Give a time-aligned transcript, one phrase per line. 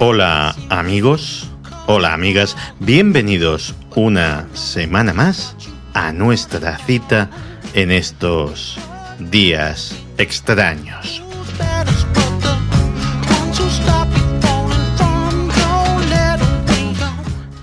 [0.00, 1.50] Hola amigos,
[1.88, 5.56] hola amigas, bienvenidos una semana más
[5.92, 7.30] a nuestra cita
[7.74, 8.78] en estos
[9.18, 11.20] días extraños.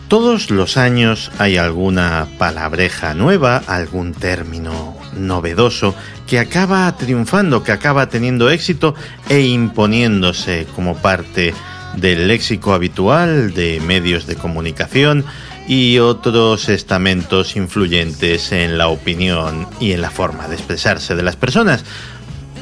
[0.09, 5.95] Todos los años hay alguna palabreja nueva, algún término novedoso
[6.27, 8.93] que acaba triunfando, que acaba teniendo éxito
[9.29, 11.53] e imponiéndose como parte
[11.97, 15.25] del léxico habitual de medios de comunicación
[15.67, 21.35] y otros estamentos influyentes en la opinión y en la forma de expresarse de las
[21.35, 21.83] personas.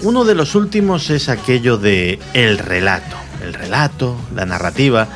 [0.01, 3.16] Uno de los últimos es aquello de el relato.
[3.43, 5.08] El relato, la narrativa.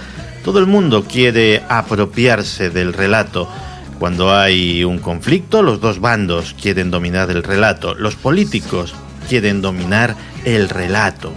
[0.44, 3.50] Todo el mundo quiere apropiarse del relato.
[4.00, 7.96] Cuando hay un conflicto, los dos bandos quieren dominar el relato.
[7.96, 8.94] Los políticos
[9.28, 11.34] quieren dominar el relato.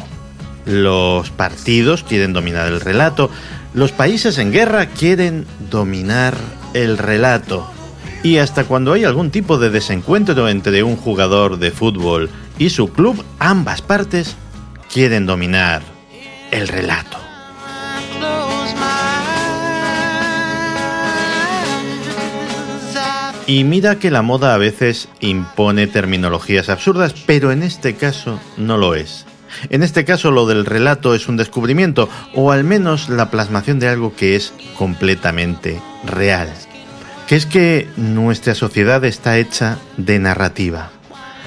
[0.64, 3.30] Los partidos quieren dominar el relato.
[3.74, 6.34] Los países en guerra quieren dominar
[6.74, 7.70] el relato.
[8.22, 12.92] Y hasta cuando hay algún tipo de desencuentro entre un jugador de fútbol y su
[12.92, 14.36] club, ambas partes
[14.92, 15.82] quieren dominar
[16.50, 17.16] el relato.
[23.46, 28.76] Y mira que la moda a veces impone terminologías absurdas, pero en este caso no
[28.76, 29.26] lo es.
[29.68, 33.88] En este caso lo del relato es un descubrimiento, o al menos la plasmación de
[33.88, 36.52] algo que es completamente real.
[37.26, 40.90] Que es que nuestra sociedad está hecha de narrativa.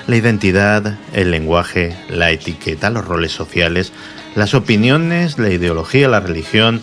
[0.08, 3.94] La identidad, el lenguaje, la etiqueta, los roles sociales,
[4.36, 6.82] las opiniones, la ideología, la religión,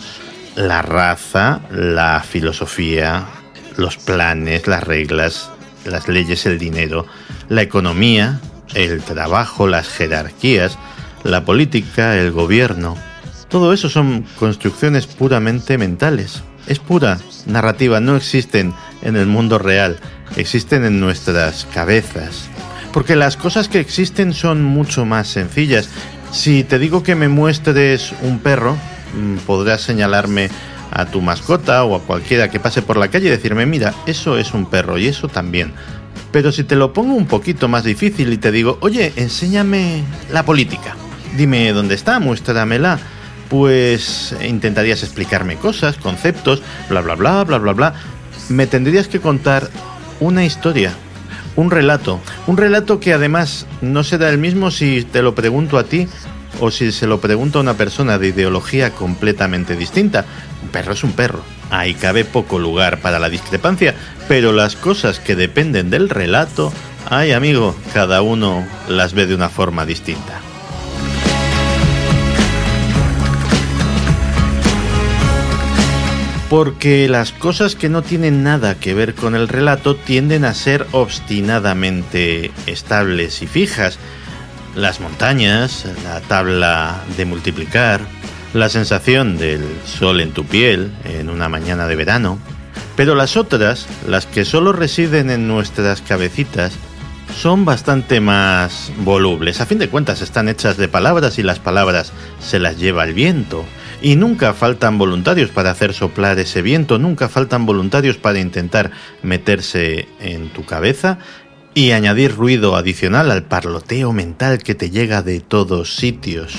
[0.55, 3.25] la raza, la filosofía,
[3.77, 5.49] los planes, las reglas,
[5.85, 7.05] las leyes, el dinero,
[7.49, 8.39] la economía,
[8.73, 10.77] el trabajo, las jerarquías,
[11.23, 12.97] la política, el gobierno,
[13.51, 16.41] todo eso son construcciones puramente mentales.
[16.67, 19.99] Es pura narrativa, no existen en el mundo real,
[20.37, 22.47] existen en nuestras cabezas.
[22.93, 25.89] Porque las cosas que existen son mucho más sencillas.
[26.31, 28.77] Si te digo que me muestres un perro,
[29.15, 30.49] mm, podrás señalarme
[30.89, 34.37] a tu mascota o a cualquiera que pase por la calle y decirme, mira, eso
[34.37, 35.73] es un perro y eso también.
[36.31, 40.45] Pero si te lo pongo un poquito más difícil y te digo, oye, enséñame la
[40.45, 40.95] política
[41.37, 42.99] dime dónde está, muéstramela.
[43.49, 47.93] Pues intentarías explicarme cosas, conceptos, bla, bla, bla, bla, bla, bla.
[48.47, 49.69] Me tendrías que contar
[50.21, 50.93] una historia,
[51.55, 52.21] un relato.
[52.47, 56.07] Un relato que además no será el mismo si te lo pregunto a ti
[56.59, 60.25] o si se lo pregunto a una persona de ideología completamente distinta.
[60.63, 61.41] Un perro es un perro.
[61.71, 63.95] Ahí cabe poco lugar para la discrepancia,
[64.27, 66.71] pero las cosas que dependen del relato,
[67.09, 70.41] ay amigo, cada uno las ve de una forma distinta.
[76.51, 80.85] Porque las cosas que no tienen nada que ver con el relato tienden a ser
[80.91, 83.97] obstinadamente estables y fijas.
[84.75, 88.01] Las montañas, la tabla de multiplicar,
[88.53, 92.37] la sensación del sol en tu piel en una mañana de verano.
[92.97, 96.73] Pero las otras, las que solo residen en nuestras cabecitas,
[97.33, 99.61] son bastante más volubles.
[99.61, 102.11] A fin de cuentas están hechas de palabras y las palabras
[102.41, 103.63] se las lleva el viento.
[104.01, 108.91] Y nunca faltan voluntarios para hacer soplar ese viento, nunca faltan voluntarios para intentar
[109.21, 111.19] meterse en tu cabeza
[111.75, 116.55] y añadir ruido adicional al parloteo mental que te llega de todos sitios.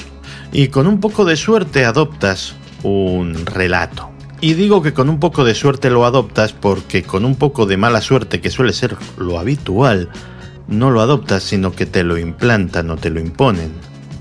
[0.52, 2.54] Y con un poco de suerte adoptas
[2.84, 4.10] un relato.
[4.40, 7.76] Y digo que con un poco de suerte lo adoptas porque con un poco de
[7.76, 10.10] mala suerte, que suele ser lo habitual,
[10.68, 13.72] no lo adoptas, sino que te lo implantan o te lo imponen,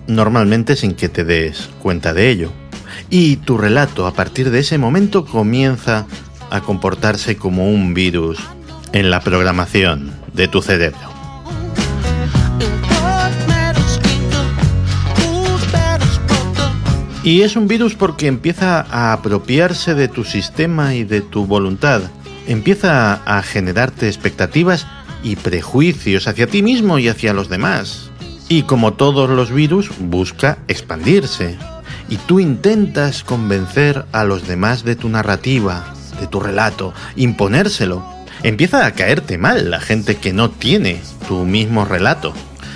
[0.07, 2.60] normalmente sin que te des cuenta de ello
[3.11, 6.07] y tu relato a partir de ese momento comienza
[6.49, 8.39] a comportarse como un virus
[8.93, 11.11] en la programación de tu cerebro.
[17.23, 22.01] Y es un virus porque empieza a apropiarse de tu sistema y de tu voluntad.
[22.47, 24.87] Empieza a generarte expectativas
[25.21, 28.09] y prejuicios hacia ti mismo y hacia los demás.
[28.49, 31.57] Y como todos los virus, busca expandirse
[32.11, 38.05] y tú intentas convencer a los demás de tu narrativa, de tu relato, imponérselo.
[38.43, 40.99] Empieza a caerte mal la gente que no tiene
[41.29, 42.33] tu mismo relato.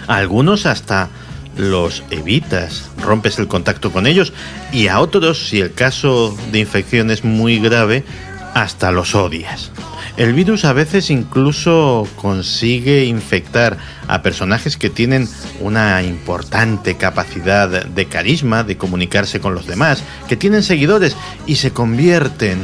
[0.07, 1.09] A algunos hasta
[1.57, 4.31] los evitas, rompes el contacto con ellos
[4.71, 8.05] y a otros, si el caso de infección es muy grave,
[8.53, 9.69] hasta los odias.
[10.17, 13.77] El virus a veces incluso consigue infectar
[14.07, 15.27] a personajes que tienen
[15.59, 21.71] una importante capacidad de carisma, de comunicarse con los demás, que tienen seguidores y se
[21.71, 22.59] convierten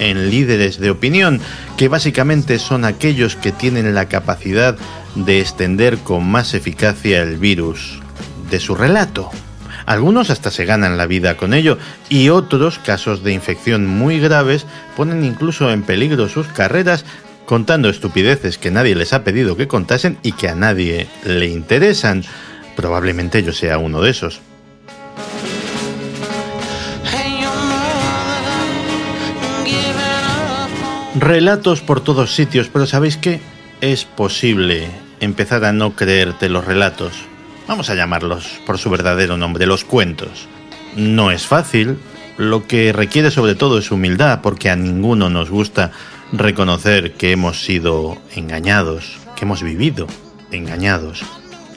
[0.00, 1.40] en líderes de opinión,
[1.76, 4.76] que básicamente son aquellos que tienen la capacidad
[5.14, 8.00] de extender con más eficacia el virus
[8.50, 9.30] de su relato.
[9.86, 11.78] Algunos hasta se ganan la vida con ello
[12.08, 14.66] y otros, casos de infección muy graves,
[14.96, 17.04] ponen incluso en peligro sus carreras
[17.46, 22.24] contando estupideces que nadie les ha pedido que contasen y que a nadie le interesan.
[22.74, 24.40] Probablemente yo sea uno de esos.
[31.18, 33.40] Relatos por todos sitios, pero ¿sabéis qué?
[33.80, 34.88] Es posible
[35.20, 37.24] empezar a no creerte los relatos.
[37.68, 40.46] Vamos a llamarlos por su verdadero nombre, los cuentos.
[40.94, 41.98] No es fácil,
[42.36, 45.90] lo que requiere sobre todo es humildad, porque a ninguno nos gusta
[46.32, 50.06] reconocer que hemos sido engañados, que hemos vivido
[50.52, 51.24] engañados,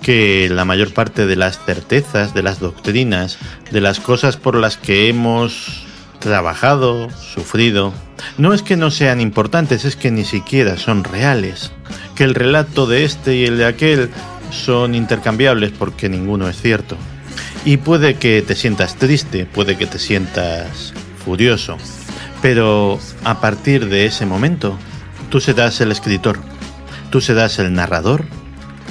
[0.03, 3.39] que la mayor parte de las certezas, de las doctrinas,
[3.71, 5.85] de las cosas por las que hemos
[6.19, 7.94] trabajado, sufrido,
[8.38, 11.71] no es que no sean importantes, es que ni siquiera son reales.
[12.15, 14.09] Que el relato de este y el de aquel
[14.51, 16.98] son intercambiables porque ninguno es cierto.
[17.66, 20.94] Y puede que te sientas triste, puede que te sientas
[21.24, 21.78] furioso,
[22.42, 24.78] pero a partir de ese momento,
[25.30, 26.40] tú serás el escritor,
[27.10, 28.25] tú serás el narrador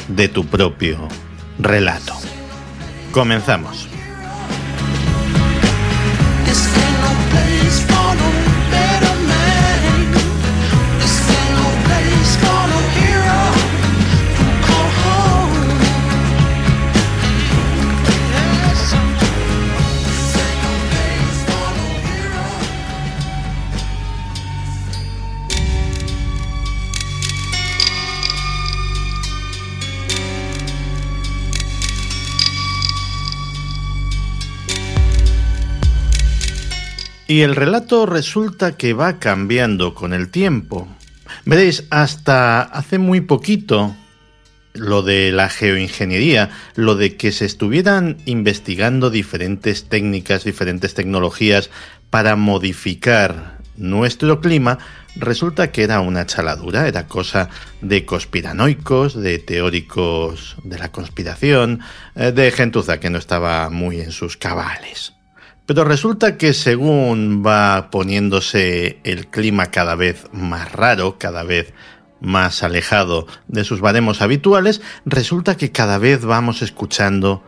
[0.08, 1.08] de tu propio
[1.58, 2.14] relato.
[3.12, 3.87] Comenzamos.
[37.30, 40.88] Y el relato resulta que va cambiando con el tiempo.
[41.44, 43.94] Veréis, hasta hace muy poquito,
[44.72, 51.68] lo de la geoingeniería, lo de que se estuvieran investigando diferentes técnicas, diferentes tecnologías
[52.08, 54.78] para modificar nuestro clima,
[55.14, 57.50] resulta que era una chaladura, era cosa
[57.82, 61.80] de conspiranoicos, de teóricos de la conspiración,
[62.16, 65.17] eh, de gentuza que no estaba muy en sus cabales.
[65.68, 71.74] Pero resulta que según va poniéndose el clima cada vez más raro, cada vez
[72.22, 77.42] más alejado de sus baremos habituales, resulta que cada vez vamos escuchando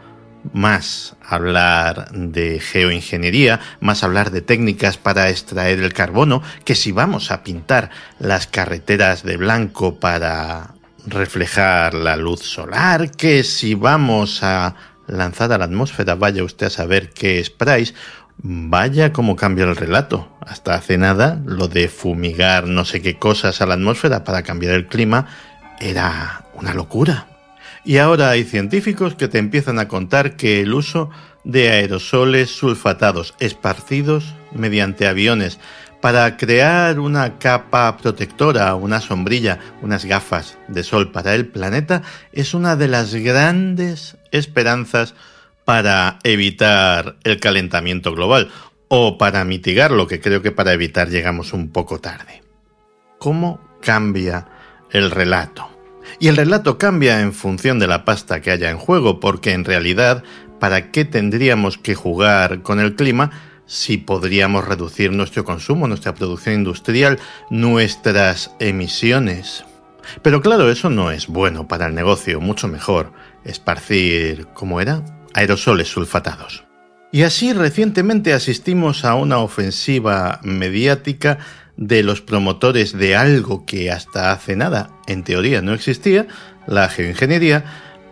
[0.52, 7.30] más hablar de geoingeniería, más hablar de técnicas para extraer el carbono, que si vamos
[7.30, 7.88] a pintar
[8.18, 10.74] las carreteras de blanco para
[11.06, 14.74] reflejar la luz solar, que si vamos a
[15.06, 17.94] lanzada a la atmósfera, vaya usted a saber qué es Price,
[18.38, 20.28] vaya cómo cambia el relato.
[20.40, 24.74] Hasta hace nada, lo de fumigar no sé qué cosas a la atmósfera para cambiar
[24.74, 25.26] el clima
[25.78, 27.26] era una locura.
[27.84, 31.10] Y ahora hay científicos que te empiezan a contar que el uso
[31.44, 35.58] de aerosoles sulfatados esparcidos mediante aviones
[36.00, 42.02] para crear una capa protectora, una sombrilla, unas gafas de sol para el planeta
[42.32, 45.14] es una de las grandes esperanzas
[45.64, 48.50] para evitar el calentamiento global
[48.88, 52.42] o para mitigarlo, que creo que para evitar llegamos un poco tarde.
[53.18, 54.48] ¿Cómo cambia
[54.90, 55.68] el relato?
[56.18, 59.64] Y el relato cambia en función de la pasta que haya en juego, porque en
[59.64, 60.24] realidad,
[60.58, 63.30] ¿para qué tendríamos que jugar con el clima
[63.70, 69.64] si podríamos reducir nuestro consumo, nuestra producción industrial, nuestras emisiones?
[70.22, 73.12] Pero claro, eso no es bueno para el negocio, mucho mejor
[73.44, 75.04] esparcir, ¿cómo era?
[75.34, 76.64] Aerosoles sulfatados.
[77.12, 81.38] Y así recientemente asistimos a una ofensiva mediática
[81.76, 86.26] de los promotores de algo que hasta hace nada, en teoría, no existía,
[86.66, 87.64] la geoingeniería,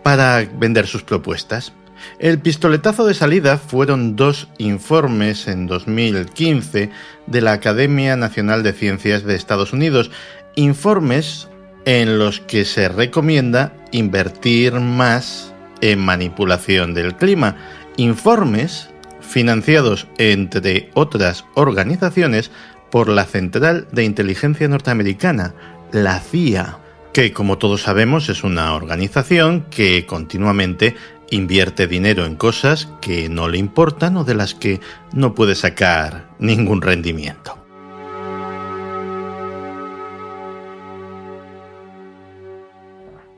[0.03, 1.73] para vender sus propuestas.
[2.19, 6.89] El pistoletazo de salida fueron dos informes en 2015
[7.27, 10.11] de la Academia Nacional de Ciencias de Estados Unidos,
[10.55, 11.47] informes
[11.85, 17.55] en los que se recomienda invertir más en manipulación del clima,
[17.97, 18.89] informes
[19.21, 22.51] financiados entre otras organizaciones
[22.91, 25.53] por la Central de Inteligencia Norteamericana,
[25.91, 26.79] la CIA,
[27.13, 30.95] que como todos sabemos es una organización que continuamente
[31.31, 34.79] invierte dinero en cosas que no le importan o de las que
[35.13, 37.59] no puede sacar ningún rendimiento.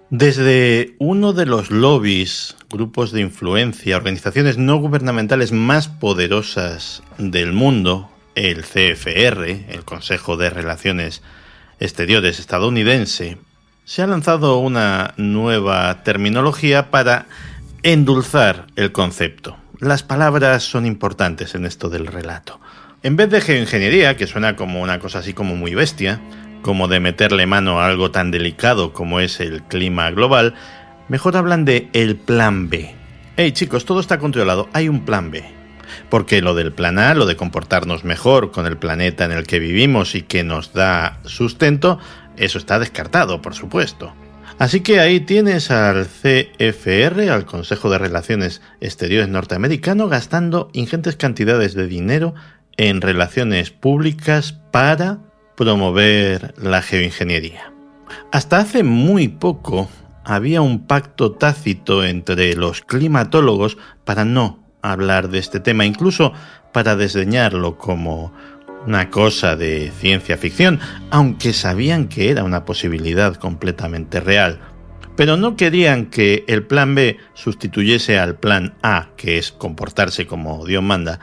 [0.10, 8.10] Desde uno de los lobbies, grupos de influencia, organizaciones no gubernamentales más poderosas del mundo,
[8.36, 11.22] el CFR, el Consejo de Relaciones
[11.80, 13.38] Exteriores estadounidense,
[13.86, 17.28] se ha lanzado una nueva terminología para
[17.84, 19.58] endulzar el concepto.
[19.80, 22.60] Las palabras son importantes en esto del relato.
[23.02, 26.22] En vez de geoingeniería, que suena como una cosa así como muy bestia,
[26.62, 30.54] como de meterle mano a algo tan delicado como es el clima global,
[31.10, 32.94] mejor hablan de el plan B.
[33.38, 35.44] Hey chicos, todo está controlado, hay un plan B.
[36.10, 39.58] Porque lo del plan A, lo de comportarnos mejor con el planeta en el que
[39.58, 41.98] vivimos y que nos da sustento,
[42.38, 44.14] eso está descartado, por supuesto.
[44.62, 51.74] Así que ahí tienes al CFR, al Consejo de Relaciones Exteriores norteamericano, gastando ingentes cantidades
[51.74, 52.36] de dinero
[52.78, 55.18] en relaciones públicas para
[55.58, 57.74] promover la geoingeniería.
[58.32, 59.90] Hasta hace muy poco
[60.24, 66.34] había un pacto tácito entre los climatólogos para no hablar de este tema, incluso
[66.72, 68.32] para desdeñarlo como
[68.86, 74.60] una cosa de ciencia ficción, aunque sabían que era una posibilidad completamente real.
[75.16, 80.66] Pero no querían que el plan B sustituyese al plan A, que es comportarse como
[80.66, 81.20] Dios manda,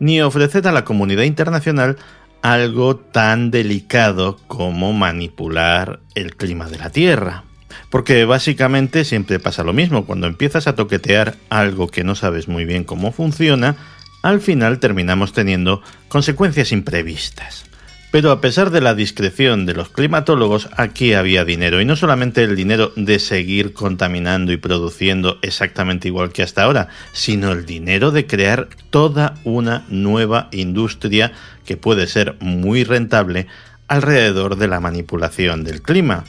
[0.00, 1.96] ni ofrecer a la comunidad internacional
[2.42, 7.44] algo tan delicado como manipular el clima de la Tierra.
[7.90, 12.64] Porque básicamente siempre pasa lo mismo, cuando empiezas a toquetear algo que no sabes muy
[12.64, 13.76] bien cómo funciona,
[14.22, 17.64] al final terminamos teniendo consecuencias imprevistas.
[18.10, 22.42] Pero a pesar de la discreción de los climatólogos, aquí había dinero, y no solamente
[22.42, 28.10] el dinero de seguir contaminando y produciendo exactamente igual que hasta ahora, sino el dinero
[28.10, 31.32] de crear toda una nueva industria
[31.66, 33.46] que puede ser muy rentable
[33.88, 36.24] alrededor de la manipulación del clima.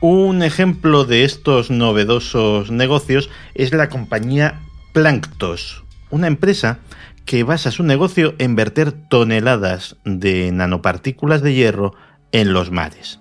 [0.00, 4.60] Un ejemplo de estos novedosos negocios es la compañía
[4.92, 6.78] Planctos, una empresa
[7.24, 11.94] que basa su negocio en verter toneladas de nanopartículas de hierro
[12.32, 13.20] en los mares.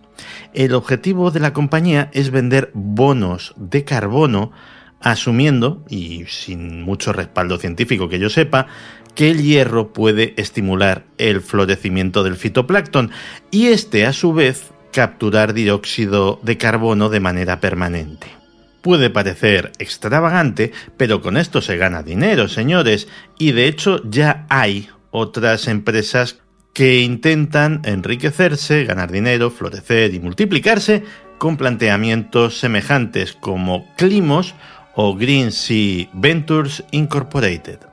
[0.53, 4.51] El objetivo de la compañía es vender bonos de carbono
[4.99, 8.67] asumiendo, y sin mucho respaldo científico que yo sepa,
[9.15, 13.11] que el hierro puede estimular el florecimiento del fitoplancton
[13.51, 18.42] y este a su vez capturar dióxido de carbono de manera permanente.
[18.83, 23.07] Puede parecer extravagante, pero con esto se gana dinero, señores,
[23.39, 26.41] y de hecho ya hay otras empresas
[26.73, 31.05] que intentan enriquecerse, ganar dinero, florecer y multiplicarse
[31.37, 34.53] con planteamientos semejantes como Climos
[34.95, 37.92] o Green Sea Ventures Incorporated.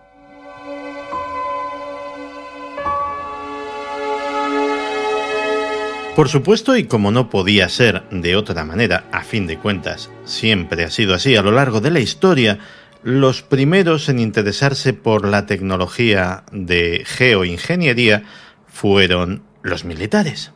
[6.21, 10.85] Por supuesto, y como no podía ser de otra manera, a fin de cuentas, siempre
[10.85, 12.59] ha sido así a lo largo de la historia,
[13.03, 18.25] los primeros en interesarse por la tecnología de geoingeniería
[18.67, 20.53] fueron los militares.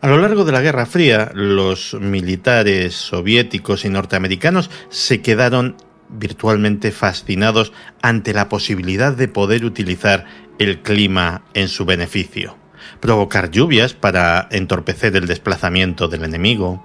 [0.00, 5.76] A lo largo de la Guerra Fría, los militares soviéticos y norteamericanos se quedaron
[6.08, 10.24] virtualmente fascinados ante la posibilidad de poder utilizar
[10.58, 12.61] el clima en su beneficio
[13.00, 16.84] provocar lluvias para entorpecer el desplazamiento del enemigo,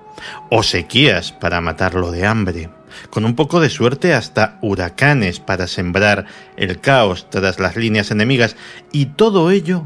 [0.49, 2.69] o sequías para matarlo de hambre,
[3.09, 6.25] con un poco de suerte hasta huracanes para sembrar
[6.55, 8.55] el caos tras las líneas enemigas,
[8.91, 9.83] y todo ello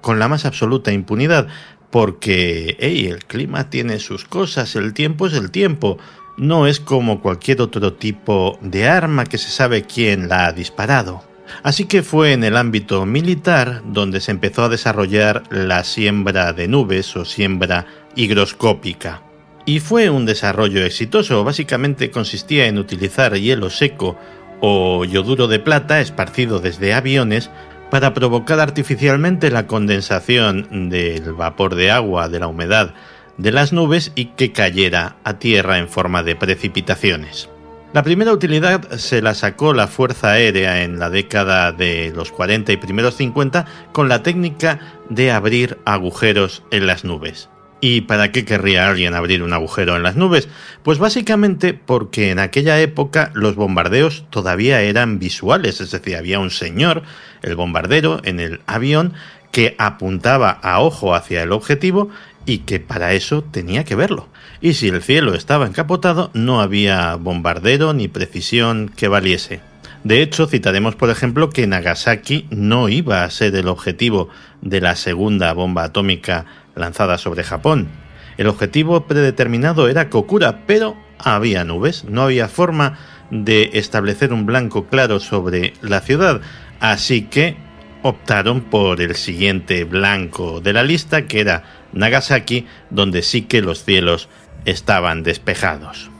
[0.00, 1.48] con la más absoluta impunidad,
[1.90, 5.98] porque hey, el clima tiene sus cosas, el tiempo es el tiempo,
[6.36, 11.33] no es como cualquier otro tipo de arma que se sabe quién la ha disparado.
[11.62, 16.68] Así que fue en el ámbito militar donde se empezó a desarrollar la siembra de
[16.68, 19.22] nubes o siembra higroscópica.
[19.66, 24.18] Y fue un desarrollo exitoso, básicamente consistía en utilizar hielo seco
[24.60, 27.50] o yoduro de plata esparcido desde aviones
[27.90, 32.94] para provocar artificialmente la condensación del vapor de agua de la humedad
[33.36, 37.48] de las nubes y que cayera a tierra en forma de precipitaciones.
[37.94, 42.72] La primera utilidad se la sacó la Fuerza Aérea en la década de los 40
[42.72, 47.50] y primeros 50 con la técnica de abrir agujeros en las nubes.
[47.80, 50.48] ¿Y para qué querría alguien abrir un agujero en las nubes?
[50.82, 56.50] Pues básicamente porque en aquella época los bombardeos todavía eran visuales, es decir, había un
[56.50, 57.04] señor,
[57.42, 59.12] el bombardero, en el avión
[59.52, 62.10] que apuntaba a ojo hacia el objetivo
[62.44, 64.26] y que para eso tenía que verlo
[64.60, 69.60] y si el cielo estaba encapotado no había bombardero ni precisión que valiese.
[70.04, 74.28] De hecho, citaremos por ejemplo que Nagasaki no iba a ser el objetivo
[74.60, 76.44] de la segunda bomba atómica
[76.74, 77.88] lanzada sobre Japón.
[78.36, 82.98] El objetivo predeterminado era Kokura, pero había nubes, no había forma
[83.30, 86.40] de establecer un blanco claro sobre la ciudad,
[86.80, 87.56] así que
[88.02, 93.84] optaron por el siguiente blanco de la lista, que era Nagasaki, donde sí que los
[93.84, 94.28] cielos
[94.64, 96.10] estaban despejados.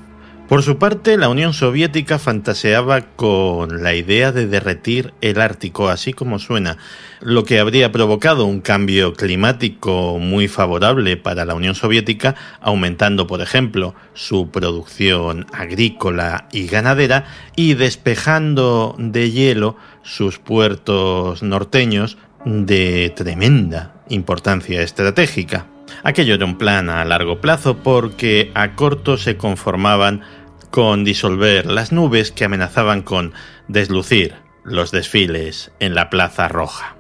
[0.48, 6.12] Por su parte, la Unión Soviética fantaseaba con la idea de derretir el Ártico, así
[6.12, 6.76] como suena,
[7.20, 13.40] lo que habría provocado un cambio climático muy favorable para la Unión Soviética, aumentando, por
[13.40, 17.24] ejemplo, su producción agrícola y ganadera
[17.56, 25.66] y despejando de hielo sus puertos norteños de tremenda importancia estratégica.
[26.02, 30.22] Aquello era un plan a largo plazo porque a corto se conformaban
[30.70, 33.32] con disolver las nubes que amenazaban con
[33.68, 36.96] deslucir los desfiles en la Plaza Roja.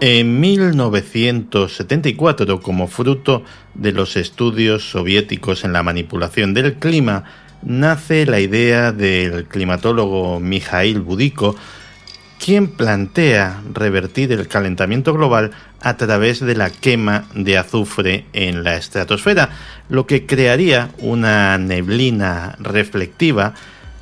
[0.00, 7.24] En 1974, como fruto de los estudios soviéticos en la manipulación del clima,
[7.62, 11.56] nace la idea del climatólogo Mikhail Budiko
[12.38, 18.76] quien plantea revertir el calentamiento global a través de la quema de azufre en la
[18.76, 19.50] estratosfera,
[19.88, 23.54] lo que crearía una neblina reflectiva,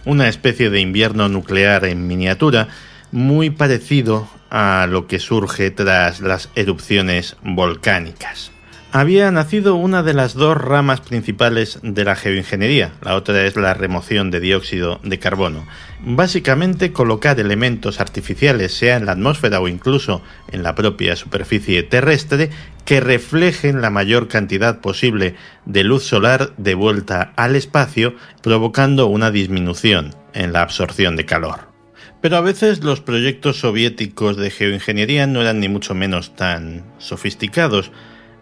[0.05, 2.69] una especie de invierno nuclear en miniatura,
[3.11, 8.53] muy parecido a lo que surge tras las erupciones volcánicas
[8.93, 13.73] había nacido una de las dos ramas principales de la geoingeniería, la otra es la
[13.73, 15.67] remoción de dióxido de carbono.
[16.05, 20.21] Básicamente colocar elementos artificiales, sea en la atmósfera o incluso
[20.51, 22.51] en la propia superficie terrestre,
[22.85, 29.31] que reflejen la mayor cantidad posible de luz solar de vuelta al espacio, provocando una
[29.31, 31.73] disminución en la absorción de calor.
[32.21, 37.91] Pero a veces los proyectos soviéticos de geoingeniería no eran ni mucho menos tan sofisticados,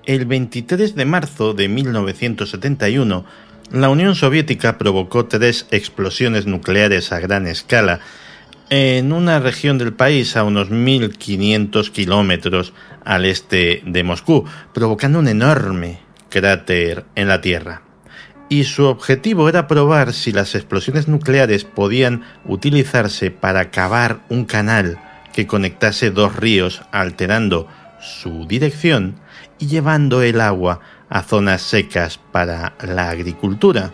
[0.07, 3.25] el 23 de marzo de 1971,
[3.73, 8.01] la Unión Soviética provocó tres explosiones nucleares a gran escala
[8.69, 12.73] en una región del país a unos 1.500 kilómetros
[13.05, 17.83] al este de Moscú, provocando un enorme cráter en la Tierra.
[18.49, 24.99] Y su objetivo era probar si las explosiones nucleares podían utilizarse para cavar un canal
[25.33, 27.69] que conectase dos ríos alterando
[28.01, 29.17] su dirección
[29.61, 33.93] y llevando el agua a zonas secas para la agricultura.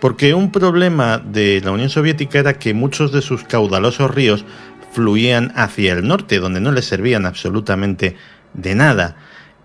[0.00, 4.44] Porque un problema de la Unión Soviética era que muchos de sus caudalosos ríos
[4.92, 8.16] fluían hacia el norte, donde no les servían absolutamente
[8.54, 9.16] de nada,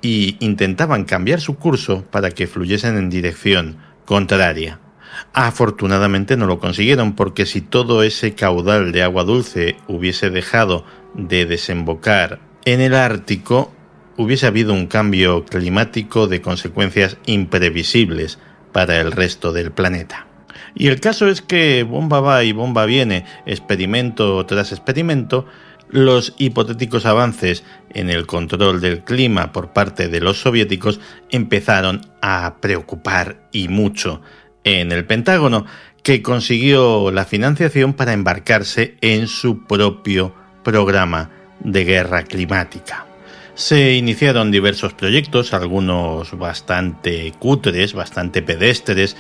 [0.02, 4.80] y intentaban cambiar su curso para que fluyesen en dirección contraria.
[5.34, 11.46] Afortunadamente no lo consiguieron porque si todo ese caudal de agua dulce hubiese dejado de
[11.46, 13.74] desembocar en el Ártico,
[14.18, 18.40] hubiese habido un cambio climático de consecuencias imprevisibles
[18.74, 20.28] para el resto del planeta.
[20.76, 25.46] Y el caso es que bomba va y bomba viene, experimento tras experimento,
[25.90, 31.00] los hipotéticos avances en el control del clima por parte de los soviéticos
[31.32, 34.22] empezaron a preocupar y mucho
[34.64, 35.66] en el Pentágono,
[36.04, 43.07] que consiguió la financiación para embarcarse en su propio programa de guerra climática.
[43.58, 49.18] Se iniciaron diversos proyectos, algunos bastante cutres, bastante pedestres,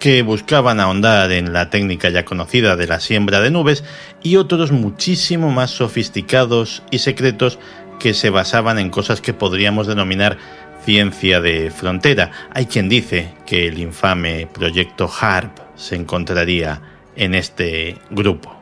[0.00, 3.84] que buscaban ahondar en la técnica ya conocida de la siembra de nubes
[4.20, 7.60] y otros muchísimo más sofisticados y secretos
[8.00, 10.38] que se basaban en cosas que podríamos denominar
[10.84, 12.32] ciencia de frontera.
[12.52, 16.82] Hay quien dice que el infame proyecto HARP se encontraría
[17.14, 18.57] en este grupo.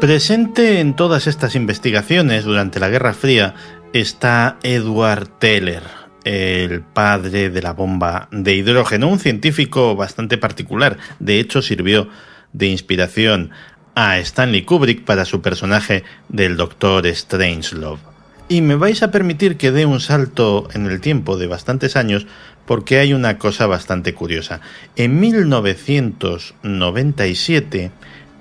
[0.00, 3.54] Presente en todas estas investigaciones durante la Guerra Fría
[3.94, 5.84] está Edward Teller,
[6.24, 10.98] el padre de la bomba de hidrógeno, un científico bastante particular.
[11.18, 12.10] De hecho, sirvió
[12.52, 13.52] de inspiración
[13.94, 18.02] a Stanley Kubrick para su personaje del Doctor Strangelove.
[18.48, 22.26] Y me vais a permitir que dé un salto en el tiempo de bastantes años
[22.66, 24.60] porque hay una cosa bastante curiosa.
[24.94, 27.90] En 1997,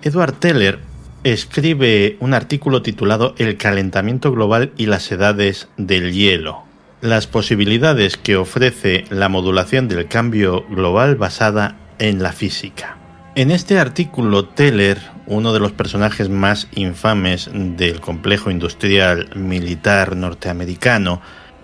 [0.04, 0.95] Edward Teller
[1.26, 6.62] escribe un artículo titulado El calentamiento global y las edades del hielo.
[7.02, 12.98] Las posibilidades que ofrece la modulación del cambio global basada en la física.
[13.34, 21.24] En este artículo, Teller, uno de los personajes más infames del complejo industrial militar norteamericano,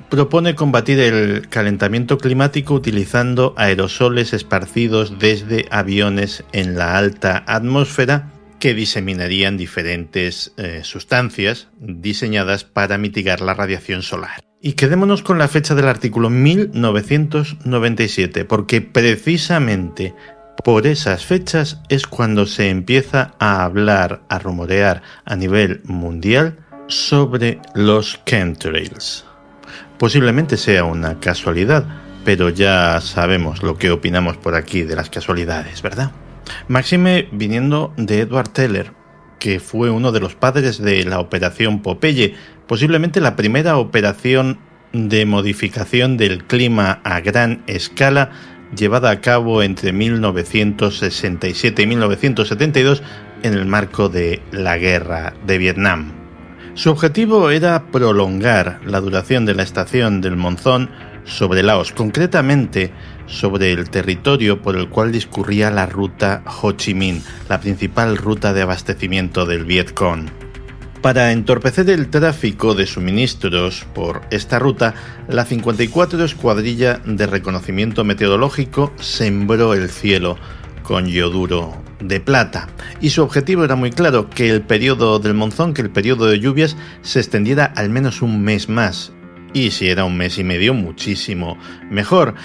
[0.10, 8.74] propone combatir el calentamiento climático utilizando aerosoles esparcidos desde aviones en la alta atmósfera que
[8.74, 14.40] diseminarían diferentes eh, sustancias diseñadas para mitigar la radiación solar.
[14.62, 20.14] Y quedémonos con la fecha del artículo 1997, porque precisamente
[20.64, 27.60] por esas fechas es cuando se empieza a hablar, a rumorear a nivel mundial sobre
[27.74, 29.26] los chemtrails.
[29.98, 31.88] Posiblemente sea una casualidad,
[32.24, 36.12] pero ya sabemos lo que opinamos por aquí de las casualidades, ¿verdad?
[36.68, 38.94] Maxime viniendo de Edward Teller,
[39.40, 42.36] que fue uno de los padres de la operación Popeye,
[42.68, 44.60] posiblemente la primera operación
[44.94, 48.32] de modificación del clima a gran escala
[48.76, 53.04] llevada a cabo entre 1967 y 1972
[53.44, 56.14] en el marco de la guerra de Vietnam.
[56.74, 60.90] Su objetivo era prolongar la duración de la estación del monzón
[61.26, 62.92] sobre Laos, concretamente
[63.26, 68.54] sobre el territorio por el cual discurría la ruta Ho Chi Minh, la principal ruta
[68.54, 70.30] de abastecimiento del Vietcong.
[71.02, 74.94] Para entorpecer el tráfico de suministros por esta ruta,
[75.28, 80.38] la 54 Escuadrilla de Reconocimiento Meteorológico sembró el cielo
[80.84, 82.68] con yoduro de plata.
[83.00, 86.40] Y su objetivo era muy claro, que el periodo del monzón, que el periodo de
[86.40, 89.12] lluvias, se extendiera al menos un mes más.
[89.54, 91.58] Y si era un mes y medio, muchísimo
[91.90, 92.36] mejor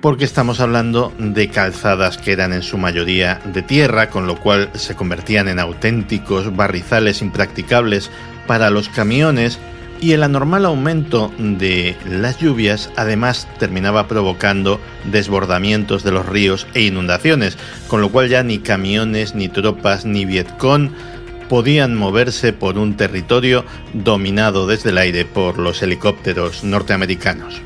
[0.00, 4.70] porque estamos hablando de calzadas que eran en su mayoría de tierra, con lo cual
[4.74, 8.10] se convertían en auténticos barrizales impracticables
[8.46, 9.58] para los camiones
[10.00, 16.82] y el anormal aumento de las lluvias además terminaba provocando desbordamientos de los ríos e
[16.82, 20.90] inundaciones, con lo cual ya ni camiones, ni tropas, ni Vietcong
[21.50, 27.60] podían moverse por un territorio dominado desde el aire por los helicópteros norteamericanos.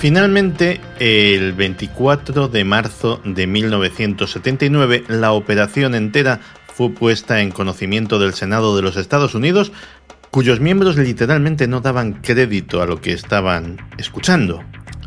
[0.00, 8.34] Finalmente, el 24 de marzo de 1979, la operación entera fue puesta en conocimiento del
[8.34, 9.70] Senado de los Estados Unidos,
[10.32, 14.64] cuyos miembros literalmente no daban crédito a lo que estaban escuchando.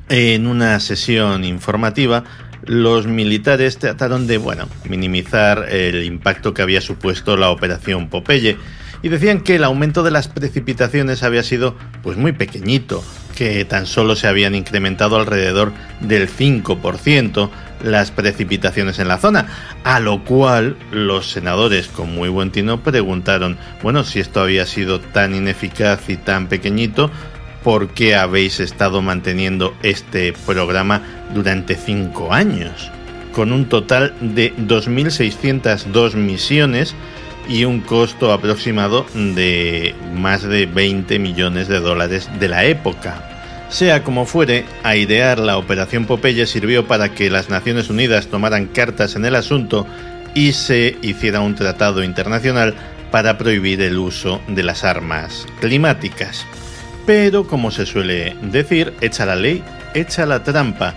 [0.08, 2.24] En una sesión informativa,
[2.66, 8.58] los militares trataron de, bueno, minimizar el impacto que había supuesto la operación Popeye
[9.02, 13.04] y decían que el aumento de las precipitaciones había sido pues muy pequeñito,
[13.36, 17.50] que tan solo se habían incrementado alrededor del 5%
[17.84, 19.48] las precipitaciones en la zona,
[19.84, 25.02] a lo cual los senadores con muy buen tino preguntaron, bueno, si esto había sido
[25.02, 27.12] tan ineficaz y tan pequeñito,
[27.64, 31.02] ¿por qué habéis estado manteniendo este programa
[31.34, 32.92] durante 5 años?
[33.34, 36.96] Con un total de 2.602 misiones,
[37.48, 43.30] y un costo aproximado de más de 20 millones de dólares de la época.
[43.70, 49.16] Sea como fuere, airear la Operación Popeye sirvió para que las Naciones Unidas tomaran cartas
[49.16, 49.88] en el asunto
[50.36, 52.76] y se hiciera un tratado internacional
[53.12, 56.46] para prohibir el uso de las armas climáticas.
[57.06, 59.64] Pero, como se suele decir, echa la ley,
[59.94, 60.96] echa la trampa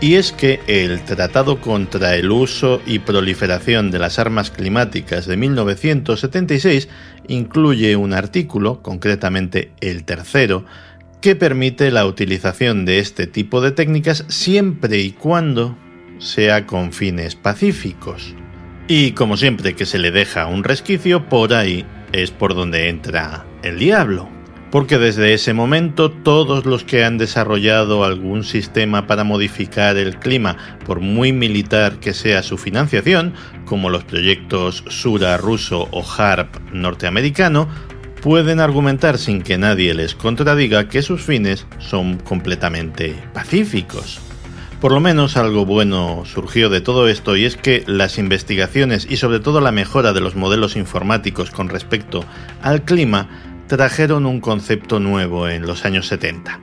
[0.00, 5.36] y es que el Tratado contra el Uso y Proliferación de las Armas Climáticas de
[5.36, 6.88] 1976
[7.26, 10.64] incluye un artículo, concretamente el tercero,
[11.20, 15.76] que permite la utilización de este tipo de técnicas siempre y cuando
[16.18, 18.36] sea con fines pacíficos.
[18.86, 23.44] Y como siempre que se le deja un resquicio, por ahí es por donde entra
[23.64, 24.37] el diablo
[24.70, 30.56] porque desde ese momento todos los que han desarrollado algún sistema para modificar el clima,
[30.84, 37.68] por muy militar que sea su financiación, como los proyectos Sura ruso o HARP norteamericano,
[38.20, 44.20] pueden argumentar sin que nadie les contradiga que sus fines son completamente pacíficos.
[44.80, 49.16] Por lo menos algo bueno surgió de todo esto y es que las investigaciones y
[49.16, 52.24] sobre todo la mejora de los modelos informáticos con respecto
[52.62, 53.28] al clima
[53.68, 56.58] trajeron un concepto nuevo en los años 70,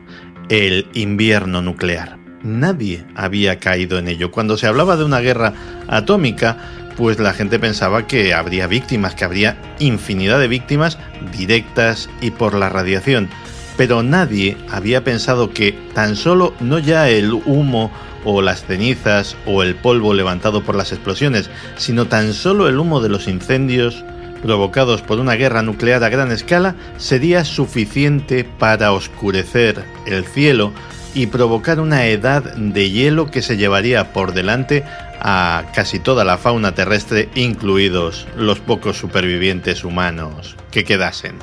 [0.50, 2.18] el invierno nuclear.
[2.42, 4.32] Nadie había caído en ello.
[4.32, 5.54] Cuando se hablaba de una guerra
[5.88, 6.58] atómica,
[6.98, 10.98] pues la gente pensaba que habría víctimas, que habría infinidad de víctimas
[11.32, 13.30] directas y por la radiación.
[13.78, 17.92] Pero nadie había pensado que tan solo no ya el humo
[18.24, 23.00] o las cenizas o el polvo levantado por las explosiones, sino tan solo el humo
[23.00, 24.04] de los incendios
[24.42, 30.72] provocados por una guerra nuclear a gran escala sería suficiente para oscurecer el cielo
[31.14, 34.84] y provocar una edad de hielo que se llevaría por delante
[35.20, 41.36] a casi toda la fauna terrestre, incluidos los pocos supervivientes humanos que quedasen.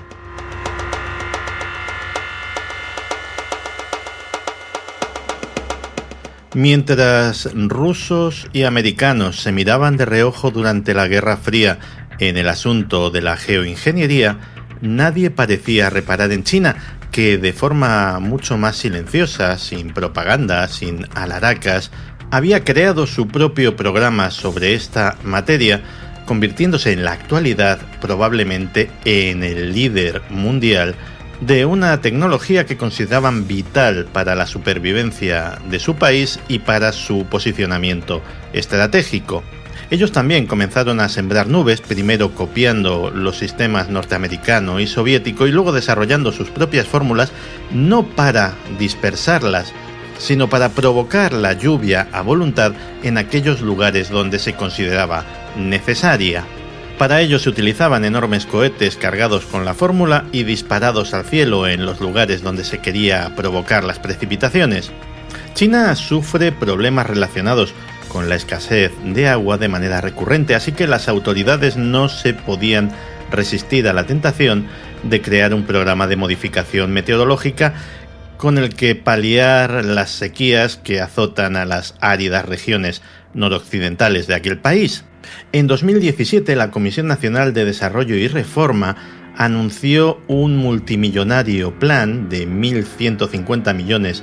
[6.55, 11.78] Mientras rusos y americanos se miraban de reojo durante la Guerra Fría
[12.28, 14.38] en el asunto de la geoingeniería,
[14.80, 16.76] nadie parecía reparar en China,
[17.11, 21.90] que de forma mucho más silenciosa, sin propaganda, sin alaracas,
[22.30, 25.82] había creado su propio programa sobre esta materia,
[26.24, 30.94] convirtiéndose en la actualidad probablemente en el líder mundial
[31.40, 37.26] de una tecnología que consideraban vital para la supervivencia de su país y para su
[37.26, 39.42] posicionamiento estratégico.
[39.92, 45.70] Ellos también comenzaron a sembrar nubes, primero copiando los sistemas norteamericano y soviético y luego
[45.70, 47.31] desarrollando sus propias fórmulas,
[47.74, 49.74] no para dispersarlas,
[50.16, 55.26] sino para provocar la lluvia a voluntad en aquellos lugares donde se consideraba
[55.59, 56.42] necesaria.
[56.96, 61.85] Para ello se utilizaban enormes cohetes cargados con la fórmula y disparados al cielo en
[61.85, 64.90] los lugares donde se quería provocar las precipitaciones.
[65.52, 67.74] China sufre problemas relacionados
[68.12, 72.90] con la escasez de agua de manera recurrente, así que las autoridades no se podían
[73.31, 74.66] resistir a la tentación
[75.03, 77.72] de crear un programa de modificación meteorológica
[78.37, 83.01] con el que paliar las sequías que azotan a las áridas regiones
[83.33, 85.05] noroccidentales de aquel país.
[85.53, 88.96] En 2017, la Comisión Nacional de Desarrollo y Reforma
[89.37, 94.22] anunció un multimillonario plan de 1.150 millones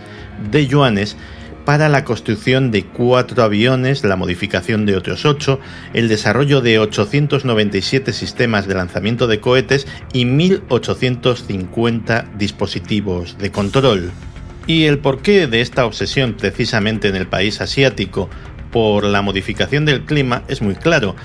[0.52, 1.18] de yuanes
[1.66, 5.60] para la construcción de cuatro aviones, la modificación de otros ocho,
[5.94, 14.12] el desarrollo de 897 sistemas de lanzamiento de cohetes y 1.850 dispositivos de control.
[14.68, 18.30] Y el porqué de esta obsesión precisamente en el país asiático
[18.72, 21.16] por la modificación del clima es muy claro.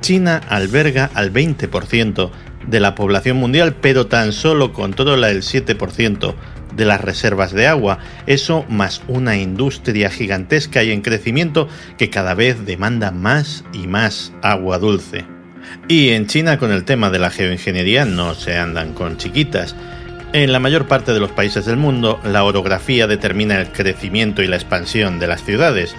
[0.00, 2.30] China alberga al 20%
[2.66, 6.34] de la población mundial, pero tan solo controla el 7%
[6.74, 7.98] de las reservas de agua.
[8.26, 14.32] Eso más una industria gigantesca y en crecimiento que cada vez demanda más y más
[14.42, 15.24] agua dulce.
[15.88, 19.74] Y en China con el tema de la geoingeniería no se andan con chiquitas.
[20.32, 24.46] En la mayor parte de los países del mundo, la orografía determina el crecimiento y
[24.46, 25.94] la expansión de las ciudades.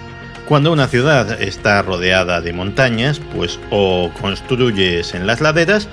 [0.46, 5.88] Cuando una ciudad está rodeada de montañas, pues o construyes en las laderas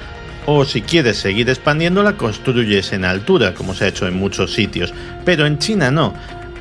[0.49, 4.93] o si quieres seguir expandiéndola, construyes en altura, como se ha hecho en muchos sitios.
[5.25, 6.13] Pero en China no.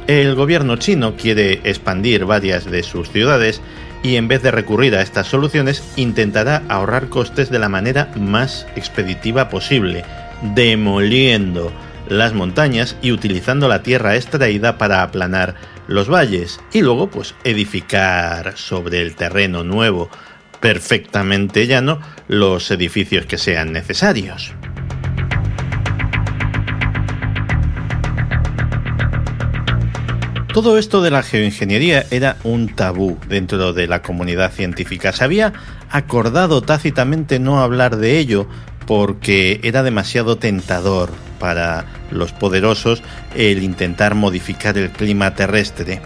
[0.09, 3.63] El gobierno chino quiere expandir varias de sus ciudades
[4.03, 8.67] y en vez de recurrir a estas soluciones intentará ahorrar costes de la manera más
[8.75, 10.05] expeditiva posible,
[10.55, 11.73] demoliendo
[12.09, 15.55] las montañas y utilizando la tierra extraída para aplanar
[15.87, 20.11] los valles y luego pues edificar sobre el terreno nuevo
[20.61, 24.55] perfectamente llano los edificios que sean necesarios.
[30.57, 35.13] Todo esto de la geoingeniería era un tabú dentro de la comunidad científica.
[35.13, 35.53] Se había
[35.91, 38.49] acordado tácitamente no hablar de ello
[38.87, 43.03] porque era demasiado tentador para los poderosos
[43.35, 46.01] el intentar modificar el clima terrestre.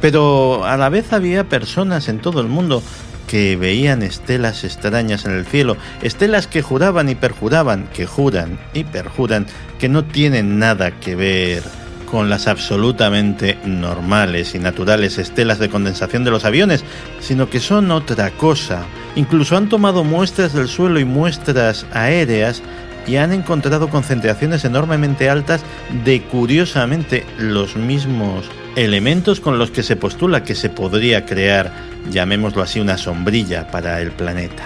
[0.00, 2.84] Pero a la vez había personas en todo el mundo
[3.28, 8.82] que veían estelas extrañas en el cielo, estelas que juraban y perjuraban, que juran y
[8.82, 9.46] perjuran
[9.78, 11.62] que no tienen nada que ver
[12.10, 16.84] con las absolutamente normales y naturales estelas de condensación de los aviones,
[17.20, 18.84] sino que son otra cosa.
[19.14, 22.62] Incluso han tomado muestras del suelo y muestras aéreas
[23.06, 25.62] y han encontrado concentraciones enormemente altas
[26.04, 28.46] de curiosamente los mismos
[28.78, 31.72] elementos con los que se postula que se podría crear,
[32.10, 34.64] llamémoslo así, una sombrilla para el planeta.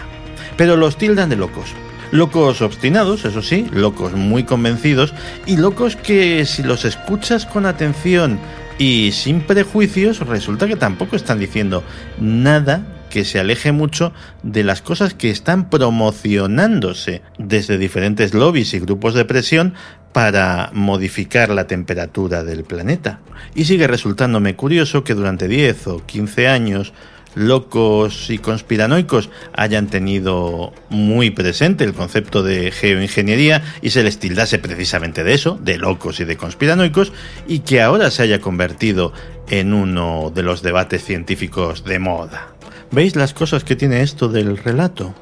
[0.57, 1.71] Pero los tildan de locos.
[2.11, 5.15] Locos obstinados, eso sí, locos muy convencidos
[5.47, 8.39] y locos que si los escuchas con atención
[8.79, 11.83] y sin prejuicios, resulta que tampoco están diciendo
[12.21, 18.81] nada que se aleje mucho de las cosas que están promocionándose desde diferentes lobbies y
[18.81, 19.75] grupos de presión
[20.13, 23.21] para modificar la temperatura del planeta.
[23.55, 26.93] Y sigue resultándome curioso que durante 10 o 15 años
[27.35, 34.59] locos y conspiranoicos hayan tenido muy presente el concepto de geoingeniería y se les tildase
[34.59, 37.13] precisamente de eso, de locos y de conspiranoicos,
[37.47, 39.13] y que ahora se haya convertido
[39.49, 42.49] en uno de los debates científicos de moda.
[42.91, 45.15] ¿Veis las cosas que tiene esto del relato?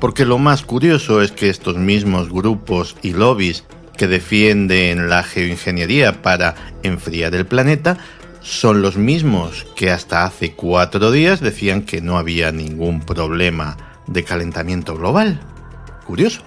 [0.00, 3.64] Porque lo más curioso es que estos mismos grupos y lobbies
[3.96, 7.98] que defienden la geoingeniería para enfriar el planeta
[8.42, 13.76] son los mismos que hasta hace cuatro días decían que no había ningún problema
[14.06, 15.40] de calentamiento global.
[16.04, 16.42] Curioso.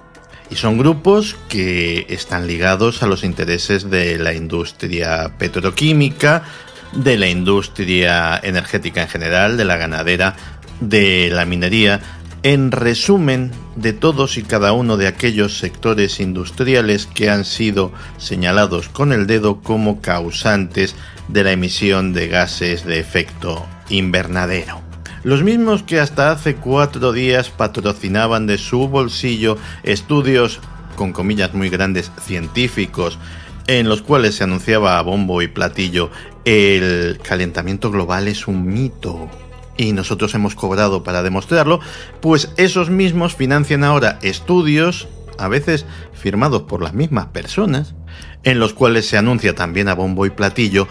[0.50, 6.44] Y son grupos que están ligados a los intereses de la industria petroquímica,
[6.92, 10.36] de la industria energética en general, de la ganadera,
[10.80, 12.00] de la minería,
[12.42, 18.88] en resumen de todos y cada uno de aquellos sectores industriales que han sido señalados
[18.88, 20.94] con el dedo como causantes
[21.28, 24.80] de la emisión de gases de efecto invernadero.
[25.24, 30.60] Los mismos que hasta hace cuatro días patrocinaban de su bolsillo estudios,
[30.94, 33.18] con comillas muy grandes, científicos,
[33.66, 36.10] en los cuales se anunciaba a bombo y platillo
[36.44, 39.28] el calentamiento global es un mito
[39.76, 41.80] y nosotros hemos cobrado para demostrarlo,
[42.20, 45.08] pues esos mismos financian ahora estudios,
[45.38, 47.94] a veces firmados por las mismas personas,
[48.42, 50.88] en los cuales se anuncia también a bombo y platillo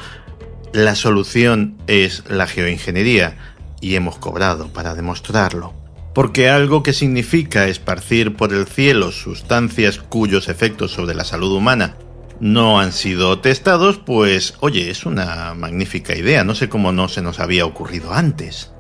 [0.76, 3.38] la solución es la geoingeniería
[3.80, 5.74] y hemos cobrado para demostrarlo.
[6.14, 11.96] Porque algo que significa esparcir por el cielo sustancias cuyos efectos sobre la salud humana
[12.42, 17.22] no han sido testados, pues oye, es una magnífica idea, no sé cómo no se
[17.22, 18.72] nos había ocurrido antes.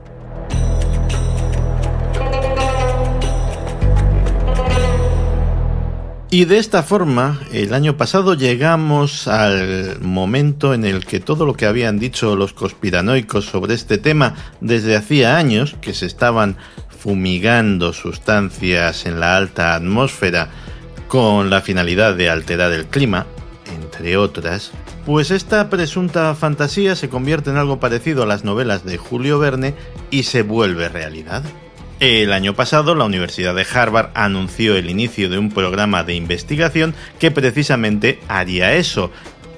[6.35, 11.53] Y de esta forma, el año pasado llegamos al momento en el que todo lo
[11.53, 16.57] que habían dicho los conspiranoicos sobre este tema desde hacía años, que se estaban
[16.89, 20.49] fumigando sustancias en la alta atmósfera
[21.07, 23.27] con la finalidad de alterar el clima,
[23.73, 24.71] entre otras,
[25.05, 29.73] pues esta presunta fantasía se convierte en algo parecido a las novelas de Julio Verne
[30.11, 31.43] y se vuelve realidad.
[32.01, 36.93] El año pasado, la Universidad de Harvard anunció el inicio de un programa de investigación
[37.19, 39.11] que precisamente haría eso,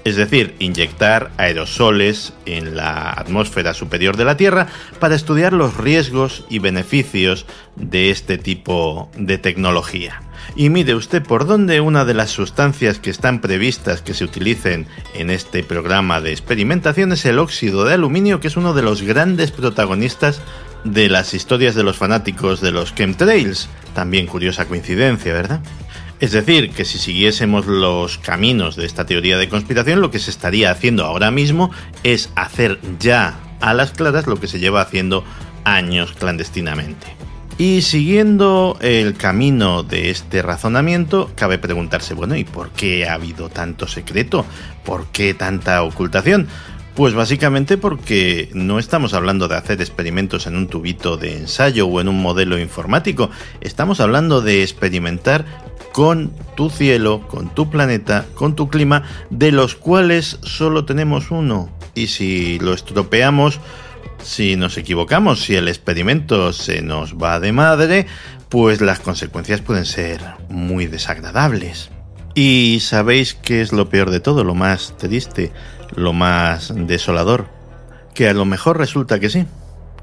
[0.03, 4.67] es decir, inyectar aerosoles en la atmósfera superior de la Tierra
[4.99, 10.21] para estudiar los riesgos y beneficios de este tipo de tecnología.
[10.55, 14.85] Y mire usted por dónde una de las sustancias que están previstas que se utilicen
[15.13, 19.01] en este programa de experimentación es el óxido de aluminio, que es uno de los
[19.01, 20.41] grandes protagonistas
[20.83, 23.69] de las historias de los fanáticos de los chemtrails.
[23.93, 25.61] También curiosa coincidencia, ¿verdad?
[26.19, 30.31] Es decir, que si siguiésemos los caminos de esta teoría de conspiración, lo que se
[30.31, 31.69] estaría haciendo ahora mismo
[32.03, 35.23] es hacer ya a las claras lo que se lleva haciendo
[35.63, 37.07] años clandestinamente.
[37.59, 43.49] Y siguiendo el camino de este razonamiento, cabe preguntarse, bueno, ¿y por qué ha habido
[43.49, 44.45] tanto secreto?
[44.85, 46.47] ¿Por qué tanta ocultación?
[46.97, 52.01] Pues básicamente porque no estamos hablando de hacer experimentos en un tubito de ensayo o
[52.01, 53.29] en un modelo informático,
[53.61, 55.45] estamos hablando de experimentar
[55.91, 61.69] con tu cielo, con tu planeta, con tu clima, de los cuales solo tenemos uno.
[61.93, 63.59] Y si lo estropeamos,
[64.23, 68.07] si nos equivocamos, si el experimento se nos va de madre,
[68.49, 71.91] pues las consecuencias pueden ser muy desagradables.
[72.33, 75.51] Y sabéis qué es lo peor de todo, lo más triste
[75.95, 77.47] lo más desolador,
[78.13, 79.45] que a lo mejor resulta que sí,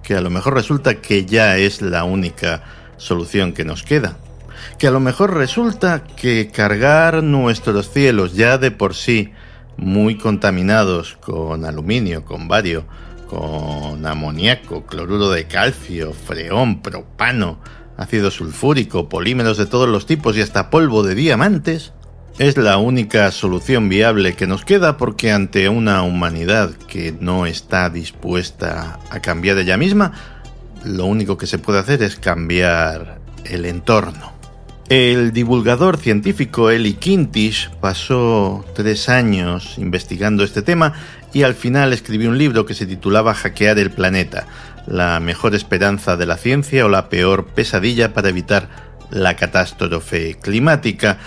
[0.03, 2.63] que a lo mejor resulta que ya es la única
[2.97, 4.17] solución que nos queda,
[4.79, 9.33] que a lo mejor resulta que cargar nuestros cielos ya de por sí
[9.77, 12.85] muy contaminados con aluminio, con bario,
[13.29, 17.59] con amoníaco, cloruro de calcio, freón, propano,
[17.97, 21.93] ácido sulfúrico, polímeros de todos los tipos y hasta polvo de diamantes,
[22.39, 27.91] es la única solución viable que nos queda porque ante una humanidad que no está
[27.91, 30.13] dispuesta a cambiar ella misma,
[30.85, 34.33] lo único que se puede hacer es cambiar el entorno.
[34.89, 40.93] El divulgador científico Eli Kintish pasó tres años investigando este tema
[41.33, 44.47] y al final escribió un libro que se titulaba Hackear el planeta,
[44.87, 48.69] la mejor esperanza de la ciencia o la peor pesadilla para evitar
[49.11, 51.19] la catástrofe climática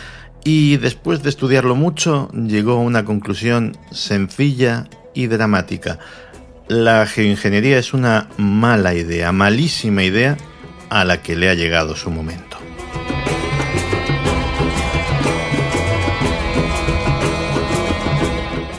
[0.43, 5.99] y después de estudiarlo mucho llegó a una conclusión sencilla y dramática.
[6.67, 10.37] La geoingeniería es una mala idea, malísima idea
[10.89, 12.57] a la que le ha llegado su momento.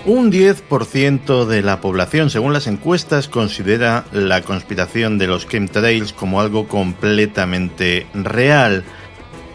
[0.09, 6.41] Un 10% de la población, según las encuestas, considera la conspiración de los chemtrails como
[6.41, 8.85] algo completamente real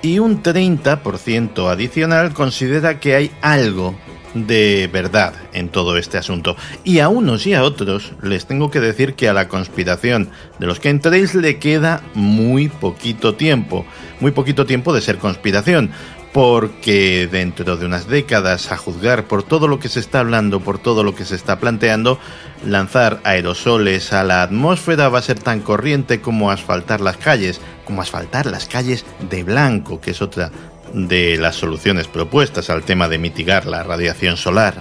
[0.03, 3.95] y un 30% adicional considera que hay algo
[4.33, 6.57] de verdad en todo este asunto.
[6.83, 10.29] Y a unos y a otros les tengo que decir que a la conspiración
[10.59, 13.85] de los chemtrails le queda muy poquito tiempo,
[14.19, 15.91] muy poquito tiempo de ser conspiración,
[16.33, 20.79] porque dentro de unas décadas, a juzgar por todo lo que se está hablando, por
[20.79, 22.17] todo lo que se está planteando,
[22.65, 28.01] lanzar aerosoles a la atmósfera va a ser tan corriente como asfaltar las calles, como
[28.01, 30.51] asfaltar las calles de blanco, que es otra
[30.91, 34.73] de las soluciones propuestas al tema de mitigar la radiación solar.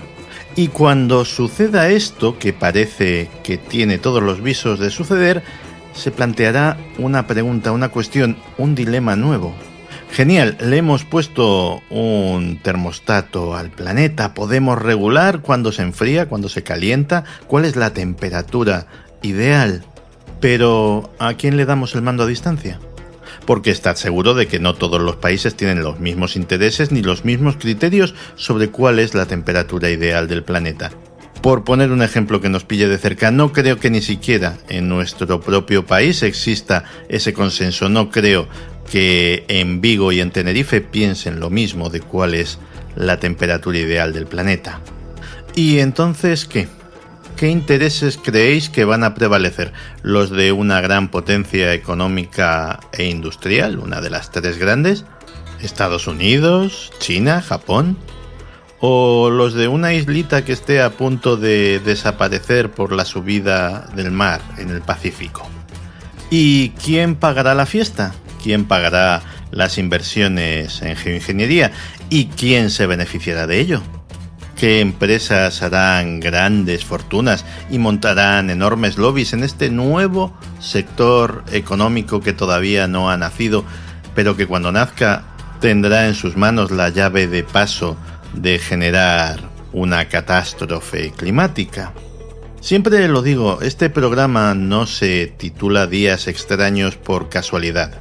[0.57, 5.43] Y cuando suceda esto, que parece que tiene todos los visos de suceder,
[5.95, 9.55] se planteará una pregunta, una cuestión, un dilema nuevo.
[10.13, 16.63] Genial, le hemos puesto un termostato al planeta, podemos regular cuando se enfría, cuando se
[16.63, 18.87] calienta, cuál es la temperatura
[19.23, 19.83] ideal.
[20.39, 22.79] Pero, ¿a quién le damos el mando a distancia?
[23.47, 27.25] Porque está seguro de que no todos los países tienen los mismos intereses ni los
[27.25, 30.91] mismos criterios sobre cuál es la temperatura ideal del planeta.
[31.41, 34.89] Por poner un ejemplo que nos pille de cerca, no creo que ni siquiera en
[34.89, 37.89] nuestro propio país exista ese consenso.
[37.89, 38.47] No creo
[38.91, 42.59] que en Vigo y en Tenerife piensen lo mismo de cuál es
[42.97, 44.81] la temperatura ideal del planeta.
[45.55, 46.69] ¿Y entonces qué?
[47.37, 49.73] ¿Qué intereses creéis que van a prevalecer?
[50.03, 55.05] ¿Los de una gran potencia económica e industrial, una de las tres grandes?
[55.61, 57.97] ¿Estados Unidos, China, Japón?
[58.81, 64.11] ¿O los de una islita que esté a punto de desaparecer por la subida del
[64.11, 65.49] mar en el Pacífico?
[66.31, 68.15] ¿Y quién pagará la fiesta?
[68.43, 71.73] Quién pagará las inversiones en geoingeniería
[72.11, 73.83] y quién se beneficiará de ello.
[74.57, 82.33] ¿Qué empresas harán grandes fortunas y montarán enormes lobbies en este nuevo sector económico que
[82.33, 83.65] todavía no ha nacido,
[84.15, 85.25] pero que cuando nazca
[85.61, 87.97] tendrá en sus manos la llave de paso
[88.35, 89.41] de generar
[89.73, 91.93] una catástrofe climática?
[92.61, 98.01] Siempre lo digo, este programa no se titula Días extraños por casualidad.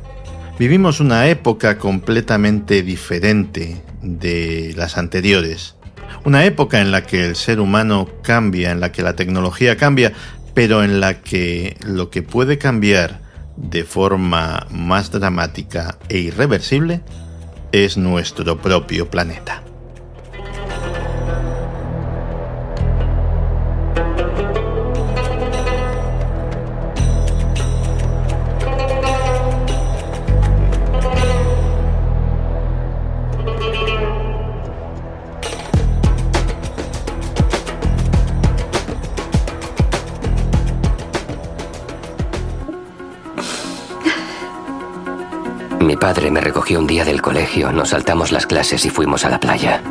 [0.62, 5.76] Vivimos una época completamente diferente de las anteriores.
[6.24, 10.14] Una época en la que el ser humano cambia, en la que la tecnología cambia,
[10.53, 13.22] pero en la que lo que puede cambiar
[13.57, 17.01] de forma más dramática e irreversible
[17.72, 19.64] es nuestro propio planeta.
[45.82, 49.30] Mi padre me recogió un día del colegio, nos saltamos las clases y fuimos a
[49.30, 49.82] la playa.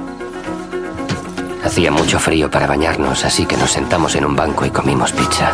[1.64, 5.52] Hacía mucho frío para bañarnos, así que nos sentamos en un banco y comimos pizza.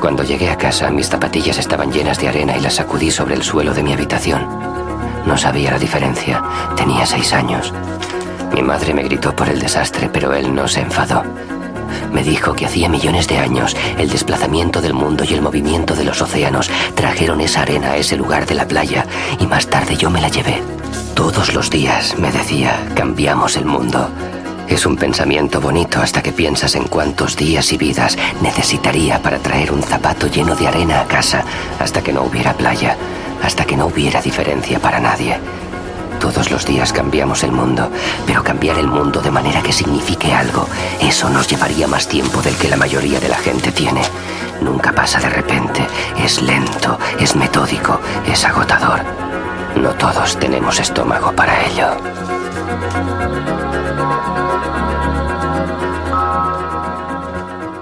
[0.00, 3.42] Cuando llegué a casa, mis zapatillas estaban llenas de arena y las sacudí sobre el
[3.42, 4.48] suelo de mi habitación.
[5.26, 6.42] No sabía la diferencia.
[6.74, 7.74] Tenía seis años.
[8.54, 11.22] Mi madre me gritó por el desastre, pero él no se enfadó.
[12.12, 16.04] Me dijo que hacía millones de años el desplazamiento del mundo y el movimiento de
[16.04, 19.06] los océanos trajeron esa arena a ese lugar de la playa
[19.38, 20.62] y más tarde yo me la llevé.
[21.14, 24.08] Todos los días, me decía, cambiamos el mundo.
[24.68, 29.72] Es un pensamiento bonito hasta que piensas en cuántos días y vidas necesitaría para traer
[29.72, 31.44] un zapato lleno de arena a casa
[31.80, 32.96] hasta que no hubiera playa,
[33.42, 35.38] hasta que no hubiera diferencia para nadie.
[36.20, 37.90] Todos los días cambiamos el mundo,
[38.26, 40.68] pero cambiar el mundo de manera que signifique algo,
[41.00, 44.02] eso nos llevaría más tiempo del que la mayoría de la gente tiene.
[44.60, 45.86] Nunca pasa de repente,
[46.22, 47.98] es lento, es metódico,
[48.30, 49.00] es agotador.
[49.76, 51.96] No todos tenemos estómago para ello.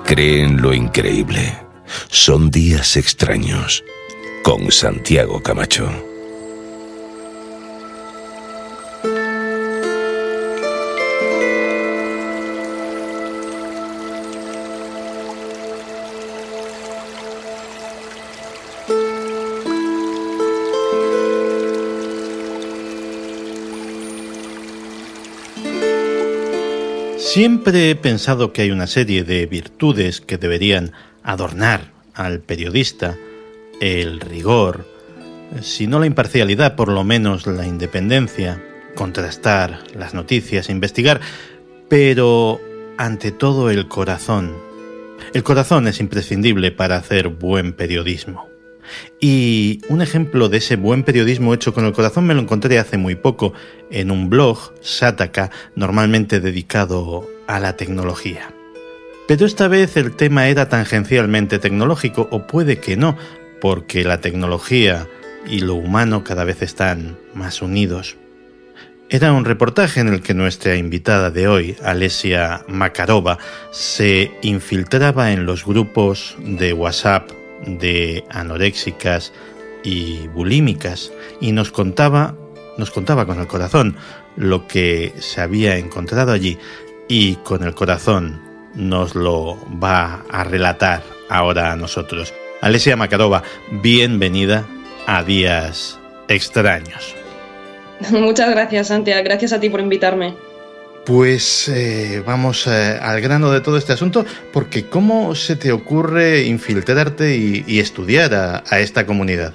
[0.05, 1.59] Creen lo increíble.
[2.09, 3.85] Son días extraños.
[4.43, 6.08] Con Santiago Camacho.
[27.39, 30.91] Siempre he pensado que hay una serie de virtudes que deberían
[31.23, 33.17] adornar al periodista,
[33.81, 34.85] el rigor,
[35.63, 38.61] si no la imparcialidad, por lo menos la independencia,
[38.97, 41.21] contrastar las noticias, investigar,
[41.89, 42.61] pero
[42.97, 44.57] ante todo el corazón.
[45.33, 48.48] El corazón es imprescindible para hacer buen periodismo.
[49.21, 52.97] Y un ejemplo de ese buen periodismo hecho con el corazón me lo encontré hace
[52.97, 53.53] muy poco
[53.91, 58.53] en un blog, Sataka, normalmente dedicado a la tecnología.
[59.27, 63.17] Pero esta vez el tema era tangencialmente tecnológico, o puede que no,
[63.61, 65.07] porque la tecnología
[65.47, 68.17] y lo humano cada vez están más unidos.
[69.11, 73.39] Era un reportaje en el que nuestra invitada de hoy, Alesia Makarova,
[73.71, 77.31] se infiltraba en los grupos de WhatsApp
[77.67, 79.33] de anoréxicas
[79.83, 82.35] y bulímicas y nos contaba,
[82.77, 83.97] nos contaba con el corazón
[84.37, 86.59] lo que se había encontrado allí
[87.09, 88.41] y con el corazón
[88.75, 92.33] nos lo va a relatar ahora a nosotros.
[92.61, 93.43] Alesia Makarova,
[93.83, 94.67] bienvenida
[95.07, 95.99] a Días
[96.29, 97.15] Extraños.
[98.11, 99.25] Muchas gracias, Santiago.
[99.25, 100.48] Gracias a ti por invitarme.
[101.09, 106.45] Pues eh, vamos eh, al grano de todo este asunto, porque ¿cómo se te ocurre
[106.45, 109.55] infiltrarte y, estudiar a, esta comunidad?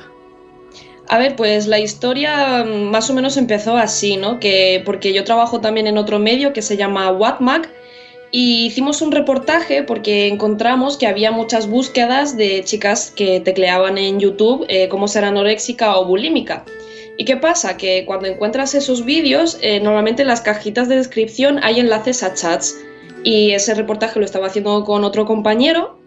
[1.10, 4.40] A ver, pues la historia mm, más o menos empezó así, ¿no?
[4.40, 7.70] Que porque yo trabajo también en otro medio que se llama Wattmag
[8.32, 14.20] y hicimos un reportaje porque encontramos que había muchas búsquedas de chicas que tecleaban en
[14.20, 16.66] YouTube eh, cómo ser anoréxica o bulímica.
[17.18, 17.78] ¿Y qué pasa?
[17.78, 22.34] Que cuando encuentras esos vídeos, eh, normalmente en las cajitas de descripción hay enlaces a
[22.34, 22.76] chats.
[23.24, 26.00] Y ese reportaje lo estaba haciendo con otro compañero.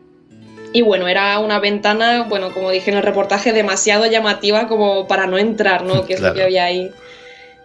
[0.72, 5.26] Y bueno, era una ventana, bueno, como dije en el reportaje, demasiado llamativa como para
[5.26, 6.04] no entrar, ¿no?
[6.06, 6.90] Que es lo que había ahí.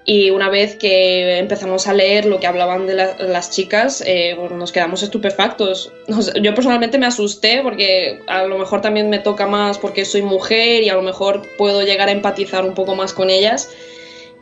[0.03, 4.71] Y una vez que empezamos a leer lo que hablaban de las chicas, eh, nos
[4.71, 5.93] quedamos estupefactos.
[6.41, 10.81] yo personalmente me asusté porque a lo mejor también me toca más porque soy mujer
[10.81, 13.69] y a lo mejor puedo llegar a empatizar un poco más con ellas.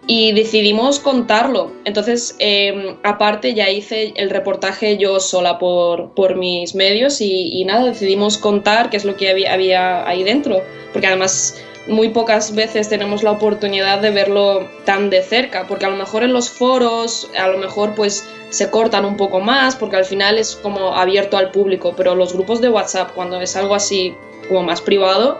[0.07, 1.71] Y decidimos contarlo.
[1.85, 7.65] Entonces, em, aparte, ya hice el reportaje yo sola por, por mis medios y, y,
[7.65, 10.63] nada, decidimos contar qué es lo que había, había ahí dentro.
[10.93, 15.89] Porque además muy pocas veces tenemos la oportunidad de verlo tan de cerca, porque a
[15.89, 19.95] lo mejor en los foros, a lo mejor pues se cortan un poco más, porque
[19.95, 23.75] al final es como abierto al público, pero los grupos de WhatsApp, cuando es algo
[23.75, 24.15] así
[24.47, 25.39] como más privado,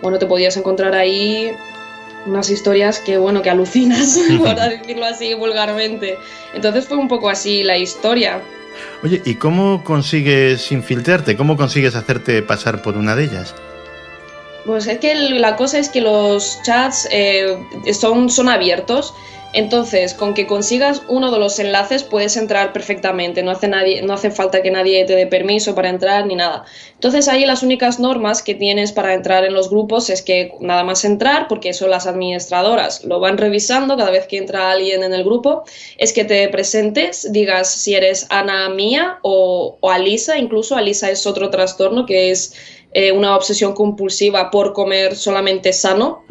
[0.00, 1.52] bueno, te podías encontrar ahí
[2.26, 6.18] unas historias que, bueno, que alucinas, por decirlo así vulgarmente.
[6.54, 8.40] Entonces fue un poco así la historia.
[9.02, 11.36] Oye, ¿y cómo consigues infiltrarte?
[11.36, 13.54] ¿Cómo consigues hacerte pasar por una de ellas?
[14.66, 17.58] Pues es que la cosa es que los chats eh,
[17.92, 19.14] son, son abiertos,
[19.52, 24.12] entonces con que consigas uno de los enlaces puedes entrar perfectamente, no hace, nadie, no
[24.12, 26.64] hace falta que nadie te dé permiso para entrar ni nada.
[26.94, 30.84] Entonces ahí las únicas normas que tienes para entrar en los grupos es que nada
[30.84, 35.12] más entrar, porque eso las administradoras lo van revisando cada vez que entra alguien en
[35.12, 35.64] el grupo,
[35.98, 41.26] es que te presentes, digas si eres Ana Mía o, o Alisa, incluso Alisa es
[41.26, 42.54] otro trastorno que es
[42.92, 46.24] eh, una obsesión compulsiva por comer solamente sano,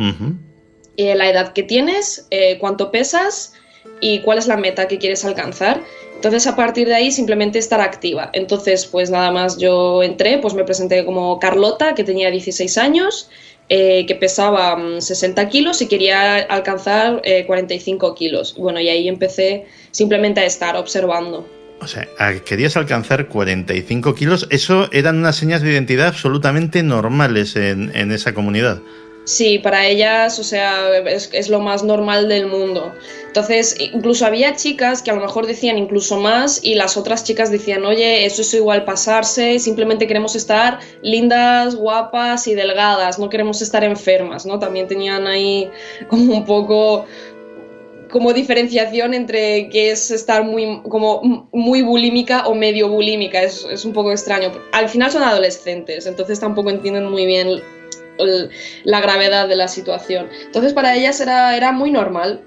[0.98, 3.54] eh, la edad que tienes, eh, cuánto pesas
[4.02, 5.82] y cuál es la meta que quieres alcanzar.
[6.16, 8.30] Entonces, a partir de ahí, simplemente estar activa.
[8.34, 13.30] Entonces, pues nada más yo entré, pues me presenté como Carlota, que tenía 16 años,
[13.70, 18.56] que pesaba 60 mm, kilos y quería alcanzar 45 kilos.
[18.58, 21.48] Bueno, y ahí empecé simplemente a estar observando.
[21.82, 22.08] O sea,
[22.46, 24.48] querías alcanzar 45 kilos.
[24.50, 28.82] Eso eran unas señas de identidad absolutamente normales en, esa comunidad.
[29.24, 32.94] Sí, para ellas, o sea, es, lo más normal del mundo.
[33.28, 37.52] Entonces, incluso había chicas que a lo mejor decían incluso más y las otras chicas
[37.52, 43.62] decían, oye, eso es igual pasarse, simplemente queremos estar lindas, guapas y delgadas, no queremos
[43.62, 44.58] estar enfermas, ¿no?
[44.58, 45.70] También tenían ahí
[46.08, 47.06] como un poco
[48.12, 53.42] como diferenciación entre que es estar muy, como muy bulímica o medio bulímica.
[53.44, 54.52] Es, es, un poco extraño.
[54.72, 57.62] Al final son adolescentes, entonces tampoco entienden muy bien
[58.84, 60.28] la gravedad de la situación.
[60.46, 62.42] Entonces para ellas era, era muy normal,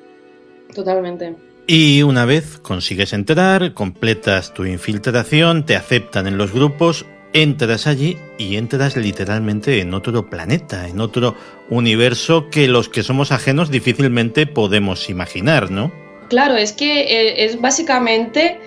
[0.74, 1.34] totalmente.
[1.66, 8.18] Y una vez consigues entrar, completas tu infiltración, te aceptan en los grupos, entras allí
[8.36, 11.34] y entras literalmente en otro planeta, en otro
[11.72, 15.92] universo que los que somos ajenos difícilmente podemos imaginar, ¿no?
[16.28, 18.58] Claro, es que eh, es básicamente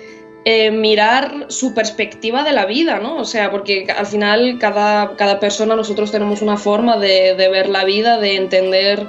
[0.44, 3.18] eh, mirar su perspectiva de la vida, ¿no?
[3.18, 7.84] O sea, porque al final cada, cada persona, nosotros tenemos una forma de, ver la
[7.84, 9.08] vida, de entender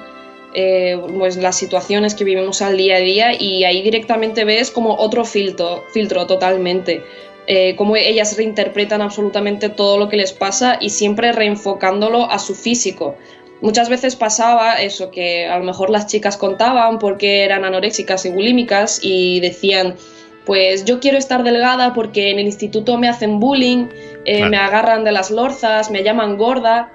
[0.55, 4.94] eh, pues las situaciones que vivimos al día a día y ahí directamente ves como
[4.97, 7.03] otro filtro, filtro totalmente.
[7.49, 12.55] Eh, cómo ellas reinterpretan absolutamente todo lo que les pasa y siempre reenfocándolo a su
[12.57, 13.16] físico.
[13.61, 18.30] Muchas veces pasaba eso, que a lo mejor las chicas contaban porque eran anoréxicas y
[18.30, 19.96] bulímicas y decían,
[20.44, 23.88] pues yo quiero estar delgada porque en el instituto me hacen bullying,
[24.24, 26.92] eh, me agarran de las lorzas, me llaman gorda.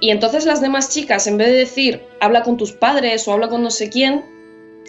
[0.00, 3.48] Y entonces las demás chicas, en vez de decir, habla con tus padres o habla
[3.48, 4.24] con no sé quién,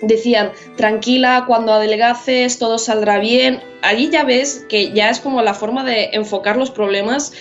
[0.01, 3.61] decían, tranquila, cuando adelgaces todo saldrá bien.
[3.81, 7.33] Allí ya ves que ya es como la forma de enfocar los problemas.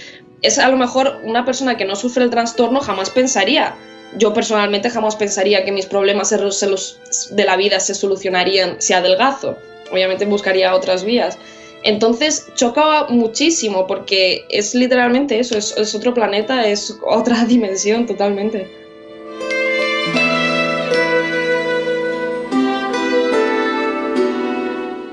[0.43, 3.74] Es a lo mejor una persona que no sufre el trastorno jamás pensaría.
[4.16, 9.59] Yo personalmente jamás pensaría que mis problemas de la vida se solucionarían si adelgazo.
[9.91, 11.39] Obviamente buscaría otras vías.
[11.82, 18.77] Entonces chocaba muchísimo porque es literalmente eso, es otro planeta, es otra dimensión totalmente.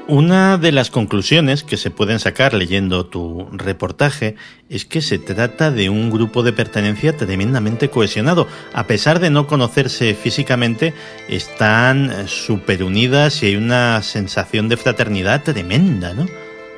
[0.07, 4.35] Una de las conclusiones que se pueden sacar leyendo tu reportaje
[4.69, 8.47] es que se trata de un grupo de pertenencia tremendamente cohesionado.
[8.73, 10.93] A pesar de no conocerse físicamente,
[11.27, 16.27] están súper unidas y hay una sensación de fraternidad tremenda, ¿no?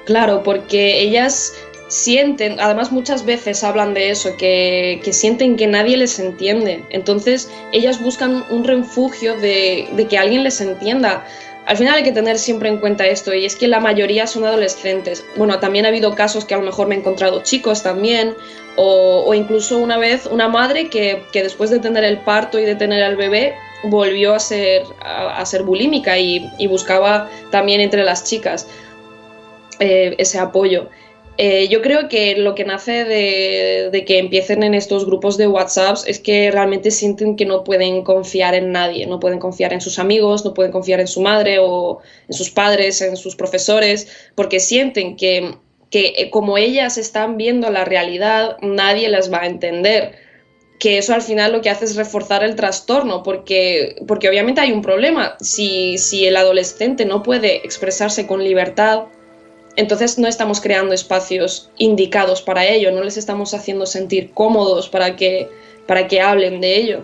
[0.06, 1.54] Claro, porque ellas
[1.90, 6.86] sienten, además muchas veces hablan de eso, que, sienten que nadie les entiende.
[6.92, 11.26] Entonces ellas buscan un refugio de, de que alguien les entienda
[11.68, 14.46] al final hay que tener siempre en cuenta esto y es que la mayoría son
[14.46, 15.26] adolescentes.
[15.36, 18.36] Bueno, también ha habido casos que a lo mejor me he encontrado chicos también
[18.78, 23.04] o, incluso una vez una madre que, después de tener el parto y de tener
[23.04, 23.54] al bebé
[23.84, 28.68] volvió a ser, a, ser bulímica y, buscaba también entre las chicas
[29.82, 30.88] eh, ese apoyo.
[31.40, 35.98] Eh, yo creo que lo que nace de, que empiecen en estos grupos de WhatsApp
[36.08, 40.00] es que realmente sienten que no pueden confiar en nadie, no pueden confiar en sus
[40.00, 44.60] amigos, no pueden confiar en su madre o en sus padres, en sus profesores, porque
[44.60, 45.54] sienten que,
[45.92, 50.16] que eh, como ellas están viendo la realidad, nadie las va a entender
[50.80, 54.72] que eso al final lo que hace es reforzar el trastorno, porque, porque obviamente hay
[54.72, 55.36] un problema.
[55.40, 59.06] Si, si el adolescente no puede expresarse con libertad,
[59.78, 65.16] entonces no estamos creando espacios indicados para ello, no les estamos haciendo sentir cómodos para
[65.16, 65.50] que,
[65.86, 67.04] para que hablen de ello.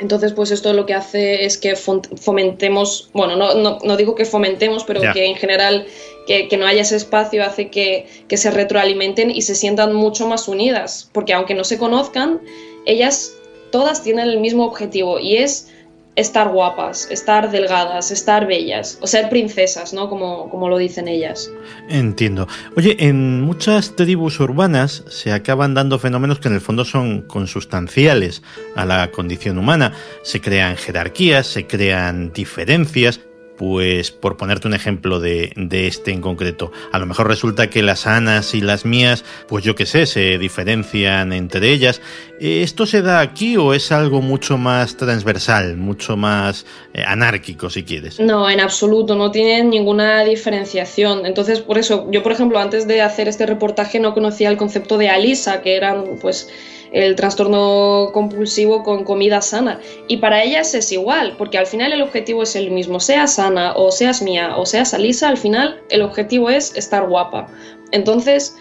[0.00, 4.82] Entonces, pues esto lo que hace es que fomentemos, bueno, no, no, digo que fomentemos,
[4.82, 5.86] pero que en general
[6.26, 10.26] que, que, no haya ese espacio hace que, que se retroalimenten y se sientan mucho
[10.26, 12.40] más unidas, porque aunque no se conozcan,
[12.84, 13.32] ellas
[13.70, 15.68] todas tienen el mismo objetivo y es
[16.14, 20.08] estar guapas, estar delgadas, estar bellas, o ser princesas, ¿no?
[20.08, 21.50] Como, como lo dicen ellas.
[21.88, 22.46] Entiendo.
[22.76, 28.42] Oye, en muchas tribus urbanas se acaban dando fenómenos que en el fondo son consustanciales
[28.76, 29.92] a la condición humana.
[30.22, 33.20] Se crean jerarquías, se crean diferencias,
[33.62, 38.08] pues por ponerte un ejemplo de, este en concreto, a lo mejor resulta que las
[38.08, 42.00] anas y las mías, pues yo qué sé, se diferencian entre ellas.
[42.40, 47.84] ¿Esto se da aquí o es algo mucho más transversal, mucho más eh, anárquico, si
[47.84, 48.18] quieres?
[48.18, 51.24] No, en absoluto, no tienen ninguna diferenciación.
[51.24, 54.98] Entonces, por eso, yo, por ejemplo, antes de hacer este reportaje no conocía el concepto
[54.98, 56.48] de Alisa, que eran, pues,
[56.92, 59.80] el trastorno compulsivo con comida sana.
[60.08, 63.72] Y para ellas es igual, porque al final el objetivo es el mismo, seas sana
[63.74, 67.48] o seas mía o seas Alisa, al final el objetivo es estar guapa.
[67.92, 68.56] Entonces,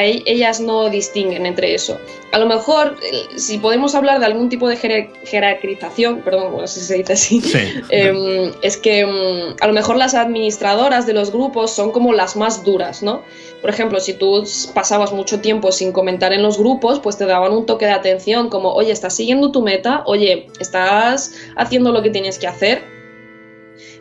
[0.00, 1.98] ellas no distinguen entre eso.
[2.32, 2.96] A lo mejor,
[3.36, 7.42] si podemos hablar de algún tipo de jerarquización, perdón, no sé si se dice así,
[7.90, 12.36] em, es que em, a lo mejor las administradoras de los grupos son como las
[12.36, 13.22] más duras, ¿no?
[13.60, 17.52] Por ejemplo, si tú pasabas mucho tiempo sin comentar en los grupos, pues te daban
[17.52, 22.10] un toque de atención como, oye, estás siguiendo tu meta, oye, estás haciendo lo que
[22.10, 22.82] tienes que hacer.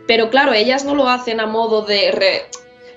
[0.07, 2.43] Pero claro, ellas no lo hacen a modo de,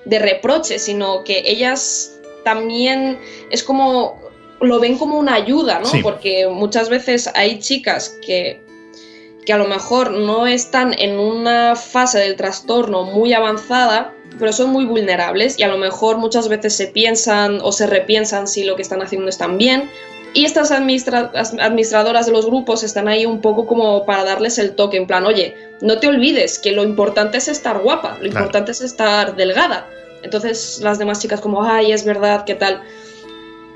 [0.05, 2.14] de reproche, sino que ellas
[2.45, 3.19] también
[3.49, 4.21] es como
[4.61, 5.89] lo ven como una ayuda, ¿no?
[6.01, 8.61] Porque muchas veces hay chicas que,
[9.45, 14.69] que a lo mejor no están en una fase del trastorno muy avanzada, pero son
[14.69, 18.75] muy vulnerables y a lo mejor muchas veces se piensan o se repiensan si lo
[18.75, 19.89] que están haciendo están bien.
[20.33, 24.97] Y estas administradoras de los grupos están ahí un poco como para darles el toque,
[24.97, 28.81] en plan, oye, no te olvides que lo importante es estar guapa, lo importante es
[28.81, 29.87] estar delgada.
[30.25, 32.81] Entonces las demás chicas como, ay, es verdad, ¿qué tal?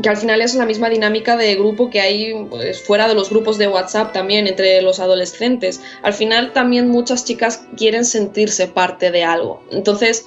[0.02, 3.30] Que al final es la misma dinámica de grupo que hay pues, fuera de los
[3.30, 5.80] grupos de WhatsApp también entre los adolescentes.
[6.02, 9.62] Al final también muchas chicas quieren sentirse parte de algo.
[9.70, 10.26] Entonces,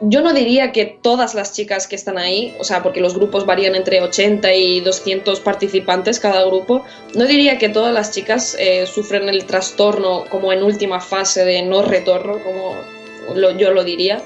[0.00, 3.44] yo no diría que todas las chicas que están ahí, o sea, porque los grupos
[3.44, 6.84] varían entre 80 y 200 participantes cada grupo,
[7.14, 11.62] no diría que todas las chicas eh, sufren el trastorno como en última fase de
[11.62, 12.74] no retorno, como
[13.58, 14.22] yo lo diría,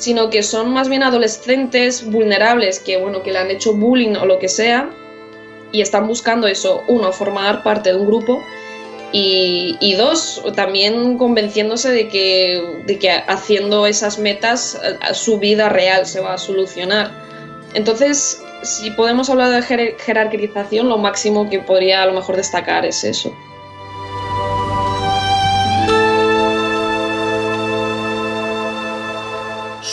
[0.00, 4.24] sino que son más bien adolescentes vulnerables que, bueno, que le han hecho bullying o
[4.24, 4.90] lo que sea
[5.72, 8.42] y están buscando eso, uno, formar parte de un grupo
[9.12, 16.06] y, dos, también convenciéndose de que, de que haciendo esas metas eh, su vida real
[16.06, 17.10] se va a solucionar.
[17.74, 23.04] Entonces, si podemos hablar de jerarquización, lo máximo que podría a lo mejor destacar es
[23.04, 23.34] eso.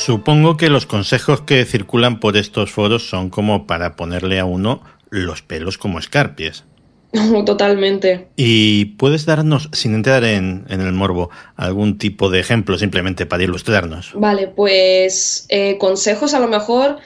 [0.08, 4.82] Supongo que los consejos que circulan por estos foros son como para ponerle a uno
[5.10, 6.64] los pelos como escarpias.
[7.45, 8.30] Totalmente.
[8.38, 14.14] ¿Y puedes darnos, sin entrar en, el morbo, algún tipo de ejemplo simplemente para ilustrarnos?
[14.16, 16.99] Vale, pues eh, consejos a lo mejor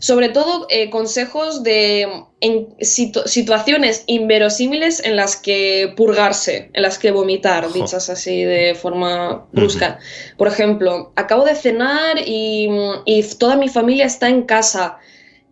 [0.00, 2.08] sobre todo eh, consejos de
[2.40, 9.44] en situaciones inverosímiles en las que purgarse, en las que vomitar, dichas así de forma
[9.52, 9.98] brusca.
[10.38, 12.70] Por ejemplo, acabo de cenar y,
[13.04, 14.96] y toda mi familia está en casa.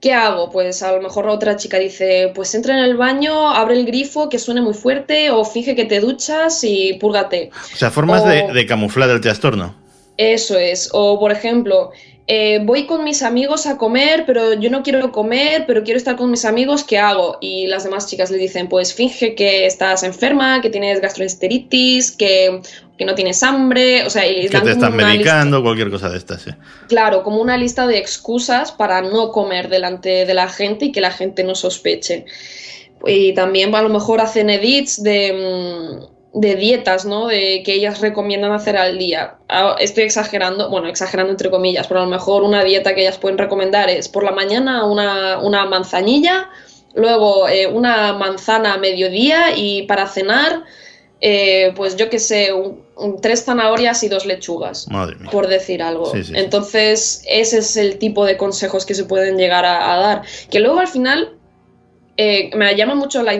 [0.01, 0.49] ¿Qué hago?
[0.49, 4.31] Pues a lo mejor otra chica dice, pues entra en el baño, abre el grifo
[4.31, 7.51] que suene muy fuerte o finge que te duchas y púrgate.
[7.75, 9.75] O sea, formas de, de camuflar el trastorno.
[10.17, 10.89] Eso es.
[10.93, 11.91] O por ejemplo,
[12.31, 16.15] eh, voy con mis amigos a comer, pero yo no quiero comer, pero quiero estar
[16.17, 17.39] con mis amigos, ¿qué hago?
[17.41, 22.61] Y las demás chicas le dicen, pues finge que estás enferma, que tienes gastroenteritis, que,
[22.99, 26.43] que no tienes hambre, o sea, y que te están medicando, cualquier cosa de estas,
[26.43, 26.51] sí.
[26.89, 31.01] Claro, como una lista de excusas para no comer delante de la gente y que
[31.01, 32.27] la gente no sospeche.
[33.07, 37.29] Y también a lo mejor hacen edits de mm, de dietas, ¿no?
[37.29, 39.37] De que ellas recomiendan hacer al día.
[39.49, 43.19] Ah, estoy exagerando, bueno, exagerando entre comillas, pero a lo mejor una dieta que ellas
[43.19, 46.51] pueden recomendar es por la mañana una, una manzanilla,
[46.95, 50.65] luego eh, una manzana a mediodía y para cenar,
[51.21, 52.51] eh, pues yo qué sé,
[53.23, 54.87] tres zanahorias y dos lechugas,
[55.33, 56.13] por decir algo.
[56.35, 60.23] Entonces, ese es el tipo de consejos que se pueden llegar a, dar.
[60.51, 61.33] Que luego al final
[62.19, 63.33] eh, me llama mucho la,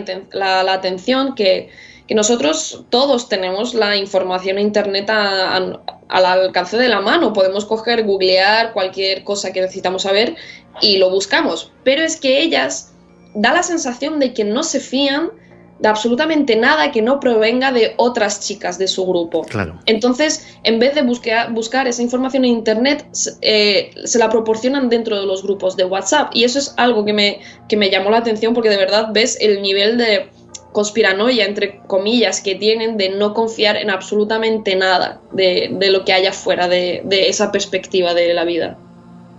[0.63, 1.69] la atención que
[2.09, 5.79] que nosotros todos tenemos la información en Internet al
[6.09, 7.33] alcance de la mano.
[7.33, 10.35] Podemos coger, googlear cualquier cosa que necesitamos saber
[10.81, 11.71] y lo buscamos.
[11.83, 12.93] Pero es que ellas
[13.35, 15.29] da la sensación de que no se fían
[15.77, 19.43] de absolutamente nada que no provenga de otras chicas de su grupo.
[19.43, 19.79] Claro.
[19.85, 23.05] Entonces, en vez de buscar, buscar esa información en Internet,
[23.41, 26.31] eh, se la proporcionan dentro de los grupos de WhatsApp.
[26.33, 29.37] Y eso es algo que me, que me llamó la atención porque de verdad ves
[29.39, 30.27] el nivel de,
[30.71, 36.31] conspiranoia, entre comillas, que tienen de no confiar en absolutamente nada de, lo que haya
[36.33, 38.77] fuera de, esa perspectiva de la vida.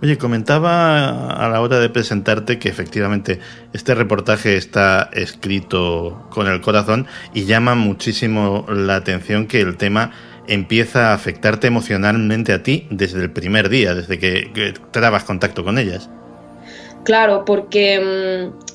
[0.03, 3.39] Oye, comentaba a la hora de presentarte que efectivamente
[3.71, 7.05] este reportaje está escrito con el corazón
[7.35, 10.11] y llama muchísimo la atención que el tema
[10.47, 15.63] empieza a afectarte emocionalmente a ti desde el primer día, desde que, que trabas contacto
[15.63, 16.09] con ellas.
[17.03, 18.70] Claro, porque mm,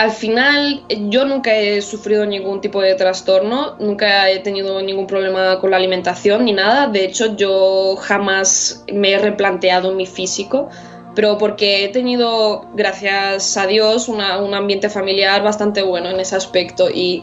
[0.00, 5.60] al final yo nunca he sufrido ningún tipo de trastorno, nunca he tenido ningún problema
[5.60, 6.86] con la alimentación ni nada.
[6.86, 10.70] De hecho, yo jamás me he replanteado mi físico,
[11.14, 16.88] pero porque he tenido, gracias a Dios, un ambiente familiar bastante bueno en ese aspecto.
[16.88, 17.22] Y,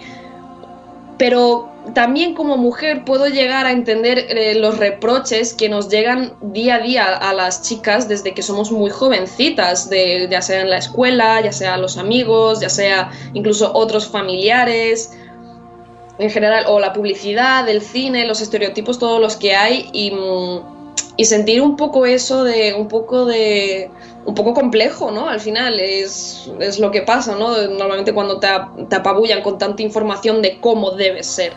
[1.18, 6.76] pero también como mujer puedo llegar a entender eh, los reproches que nos llegan día
[6.76, 10.78] a día a las chicas desde que somos muy jovencitas, de, ya sea en la
[10.78, 15.18] escuela, ya sea los amigos, ya sea incluso otros familiares,
[16.20, 20.12] en general, o la publicidad, el cine, los estereotipos, todos los que hay, y,
[21.16, 23.92] y sentir un poco eso de un poco de
[24.28, 25.30] un poco complejo, ¿no?
[25.30, 27.56] Al final es, es lo que pasa, ¿no?
[27.70, 28.50] Normalmente cuando te,
[28.90, 31.54] te, apabullan con tanta información de cómo debe ser.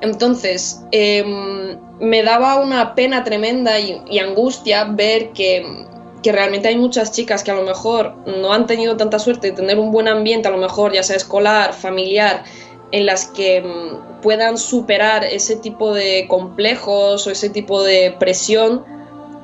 [0.00, 5.84] Entonces, em, me daba una pena tremenda y, angustia ver que,
[6.22, 9.52] que, realmente hay muchas chicas que a lo mejor no han tenido tanta suerte de
[9.52, 12.44] tener un buen ambiente, a lo mejor ya sea escolar, familiar,
[12.92, 18.97] en las que em, puedan superar ese tipo de complejos o ese tipo de presión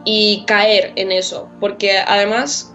[0.04, 2.74] y caer en eso, porque además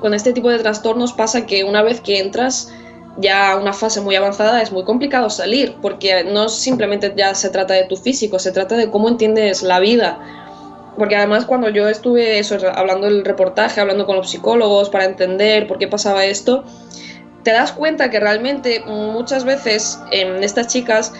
[0.00, 2.72] con este tipo de trastornos pasa que una vez que entras
[3.18, 7.48] ya a una fase muy avanzada es muy complicado salir, porque no simplemente ya se
[7.48, 10.18] trata de tu físico, se trata de cómo entiendes la vida.
[10.98, 12.40] Porque además cuando yo estuve
[12.74, 16.64] hablando del reportaje, hablando con los psicólogos para entender por qué pasaba esto,
[17.42, 21.12] te das cuenta que realmente muchas veces en estas chicas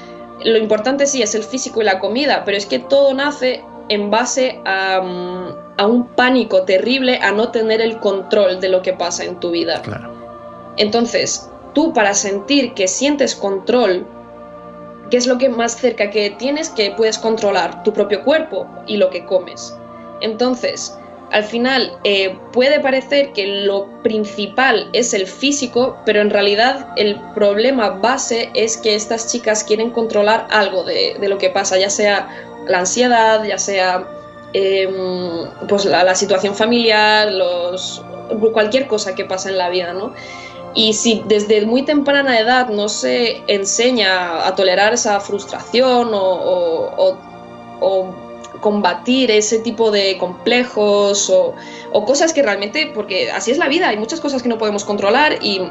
[0.44, 4.10] lo importante sí es el físico y la comida, pero es que todo nace en
[4.10, 9.38] base a, un pánico terrible a no tener el control de lo que pasa en
[9.40, 9.82] tu vida.
[10.76, 14.06] Entonces, tú para sentir que sientes control,
[15.10, 17.82] ¿qué es lo que más cerca que tienes que puedes controlar?
[17.82, 19.76] Tu propio cuerpo y lo que comes.
[20.20, 20.96] Entonces,
[21.32, 27.20] al final eh, puede parecer que lo principal es el físico, pero en realidad el
[27.34, 31.90] problema base es que estas chicas quieren controlar algo de, de lo que pasa, ya
[31.90, 32.28] sea
[32.66, 34.06] la ansiedad, ya sea
[34.52, 34.92] em,
[35.68, 37.28] pues la, situación familiar,
[38.52, 40.12] cualquier cosa que pasa en la vida, ¿no?
[40.74, 47.16] Y si desde muy temprana edad no se enseña a tolerar esa frustración o,
[48.60, 51.54] combatir ese tipo de complejos o,
[52.04, 55.38] cosas que realmente, porque así es la vida, hay muchas cosas que no podemos controlar
[55.42, 55.62] y,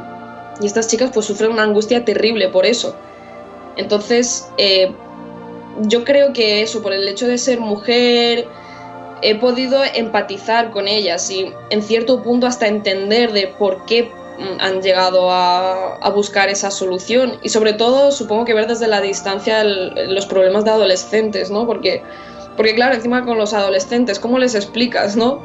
[0.64, 2.96] estas chicas pues sufren una angustia terrible por eso.
[3.76, 4.96] Entonces, eh,
[5.82, 8.48] yo creo que eso, por el hecho de ser mujer,
[9.22, 14.60] he podido empatizar con ellas y en cierto punto hasta entender de por qué mm,
[14.60, 19.64] han llegado a, buscar esa solución y sobre todo supongo que ver desde la distancia
[19.64, 21.66] los problemas de adolescentes, ¿no?
[21.66, 22.04] Porque,
[22.56, 25.42] porque claro, encima con los adolescentes, ¿cómo les explicas, no?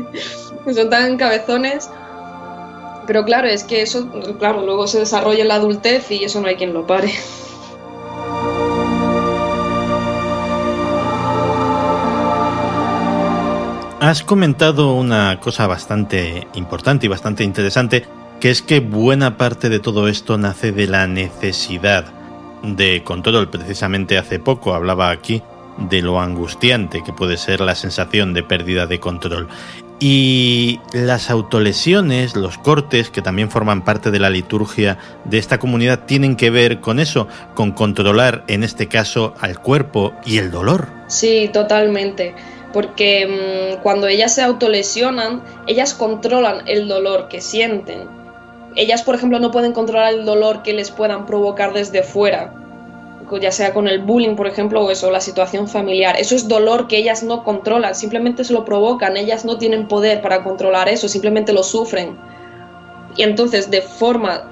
[0.74, 1.88] Son tan cabezones.
[3.06, 4.08] Pero claro, es que eso,
[4.38, 7.12] claro, luego se desarrolla en la adultez y eso no hay quien lo pare.
[14.02, 18.04] Has comentado una cosa bastante importante y bastante interesante,
[18.40, 22.06] que es que buena parte de todo esto nace de la necesidad
[22.64, 23.48] de control.
[23.48, 25.40] Precisamente hace poco hablaba aquí
[25.78, 29.46] de lo angustiante que puede ser la sensación de pérdida de control.
[30.00, 36.06] Y las autolesiones, los cortes, que también forman parte de la liturgia de esta comunidad,
[36.06, 40.88] tienen que ver con eso, con controlar, en este caso, al cuerpo y el dolor.
[41.06, 42.34] Sí, totalmente
[42.72, 48.08] porque mm, cuando ellas se autolesionan, ellas controlan el dolor que sienten.
[48.74, 52.54] Ellas, por ejemplo, no pueden controlar el dolor que les puedan provocar desde fuera,
[53.40, 56.16] ya sea con el bullying, por ejemplo, o eso, la situación familiar.
[56.18, 60.20] Eso es dolor que ellas no controlan, simplemente se lo provocan, ellas no tienen poder
[60.20, 62.16] para controlar eso, simplemente lo sufren.
[63.16, 64.48] Y entonces, de forma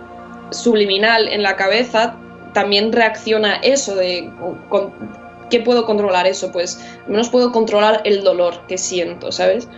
[0.51, 2.17] subliminal en la cabeza,
[2.53, 4.31] también reacciona eso de
[5.51, 6.51] ¿qué puedo controlar eso?
[6.53, 9.69] Pues al menos puedo controlar el dolor que siento, ¿sabes?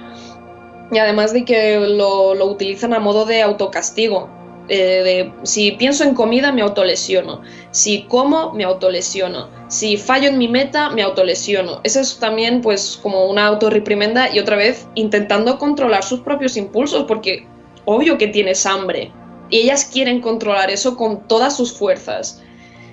[0.92, 4.28] Y además de que lo, utilizan a modo de autocastigo.
[4.68, 7.40] Eh, si pienso en comida, me autolesiono.
[7.70, 9.48] Si como, me autolesiono.
[9.68, 11.80] Si fallo en mi meta, me autolesiono.
[11.82, 17.04] Eso es también, pues, como una autorreprimenda y otra vez intentando controlar sus propios impulsos,
[17.04, 17.46] porque
[17.86, 19.10] obvio que tienes hambre.
[19.48, 22.42] Y ellas quieren controlar eso con todas sus fuerzas.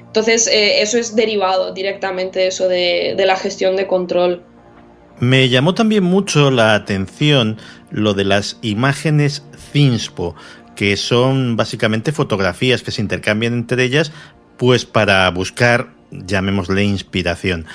[0.10, 4.44] Entonces, eh, eso es derivado directamente eso de, de la gestión de control.
[5.20, 7.58] Me llamó también mucho la atención
[7.92, 10.36] lo de las imágenes Zinspo,
[10.76, 14.12] que son básicamente fotografías que se intercambian entre ellas,
[14.58, 17.66] pues para buscar, llamémosle, inspiración.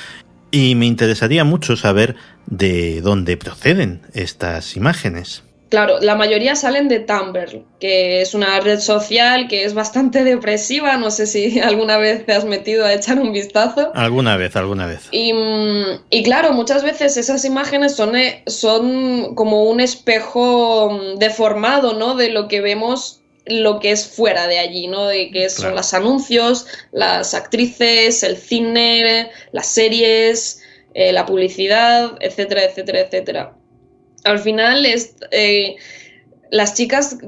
[0.51, 2.17] Y me interesaría mucho saber
[2.47, 5.43] de dónde proceden estas imágenes.
[5.75, 10.97] Claro, la mayoría salen de Tumblr, que es una red social que es bastante depresiva.
[10.99, 13.91] No sé si alguna vez te has metido a echar un vistazo.
[13.93, 15.09] Alguna vez, alguna vez.
[15.11, 15.33] Y,
[16.23, 22.15] claro, muchas veces esas imágenes son, eh, son como un espejo mm, deformado, ¿no?
[22.15, 25.09] De lo que vemos lo que es fuera de allí, ¿no?
[25.09, 30.63] De que son los anuncios, las actrices, el cine, las series,
[30.95, 33.55] eh, la publicidad, etcétera, etcétera, etcétera
[34.25, 35.77] al final es, eh,
[36.51, 37.19] las chicas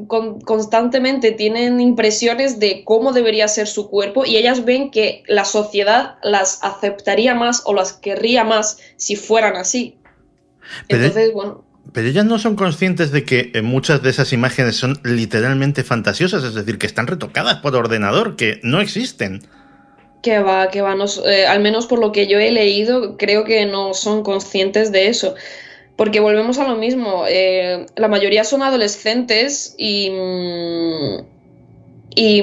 [0.45, 6.17] constantemente tienen impresiones de cómo debería ser su cuerpo y ellas ven que la sociedad
[6.23, 9.97] las aceptaría más o las querría más si fueran así.
[10.89, 11.65] Pero, Entonces, bueno.
[11.93, 16.43] Pero ellas no son conscientes de que eh, muchas de esas imágenes son literalmente fantasiosas,
[16.45, 19.43] es decir, que están retocadas por ordenador, que no existen.
[20.23, 23.67] Que va, que va, eh, al menos por lo que yo he leído, creo que
[23.67, 25.37] no son conscientes de eso.
[25.97, 30.11] Porque volvemos a lo mismo, eh, la mayoría son adolescentes y,
[32.15, 32.43] y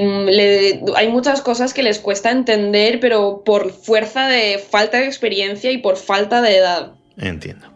[0.96, 5.78] hay muchas cosas que les cuesta entender, pero por fuerza de falta de experiencia y
[5.78, 6.94] por falta de edad.
[7.18, 7.68] Entiendo.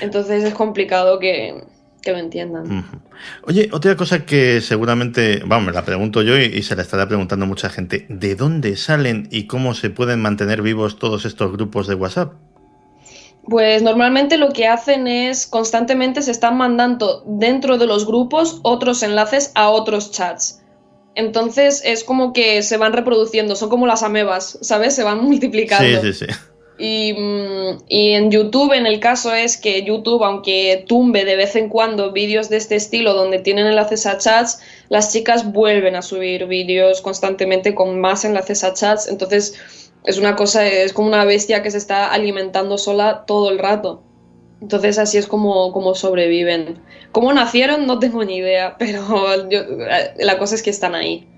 [0.00, 1.64] Entonces es complicado que,
[2.06, 2.86] lo entiendan.
[3.42, 7.06] Oye, otra cosa que seguramente, vamos, me la pregunto yo y, y, se la estará
[7.06, 11.86] preguntando mucha gente, ¿de dónde salen y cómo se pueden mantener vivos todos estos grupos
[11.86, 12.32] de WhatsApp?
[13.48, 19.02] Pues normalmente lo que hacen es constantemente se están mandando dentro de los grupos otros
[19.02, 20.62] enlaces a otros chats.
[21.14, 24.94] Entonces es como que se van reproduciendo, son como las amebas, ¿sabes?
[24.94, 26.00] Se van multiplicando.
[26.02, 26.32] Sí, sí, sí.
[26.80, 31.56] Y, mm, y, en YouTube, en el caso es que YouTube, aunque tumbe de vez
[31.56, 36.02] en cuando vídeos de este estilo donde tienen enlaces a chats, las chicas vuelven a
[36.02, 39.08] subir vídeos constantemente con más enlaces a chats.
[39.08, 43.58] Entonces es una cosa, es como una bestia que se está alimentando sola todo el
[43.58, 44.02] rato.
[44.60, 46.80] Entonces así es como, como sobreviven.
[47.12, 47.86] ¿Cómo nacieron?
[47.86, 49.26] No tengo ni idea, pero
[50.18, 51.28] la cosa es que están ahí.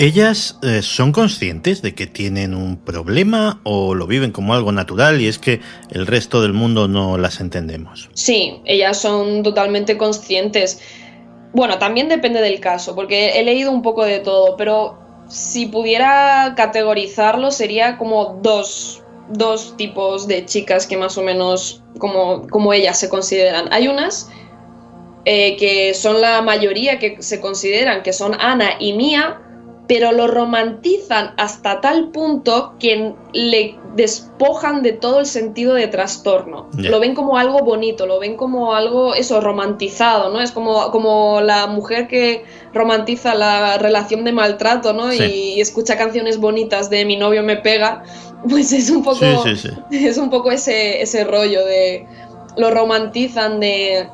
[0.00, 5.20] ¿Ellas eh, son conscientes de que tienen un problema o lo viven como algo natural
[5.20, 8.08] y es que el resto del mundo no las entendemos?
[8.14, 10.80] Sí, ellas son totalmente conscientes.
[11.52, 14.98] Bueno, también depende del caso, porque he leído un poco de todo, pero
[15.28, 22.46] si pudiera categorizarlo sería como dos, dos tipos de chicas que más o menos como,
[22.48, 23.72] como ellas se consideran.
[23.72, 24.30] Hay unas
[25.24, 29.40] eh, que son la mayoría que se consideran que son Ana y Mía,
[29.90, 36.68] pero lo romantizan hasta tal punto que le despojan de todo el sentido de trastorno.
[36.76, 40.40] Lo ven como algo bonito, lo ven como algo, eso, romantizado, ¿no?
[40.40, 45.12] Es como, como la mujer que romantiza la relación de maltrato, ¿no?
[45.12, 48.04] Y, escucha canciones bonitas de mi novio me pega,
[48.48, 49.44] pues es un poco,
[49.90, 52.06] es un poco ese, ese rollo de,
[52.56, 54.08] lo romantizan de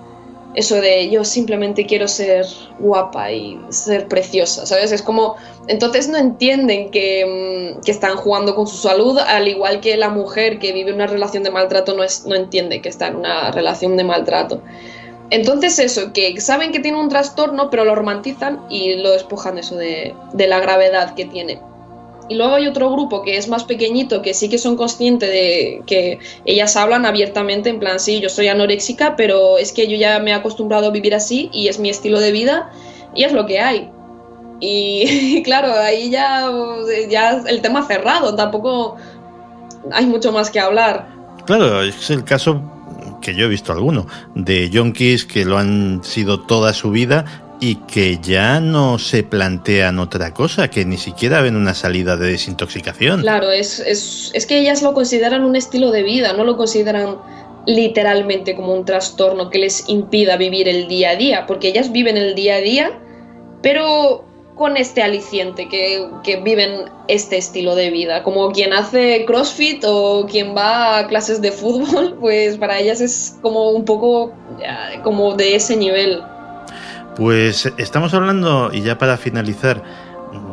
[0.57, 2.47] eso de yo simplemente quiero ser
[2.79, 4.91] guapa y ser preciosa, ¿sabes?
[4.91, 5.37] Es como,
[5.69, 10.09] entonces no entienden que, mm, que, están jugando con su salud, al igual que la
[10.09, 13.51] mujer que vive una relación de maltrato no, es, no entiende que está en una
[13.51, 14.63] relación de maltrato.
[15.29, 19.77] Entonces eso, que saben que tiene un trastorno, pero lo romantizan y lo despojan eso
[19.77, 21.61] de, de la gravedad que tiene.
[22.29, 25.83] Y luego hay otro grupo que es más pequeñito, que sí que son conscientes de
[25.87, 30.18] que ellas hablan abiertamente, en plan, sí, yo soy anoréxica, pero es que yo ya
[30.18, 32.70] me he acostumbrado a vivir así y es mi estilo de vida
[33.14, 33.91] y es lo que hay.
[34.61, 36.51] Y, claro, ahí ya,
[37.09, 38.97] ya el tema cerrado, tampoco
[39.93, 41.09] hay mucho más que hablar.
[41.47, 42.61] Claro, es el caso
[43.20, 47.77] que yo he visto alguno, de yonkis que lo han sido toda su vida y
[47.77, 53.23] que ya no se plantean otra cosa, que ni siquiera ven una salida de desintoxicación.
[53.23, 57.17] Claro, es, es, es, que ellas lo consideran un estilo de vida, no lo consideran
[57.67, 62.17] literalmente como un trastorno que les impida vivir el día a día, porque ellas viven
[62.17, 63.01] el día a día,
[63.63, 64.25] pero
[64.57, 68.23] con este aliciente, que, que viven este estilo de vida.
[68.23, 73.37] Como quien hace CrossFit o quien va a clases de fútbol, pues para ellas es
[73.43, 74.33] como un poco
[75.05, 76.23] como de ese nivel.
[77.17, 79.83] Pues estamos hablando, y ya para finalizar,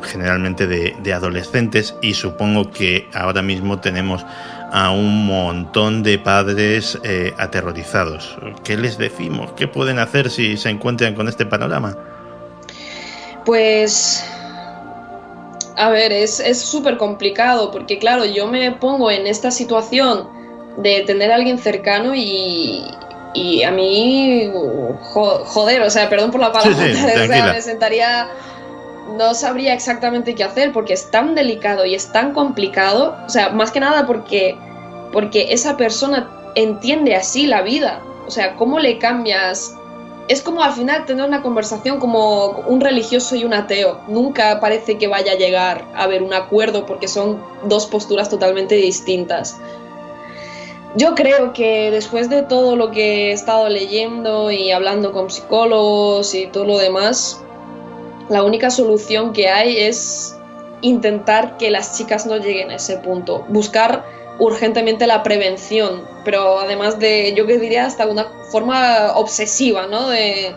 [0.01, 4.25] generalmente de, adolescentes y supongo que ahora mismo tenemos
[4.71, 8.37] a un montón de padres eh, aterrorizados.
[8.63, 9.51] ¿Qué les decimos?
[9.57, 11.97] ¿Qué pueden hacer si se encuentran con este panorama?
[13.45, 14.23] Pues...
[15.75, 20.29] A ver, es súper complicado porque claro, yo me pongo en esta situación
[20.77, 22.83] de tener a alguien cercano y,
[23.33, 24.51] y a mí,
[25.03, 26.75] joder, o sea, perdón por la palabra,
[27.53, 28.27] me sentaría,
[29.17, 33.49] no sabría exactamente qué hacer porque es tan delicado y es tan complicado, o sea,
[33.49, 34.57] más que nada porque,
[35.11, 39.75] porque esa persona entiende así la vida, o sea, ¿cómo le cambias?
[40.27, 43.99] Es como al final tener una conversación como un religioso y un ateo.
[44.07, 48.75] Nunca parece que vaya a llegar a haber un acuerdo porque son dos posturas totalmente
[48.75, 49.57] distintas.
[50.95, 56.35] Yo creo que después de todo lo que he estado leyendo y hablando con psicólogos
[56.35, 57.41] y todo lo demás,
[58.29, 60.37] la única solución que hay es
[60.81, 64.05] intentar que las chicas no lleguen a ese punto, buscar
[64.37, 70.09] urgentemente la prevención, pero además de, yo que diría hasta una forma obsesiva, ¿no?
[70.09, 70.53] De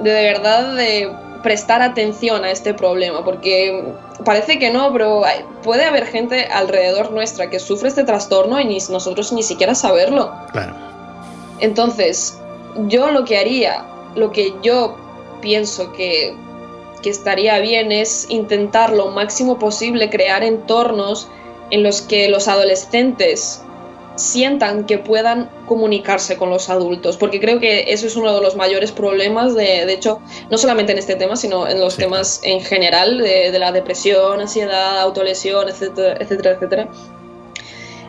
[0.00, 1.12] de, de verdad de
[1.46, 3.84] prestar atención a este problema, porque
[4.24, 5.22] parece que no, pero
[5.62, 10.32] puede haber gente alrededor nuestra que sufre este trastorno y ni, nosotros ni siquiera saberlo.
[10.50, 10.74] Claro.
[11.60, 12.36] Entonces,
[12.88, 13.84] yo lo que haría,
[14.16, 14.96] lo que yo
[15.40, 16.34] pienso que,
[17.00, 21.28] que estaría bien es intentar lo máximo posible crear entornos
[21.70, 23.62] en los que los adolescentes
[24.16, 28.56] sientan que puedan comunicarse con los adultos, porque creo que eso es uno de los
[28.56, 32.60] mayores problemas, de, de hecho, no solamente en este tema, sino en los temas en
[32.60, 36.88] general de, la depresión, ansiedad, autolesión, etcétera, etcétera, etcétera.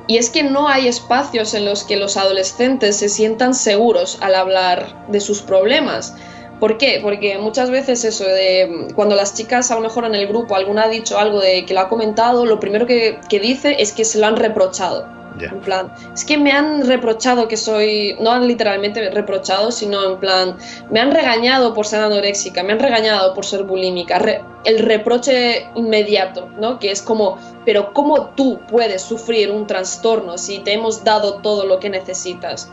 [0.08, 4.36] Y es que no hay espacios en los que los adolescentes se sientan seguros al
[4.36, 6.16] hablar de sus problemas.
[6.62, 7.00] ¿Por qué?
[7.04, 10.84] Porque muchas veces eso de cuando las chicas a lo mejor en el grupo alguna
[10.84, 14.06] ha dicho algo de que lo ha comentado, lo primero que, que dice es que
[14.06, 18.48] se lo han reprochado en plan, es que me han reprochado que soy, no han
[18.48, 20.58] literalmente reprochado, sino en plan,
[20.90, 24.20] me han regañado por ser anoréxica, me han regañado por ser bulímica,
[24.66, 26.80] el reproche inmediato, ¿no?
[26.80, 31.66] Que es como, pero ¿cómo tú puedes sufrir un trastorno si te hemos dado todo
[31.66, 32.72] lo que necesitas?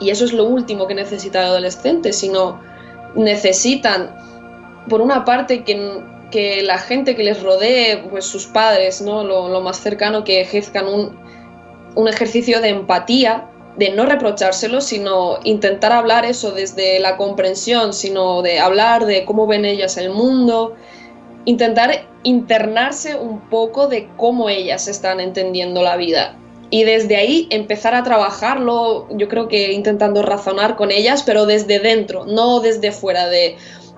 [0.00, 2.60] Y eso es lo último que necesita el adolescente, sino
[3.14, 4.14] necesitan,
[4.88, 9.24] por una parte, que, que la gente que les rodee, pues sus padres, ¿no?
[9.24, 11.23] Lo, lo más cercano, que ejerzcan un
[11.94, 18.42] un ejercicio de empatía, de no reprochárselo, sino intentar hablar eso desde la comprensión, sino
[18.42, 20.76] de hablar de cómo ven ellas el mundo,
[21.44, 26.38] intentar internarse un poco de cómo ellas están entendiendo la vida.
[26.70, 31.78] Y desde ahí empezar a trabajarlo, yo creo que intentando razonar con ellas, pero desde
[31.78, 33.56] dentro, no desde fuera de,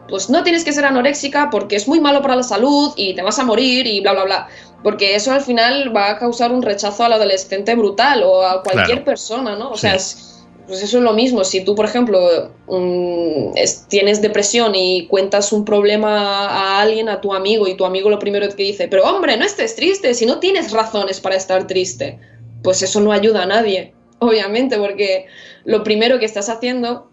[0.09, 3.22] pues no tienes que ser anoréxica porque es muy malo para la salud y te
[3.22, 4.49] vas a morir y bla, bla, bla
[4.87, 9.03] porque eso al final va a causar un rechazo al adolescente brutal o a cualquier
[9.03, 9.72] persona, ¿no?
[9.72, 11.43] O sea, pues eso es lo mismo.
[11.43, 13.55] Si tú, por ejemplo, mm,
[13.89, 18.20] tienes depresión y cuentas un problema a alguien, a tu amigo, y tu amigo lo
[18.20, 22.20] primero que dice, pero hombre, no estés triste, si no tienes razones para estar triste,
[22.62, 25.26] pues eso no ayuda a nadie, obviamente, porque
[25.64, 27.11] lo primero que estás haciendo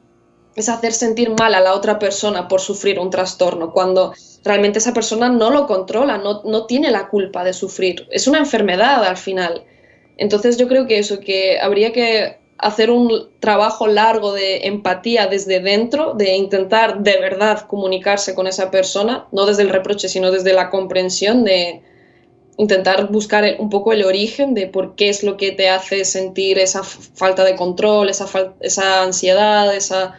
[0.56, 4.94] es hacer sentir mal a la otra persona por sufrir un trastorno, cuando realmente esa
[4.94, 8.08] persona no lo controla, no, no tiene la culpa de sufrir.
[8.12, 9.64] Es una enfermedad al final.
[10.18, 15.60] Entonces yo creo que eso, que habría que hacer un trabajo largo de empatía desde
[15.60, 20.54] dentro, de intentar de verdad comunicarse con esa persona, no desde el reproche, sino desde
[20.54, 21.82] la comprensión, de
[22.58, 26.60] intentar buscar un poco el origen de por qué es lo que te hace sentir
[26.60, 28.28] esa falta de control, esa,
[28.60, 30.14] esa ansiedad, esa,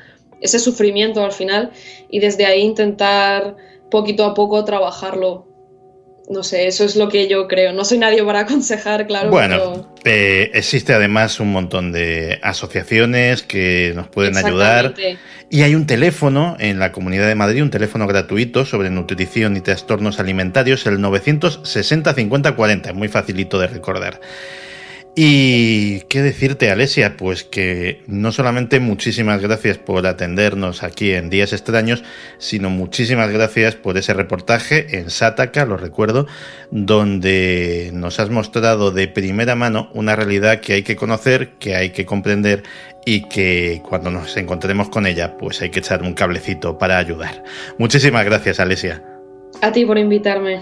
[0.45, 1.73] ese sufrimiento al final,
[2.09, 3.57] y desde ahí intentar
[3.91, 5.55] poquito a poco trabajarlo
[6.29, 7.73] no sé, eso es lo que yo creo.
[7.73, 9.31] No soy nadie para aconsejar, claro.
[9.31, 14.95] Bueno, eh, existe además un montón de asociaciones que nos pueden ayudar.
[15.51, 19.61] Y hay un teléfono en la Comunidad de Madrid, un teléfono gratuito sobre nutrición y
[19.61, 22.89] trastornos alimentarios, el 960 50 40.
[22.89, 24.21] Es muy facilito de recordar.
[25.17, 31.53] Y qué decirte, Alesia, pues que no solamente muchísimas gracias por atendernos aquí en Días
[31.53, 32.03] Extraños,
[32.39, 36.27] sino muchísimas gracias por ese reportaje en Sataka, lo recuerdo,
[36.73, 41.91] donde nos has mostrado de primera mano una realidad que hay que conocer, que hay
[41.91, 42.65] que comprender
[43.07, 47.45] y que cuando nos encontremos con ella, pues hay que echar un cablecito para ayudar.
[47.79, 49.01] Muchísimas gracias, Alesia.
[49.63, 50.61] A ti por invitarme.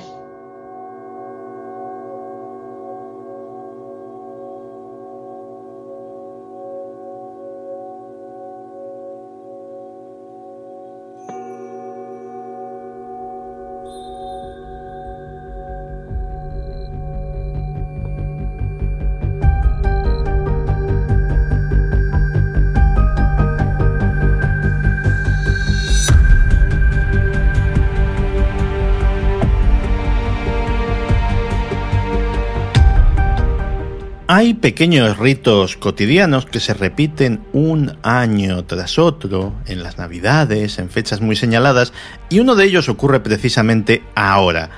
[34.63, 41.21] Pequeños ritos cotidianos que se repiten un año tras otro, en las navidades, en fechas
[41.21, 41.93] muy señaladas,
[42.31, 44.71] y uno de ellos ocurre precisamente ahora.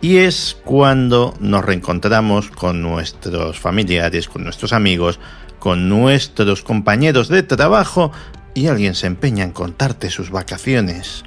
[0.00, 5.20] Y es cuando nos reencontramos con nuestros familiares, con nuestros amigos,
[5.60, 8.10] con nuestros compañeros de trabajo
[8.54, 11.22] y alguien se empeña en contarte sus vacaciones.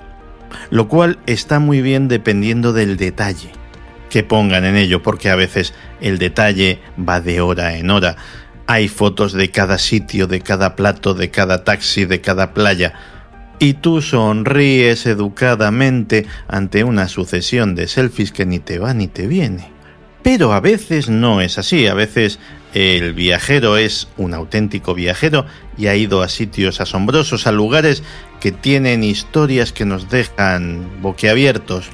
[0.70, 3.61] Lo cual está muy bien dependiendo del detalle
[4.12, 8.18] que pongan en ello, porque a veces el detalle va de hora en hora.
[8.68, 12.94] Hay fotos de cada sitio, de cada plato, de cada taxi, de cada playa.
[13.58, 19.28] Y tú sonríes educadamente ante una sucesión de selfies que ni te va ni te
[19.28, 19.72] viene.
[20.24, 22.38] Pero a veces no es así, a veces
[22.74, 25.46] el viajero es un auténtico viajero
[25.78, 28.04] y ha ido a sitios asombrosos, a lugares
[28.40, 31.90] que tienen historias que nos dejan boquiabiertos.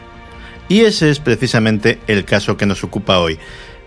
[0.70, 3.39] Y ese es precisamente el caso que nos ocupa hoy.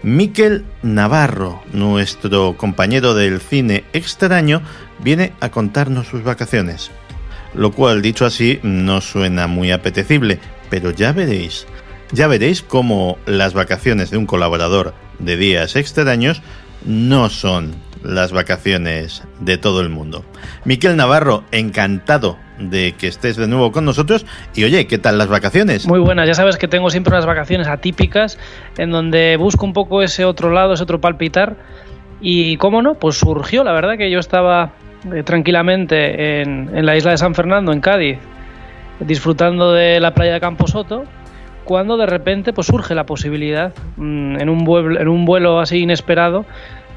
[0.03, 4.63] Miquel Navarro, nuestro compañero del cine extraño,
[4.99, 6.91] viene a contarnos sus vacaciones.
[7.53, 10.39] Lo cual, dicho así, no suena muy apetecible,
[10.71, 11.67] pero ya veréis.
[12.13, 16.41] Ya veréis cómo las vacaciones de un colaborador de días extraños
[16.87, 20.25] no son las vacaciones de todo el mundo.
[20.65, 24.27] Miquel Navarro, encantado de que estés de nuevo con nosotros.
[24.55, 25.87] Y oye, ¿qué tal las vacaciones?
[25.87, 28.39] Muy buenas, ya sabes que tengo siempre unas vacaciones atípicas
[28.79, 31.57] en donde busco un poco ese otro lado, ese otro palpitar.
[32.21, 34.73] Y cómo no, pues surgió, la verdad que yo estaba
[35.15, 38.19] eh, tranquilamente en, en la isla de San Fernando, en Cádiz,
[39.01, 41.05] disfrutando de la playa de Camposoto,
[41.65, 45.79] cuando de repente pues surge la posibilidad, mm, en, un vuelo, en un vuelo así
[45.79, 46.45] inesperado,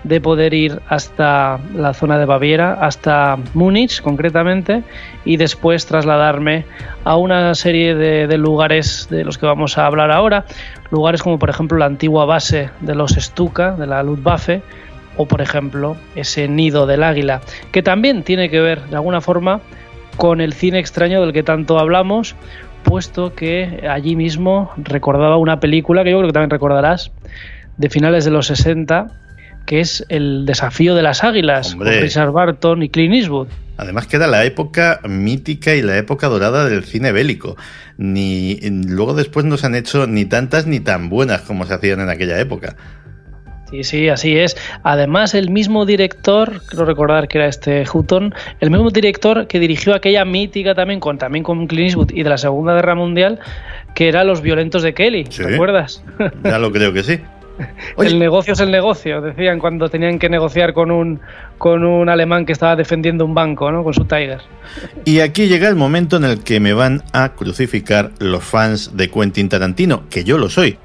[0.03, 4.83] de poder ir hasta la zona de Baviera, hasta Múnich concretamente,
[5.25, 6.65] y después trasladarme
[7.03, 10.45] a una serie de, lugares de los que vamos a hablar ahora,
[10.91, 14.61] lugares como por ejemplo la antigua base de los Stuka, de la Luftwaffe,
[15.15, 19.61] o por ejemplo ese nido del águila, que también tiene que ver de alguna forma
[20.17, 22.35] con el cine extraño del que tanto hablamos,
[22.83, 27.11] puesto que allí mismo recordaba una película que yo creo que también recordarás,
[27.77, 29.07] de finales de los 60,
[29.65, 33.47] que es el desafío de las águilas con Richard Barton y Clint Eastwood.
[33.77, 37.57] Además queda la época mítica y la época dorada del cine bélico.
[37.97, 41.99] Ni luego después no se han hecho ni tantas ni tan buenas como se hacían
[42.01, 42.75] en aquella época.
[43.71, 44.55] Sí, sí, así es.
[44.83, 49.95] Además, el mismo director, creo recordar que era este Hutton, el mismo director que dirigió
[49.95, 53.39] aquella mítica también con también con Clint Eastwood y de la Segunda Guerra Mundial,
[53.95, 56.03] que era Los violentos de Kelly, ¿te acuerdas?
[56.43, 57.19] Ya lo creo que sí.
[57.97, 61.19] el negocio es el negocio, decían cuando tenían que negociar con un,
[61.57, 63.83] con un alemán que estaba defendiendo un banco, ¿no?
[63.83, 64.41] Con su Tiger.
[65.05, 69.09] Y aquí llega el momento en el que me van a crucificar los fans de
[69.09, 70.77] Quentin Tarantino, que yo lo soy.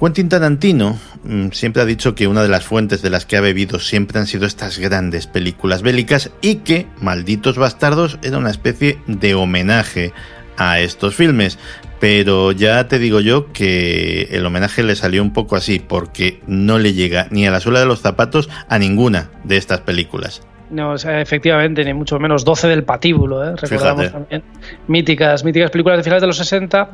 [0.00, 3.42] Quentin Tarantino mm, siempre ha dicho que una de las fuentes de las que ha
[3.42, 8.98] bebido siempre han sido estas grandes películas bélicas y que Malditos Bastardos era una especie
[9.06, 10.14] de homenaje
[10.56, 11.58] a estos filmes.
[12.00, 16.78] Pero ya te digo yo que el homenaje le salió un poco así, porque no
[16.78, 20.42] le llega ni a la suela de los zapatos a ninguna de estas películas.
[20.70, 23.54] No, o sea, efectivamente, ni mucho menos 12 del patíbulo, ¿eh?
[23.56, 24.42] recordamos también.
[24.86, 26.90] Míticas, míticas películas de finales de los 60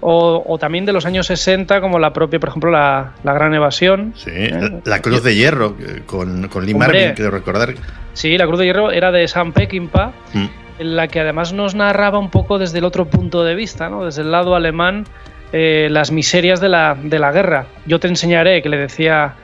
[0.00, 4.14] o, también de los años 60, como la propia, por ejemplo, La, Gran Evasión.
[4.16, 4.80] Sí, ¿eh?
[4.84, 5.76] la, Cruz de Hierro,
[6.06, 7.74] con, con Lee Marvin, quiero recordar.
[8.14, 10.12] Sí, La Cruz de Hierro era de Sam Peckinpah.
[10.34, 10.46] Mm
[10.80, 14.06] en la que además nos narraba un poco desde el otro punto de vista, ¿no?
[14.06, 15.04] desde el lado alemán,
[15.52, 17.66] eh, las miserias de la, de la, guerra.
[17.84, 19.34] Yo te enseñaré, que le decía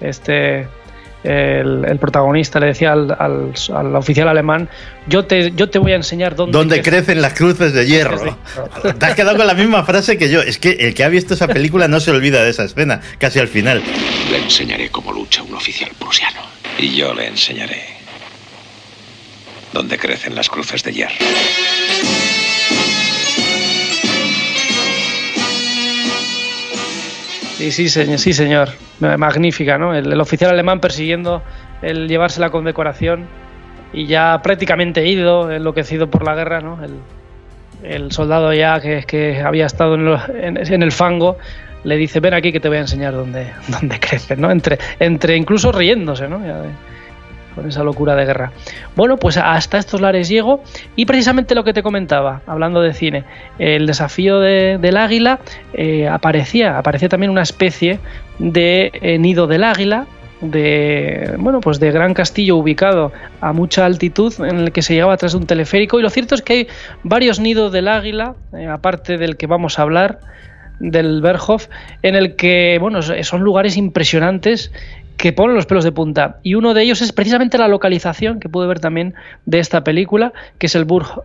[0.00, 0.66] este,
[1.22, 4.70] el, protagonista, le decía al, al, oficial alemán,
[5.06, 8.38] yo te, yo te voy a enseñar dónde, ¿Dónde crecen, las cruces de hierro.
[8.98, 10.40] Te has quedado con la misma frase que yo.
[10.40, 13.38] Es que el que ha visto esa película no se olvida de esa escena, casi
[13.38, 13.82] al final.
[14.30, 16.40] Le enseñaré cómo lucha un oficial prusiano.
[16.78, 17.95] Y yo le enseñaré
[19.76, 21.14] donde crecen las cruces de hierro.
[27.58, 28.68] Sí, sí, señor, sí, señor.
[29.00, 29.94] Magnífica, ¿no?
[29.94, 31.42] El, oficial alemán persiguiendo
[31.82, 33.26] el llevarse la condecoración
[33.92, 36.78] y ya prácticamente ido, enloquecido por la guerra, ¿no?
[37.82, 41.36] El, soldado ya que, había estado en, el fango
[41.84, 44.50] le dice, ven aquí que te voy a enseñar dónde, dónde crecen, ¿no?
[44.50, 46.40] Entre, entre incluso riéndose, ¿no?
[47.56, 48.52] Con esa locura de guerra.
[48.94, 50.62] Bueno, pues hasta estos lares llego
[50.94, 53.24] y precisamente lo que te comentaba, hablando de cine,
[53.58, 55.40] el desafío del águila
[55.72, 57.98] eh, aparecía, aparecía también una especie
[58.38, 60.06] de eh, nido del águila
[60.42, 63.10] de bueno pues de gran castillo ubicado
[63.40, 66.34] a mucha altitud en el que se llegaba tras de un teleférico y lo cierto
[66.34, 66.68] es que hay
[67.02, 70.20] varios nidos del águila eh, aparte del que vamos a hablar
[70.78, 71.68] del Berghof
[72.02, 74.72] en el que bueno son lugares impresionantes
[75.16, 76.38] que ponen los pelos de punta.
[76.42, 79.14] Y uno de ellos es precisamente la localización que pude ver también
[79.46, 81.24] de esta película, que es el Burg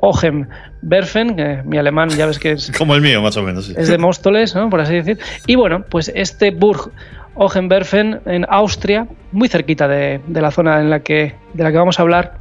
[0.00, 2.72] Ochenberfen, que mi alemán ya ves que es...
[2.78, 3.68] Como el mío, más o menos.
[3.70, 4.68] Es de Móstoles, ¿no?
[4.70, 5.18] por así decir.
[5.46, 6.90] Y bueno, pues este Burg
[7.38, 12.00] Ochenberfen en Austria, muy cerquita de, la zona en la que, de la que vamos
[12.00, 12.34] a hablar,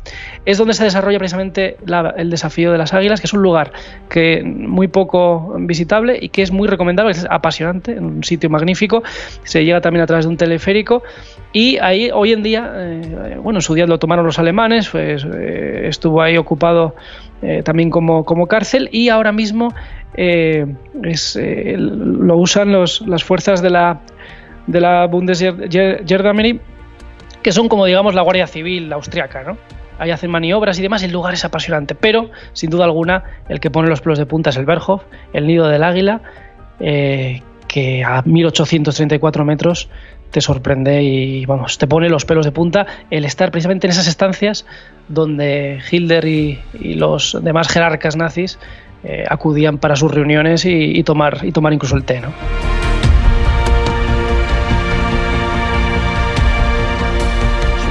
[0.46, 1.78] es donde se desarrolla precisamente
[2.18, 3.72] el desafío de las águilas, que es un lugar
[4.10, 9.04] que muy poco visitable y que es muy recomendable, es apasionante, un sitio magnífico,
[9.44, 11.04] se llega también a través de un teleférico
[11.54, 15.24] y ahí hoy en día, eh, bueno, en su día lo tomaron los alemanes, pues,
[15.32, 16.96] eh, estuvo ahí ocupado
[17.44, 19.76] eh, también como, como, cárcel y ahora mismo
[21.76, 24.02] lo usan los, las fuerzas de la
[24.68, 26.60] de la Bundesgendarmerie,
[27.42, 29.58] que son como digamos la Guardia Civil austriaca, ¿no?
[30.00, 33.72] Ahí hacen maniobras y demás, el lugar es apasionante, pero sin duda alguna el que
[33.72, 35.04] pone los pelos de punta es el Berghof,
[35.34, 36.22] el nido del águila,
[36.80, 39.90] eh, que a 1834 metros
[40.32, 44.08] te sorprende y vamos, te pone los pelos de punta el estar precisamente en esas
[44.08, 44.66] estancias
[45.08, 46.60] donde Hitler y,
[46.96, 48.60] los demás jerarcas nazis
[49.04, 52.34] eh, acudían para sus reuniones y, tomar, y tomar incluso el té, ¿no?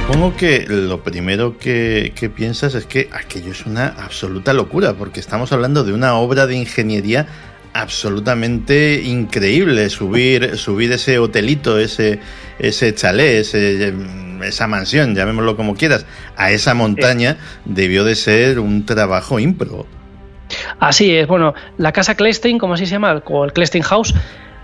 [0.07, 5.51] Supongo que lo primero que, piensas es que aquello es una absoluta locura, porque estamos
[5.51, 7.27] hablando de una obra de ingeniería
[7.73, 9.89] absolutamente increíble.
[9.89, 12.21] Subir, subir ese hotelito, ese,
[12.57, 13.45] ese chalet,
[14.43, 16.05] esa mansión, llamémoslo como quieras,
[16.37, 17.35] a esa montaña,
[17.65, 19.87] debió de ser un trabajo ímprobo.
[20.79, 24.15] Así es, bueno, la casa Klestein, como así se llama, o el Klestein House,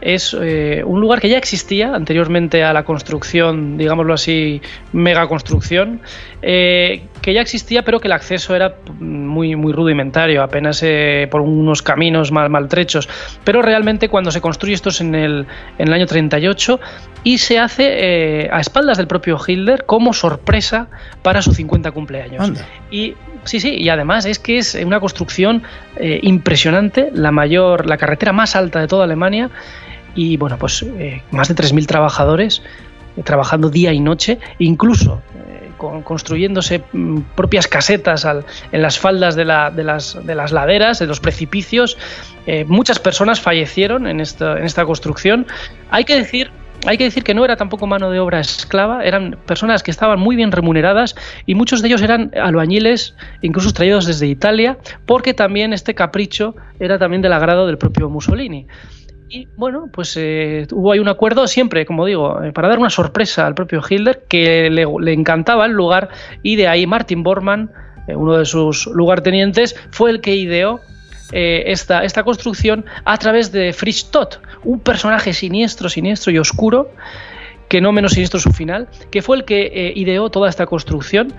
[0.03, 4.61] es eh, un lugar que ya existía anteriormente a la construcción, digámoslo así,
[4.91, 6.01] mega construcción,
[6.41, 11.41] eh, que ya existía, pero que el acceso era muy, muy rudimentario, apenas eh, por
[11.41, 13.07] unos caminos mal, maltrechos.
[13.43, 15.47] Pero realmente cuando se construye esto es en el,
[15.77, 16.80] en el año 38
[17.23, 20.88] y se hace a espaldas del propio Hitler como sorpresa
[21.21, 22.51] para su 50 cumpleaños.
[22.91, 23.15] Y
[23.45, 25.63] sí, sí, y además es que es una construcción
[26.21, 29.49] impresionante, la mayor, la carretera más alta de toda Alemania
[30.15, 32.61] y bueno, pues eh, más de 3.000 trabajadores
[33.18, 35.72] eh, trabajando día y noche, incluso eh,
[36.03, 38.26] construyéndose mm, propias casetas
[38.72, 39.84] en las faldas de, las, de,
[40.35, 41.98] las, laderas, de los precipicios.
[42.68, 45.48] muchas personas fallecieron en esta, en esta construcción.
[45.90, 46.52] Hay que decir
[46.85, 50.19] hay que decir que no era tampoco mano de obra esclava, eran personas que estaban
[50.19, 51.15] muy bien remuneradas
[51.45, 56.99] y muchos de ellos eran albañiles, incluso traídos desde Italia, porque también este capricho era
[56.99, 58.68] también del agrado del propio Mussolini.
[59.34, 62.91] Y bueno, pues eh, hubo ahí un acuerdo siempre, como digo, eh, para dar una
[62.91, 66.10] sorpresa al propio Hitler, que le, le encantaba el lugar,
[66.43, 67.72] y de ahí Martin Bormann,
[68.07, 70.81] eh, uno de sus lugartenientes, fue el que ideó
[71.31, 74.07] esta, esta construcción a través de Fritz
[74.65, 76.91] un personaje siniestro, siniestro y oscuro,
[77.69, 81.34] que no menos siniestro su final, que fue el que ideó toda esta construcción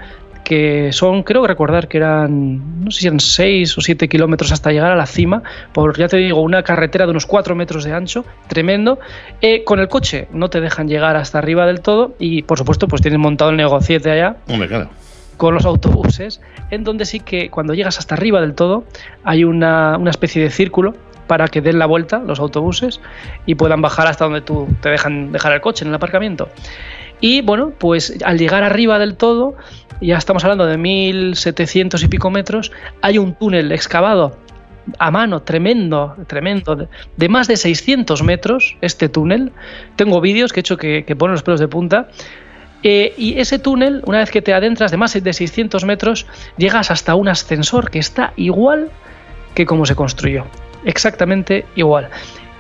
[0.45, 4.71] que son, creo recordar que eran, no sé si eran 6 o 7 kilómetros hasta
[4.71, 5.43] llegar a la cima,
[5.73, 9.01] por, ya te digo, una carretera de unos 4 metros de ancho, tremendo.
[9.41, 12.87] Eh, con el coche no te dejan llegar hasta arriba del todo y, por supuesto,
[12.87, 14.91] pues tienes montado el negociete allá Hombre, claro.
[15.37, 16.41] con los autobuses,
[16.71, 18.85] en donde sí que cuando llegas hasta arriba del todo
[19.25, 20.95] hay una, una especie de círculo
[21.27, 23.01] para que den la vuelta los autobuses
[23.47, 26.49] y puedan bajar hasta donde tú te dejan dejar el coche en el aparcamiento.
[27.25, 29.55] Y bueno, pues al llegar arriba del todo,
[30.03, 32.71] ya estamos hablando de 1700 y pico metros,
[33.01, 34.37] hay un túnel excavado
[34.99, 36.77] a mano, tremendo, tremendo,
[37.17, 39.53] de, más de 600 metros, este túnel.
[39.97, 42.09] Tengo vídeos que he hecho que, que ponen los pelos de punta.
[42.83, 46.27] Eh, y ese túnel, una vez que te adentras de más de 600 metros,
[46.59, 48.91] llegas hasta un ascensor que está igual
[49.55, 50.45] que como se construyó.
[50.85, 52.11] Exactamente igual.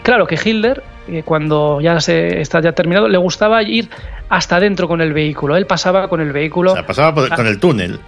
[0.05, 3.89] Claro que Hitler, eh, cuando ya se está ya terminado, le gustaba ir
[4.28, 5.56] hasta adentro con el vehículo.
[5.56, 7.98] Él pasaba con el vehículo O sea, pasaba por- con el túnel.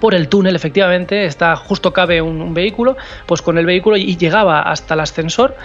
[0.00, 4.16] por el túnel, efectivamente, está justo cabe un, un vehículo, pues con el vehículo y
[4.18, 5.56] llegaba hasta el ascensor.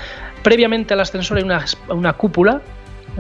[0.44, 2.62] Previamente al ascensor hay una, una cúpula,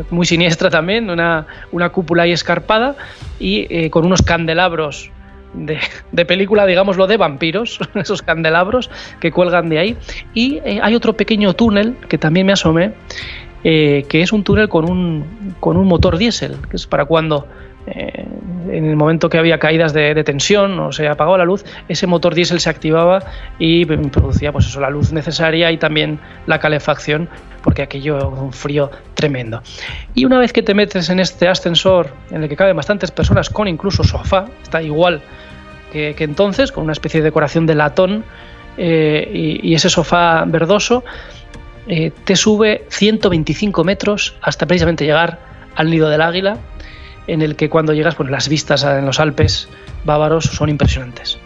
[0.10, 2.96] muy siniestra también, una, una cúpula ahí escarpada
[3.40, 5.12] y eh, con unos candelabros
[5.54, 9.98] de, película, digámoslo, de vampiros, esos candelabros que cuelgan de ahí.
[10.34, 12.94] Y eh, hay otro pequeño túnel que también me asomé,
[13.64, 17.48] eh, que es un túnel con un, con un motor diésel, que es para cuando
[17.88, 18.26] eh,
[18.70, 22.08] en el momento que había caídas de, de tensión o se apagaba la luz, ese
[22.08, 23.24] motor diésel se activaba
[23.58, 27.28] y producía pues eso, la luz necesaria y también la calefacción,
[27.64, 29.62] porque aquello era un frío tremendo.
[30.14, 33.50] Y una vez que te metes en este ascensor en el que caben bastantes personas
[33.50, 35.22] con incluso sofá, está igual
[35.92, 38.24] que, entonces, con una especie de decoración de latón
[38.78, 41.04] eh, y, y ese sofá verdoso,
[41.88, 45.40] eh, te sube 125 metros hasta precisamente llegar
[45.76, 46.58] al nido del águila,
[47.28, 49.68] en el que cuando llegas, pues las vistas en los Alpes
[50.06, 51.38] bávaros son impresionantes.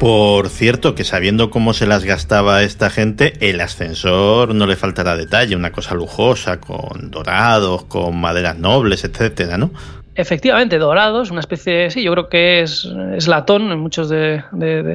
[0.00, 5.16] Por cierto, que sabiendo cómo se las gastaba esta gente, el ascensor no le faltará
[5.16, 9.72] detalle, una cosa lujosa, con dorados, con maderas nobles, etcétera, ¿no?
[10.14, 14.42] Efectivamente, dorados, una especie, sí, yo creo que es, es latón en muchos de,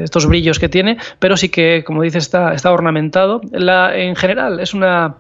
[0.03, 3.41] estos brillos que tiene, pero sí que, como dices, está, está ornamentado.
[3.51, 5.15] La, en general, es una,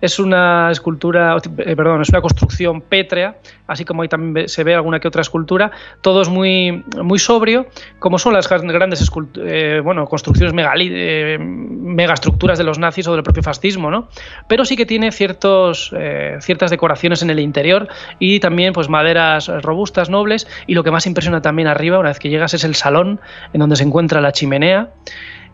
[0.00, 4.74] es una escultura, eh, perdón, es una construcción pétrea, así como ahí también se ve
[4.74, 5.70] alguna que otra escultura.
[6.00, 7.66] Todo es muy, muy sobrio,
[7.98, 13.22] como son las gran- grandes eh, bueno, construcciones eh, megaestructuras de los nazis o del
[13.22, 14.08] propio fascismo, ¿no?
[14.48, 17.88] Pero sí que tiene ciertos, eh, ciertas decoraciones en el interior
[18.18, 20.46] y también pues maderas robustas, nobles.
[20.66, 23.20] Y lo que más impresiona también arriba, una vez que llegas, es el salón
[23.52, 24.90] en donde se encuentra la chimenea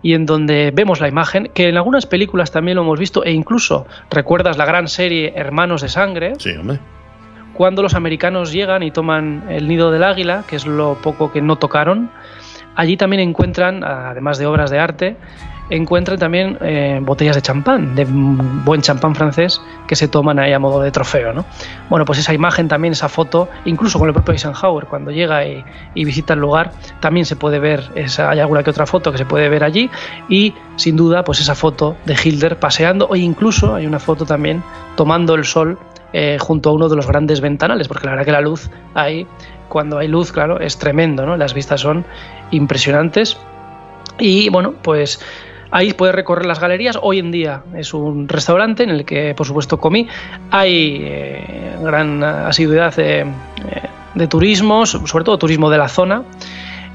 [0.03, 3.33] y en donde vemos la imagen, que en algunas películas también lo hemos visto, e
[3.33, 6.79] incluso recuerdas la gran serie Hermanos de Sangre, Sí, hombre.
[7.55, 11.43] cuando los americanos llegan y toman el nido del águila, que es lo poco que
[11.43, 12.11] no tocaron,
[12.77, 15.17] allí también encuentran, además de obras de arte,
[15.71, 20.59] encuentran también eh, botellas de champán, de buen champán francés, que se toman ahí a
[20.59, 21.33] modo de trofeo.
[21.33, 21.45] ¿no?
[21.89, 25.65] Bueno, pues esa imagen también, esa foto, incluso con el propio Eisenhower, cuando llega y,
[25.95, 29.19] y visita el lugar, también se puede ver, esa, hay alguna que otra foto que
[29.19, 29.91] se puede ver allí,
[30.29, 34.63] y sin duda, pues esa foto de Hilder paseando, o incluso hay una foto también
[34.97, 35.79] tomando el sol
[36.13, 39.27] eh, junto a uno de los grandes ventanales, porque la verdad que la luz ahí,
[39.69, 41.37] cuando hay luz, claro, es tremendo, ¿no?
[41.37, 42.05] Las vistas son
[42.51, 43.39] impresionantes.
[44.19, 45.21] Y bueno, pues
[45.71, 46.99] ahí puedes recorrer las galerías.
[47.01, 50.09] Hoy en día es un restaurante en el que, por supuesto, comí.
[50.51, 53.27] Hay eh, gran asiduidad de, eh,
[54.15, 56.23] de turismo, sobre todo turismo de la zona.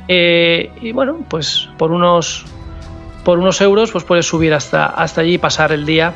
[0.08, 2.46] Eh, y bueno, pues por unos,
[3.24, 6.14] por unos euros pues puedes subir hasta, hasta allí y pasar el día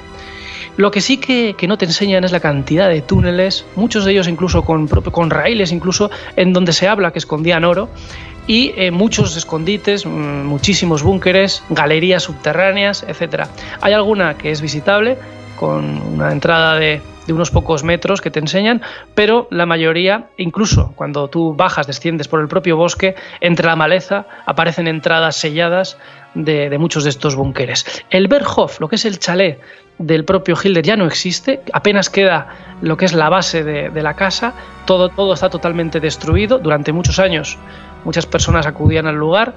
[0.80, 4.14] lo que sí que, que, no te enseñan es la cantidad de túneles, muchos de
[4.14, 7.90] ellos incluso con, con raíles, incluso en donde se habla que escondían oro,
[8.50, 13.44] y eh, muchos escondites, mmm, muchísimos búnkeres, galerías subterráneas, etc.
[13.80, 15.20] Hay alguna que es visitable,
[15.56, 18.82] con una entrada de, unos pocos metros que te enseñan,
[19.14, 24.26] pero la mayoría, incluso cuando tú bajas, desciendes por el propio bosque, entre la maleza
[24.48, 26.00] aparecen entradas selladas
[26.34, 27.86] de, de muchos de estos búnkeres.
[28.10, 29.60] El Berghof, lo que es el chalet
[30.00, 32.48] del propio Hilder ya no existe, apenas queda
[32.82, 34.56] lo que es la base de, de, la casa,
[34.86, 37.60] todo, todo está totalmente destruido, durante muchos años
[38.04, 39.54] muchas personas acudían al lugar,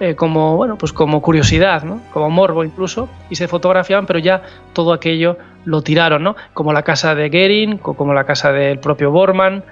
[0.00, 4.42] eh, como, bueno, pues como curiosidad, como morbo incluso, y se fotografiaban, pero ya
[4.72, 6.34] todo aquello lo tiraron, ¿no?
[6.54, 9.62] como la casa de Gering, como la casa del propio Bormann,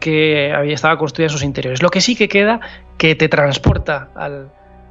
[0.00, 1.82] que había, estaba construida en sus interiores.
[1.82, 2.60] Lo que sí que queda,
[2.98, 4.50] que te transporta al,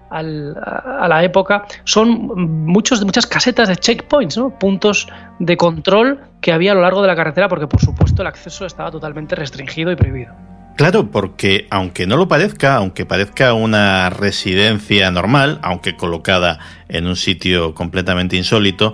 [0.09, 4.51] a la época, son muchos, muchas casetas de checkpoints, ¿no?
[4.57, 5.07] puntos
[5.39, 8.65] de control que había a lo largo de la carretera, porque por supuesto el acceso
[8.65, 10.33] estaba totalmente restringido y prohibido.
[10.75, 17.15] Claro, porque aunque no lo parezca, aunque parezca una residencia normal, aunque colocada en un
[17.15, 18.93] sitio completamente insólito,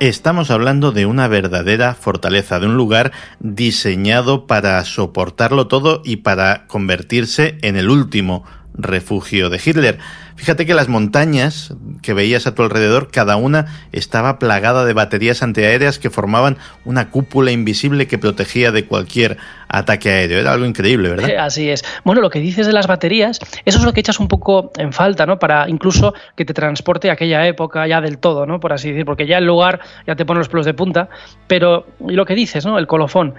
[0.00, 6.66] estamos hablando de una verdadera fortaleza, de un lugar diseñado para soportarlo todo y para
[6.66, 8.42] convertirse en el último
[8.74, 9.98] refugio de Hitler.
[10.36, 15.42] Fíjate que las montañas que veías a tu alrededor, cada una estaba plagada de baterías
[15.42, 19.36] antiaéreas que formaban una cúpula invisible que protegía de cualquier
[19.68, 20.40] ataque aéreo.
[20.40, 21.30] Era algo increíble, ¿verdad?
[21.38, 21.84] Así es.
[22.04, 24.92] Bueno, lo que dices de las baterías, eso es lo que echas un poco en
[24.92, 25.38] falta, ¿no?
[25.38, 28.58] Para incluso que te transporte a aquella época ya del todo, ¿no?
[28.58, 31.08] Por así decir, porque ya el lugar ya te pone los pelos de punta.
[31.46, 32.78] Pero, y lo que dices, ¿no?
[32.78, 33.34] El colofón.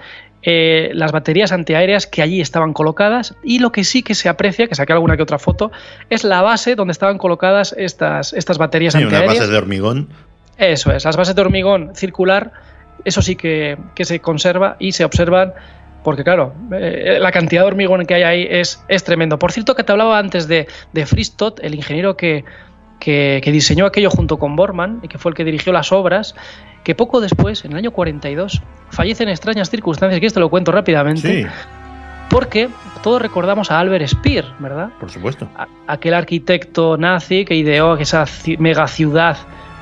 [0.48, 4.68] Eh, las baterías antiaéreas que allí estaban colocadas y lo que sí que se aprecia,
[4.68, 5.72] que saqué alguna que otra foto,
[6.12, 9.32] es la base donde estaban colocadas estas, estas baterías sí, antiaéreas.
[9.32, 10.10] Unas bases de hormigón.
[10.60, 12.52] Eso es, las bases de hormigón circular,
[13.04, 15.54] eso sí que, que se conserva y se observan
[16.04, 19.40] porque claro, eh, la cantidad de hormigón que hay ahí es, es tremendo.
[19.40, 22.46] Por cierto, que te hablaba antes de, de Fristot, el ingeniero que,
[23.00, 26.36] que, que, diseñó aquello junto con Bormann y que fue el que dirigió las obras,
[26.86, 30.72] que poco después, en el año 42, fallece en extrañas circunstancias, que esto lo cuento
[30.72, 31.44] rápidamente.
[31.44, 31.50] Sí.
[32.30, 32.70] Porque
[33.02, 34.90] todos recordamos a Albert Speer, ¿verdad?
[35.00, 35.50] Por supuesto.
[35.58, 38.26] A, aquel arquitecto nazi que ideó esa
[38.60, 39.36] mega ciudad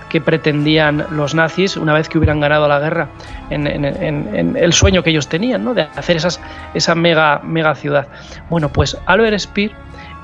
[0.07, 3.09] que pretendían los nazis una vez que hubieran ganado la guerra,
[3.49, 5.73] en, en, en, en el sueño que ellos tenían, ¿no?
[5.73, 6.39] de hacer esas,
[6.73, 8.07] esa mega, mega ciudad.
[8.49, 9.71] Bueno, pues Albert Speer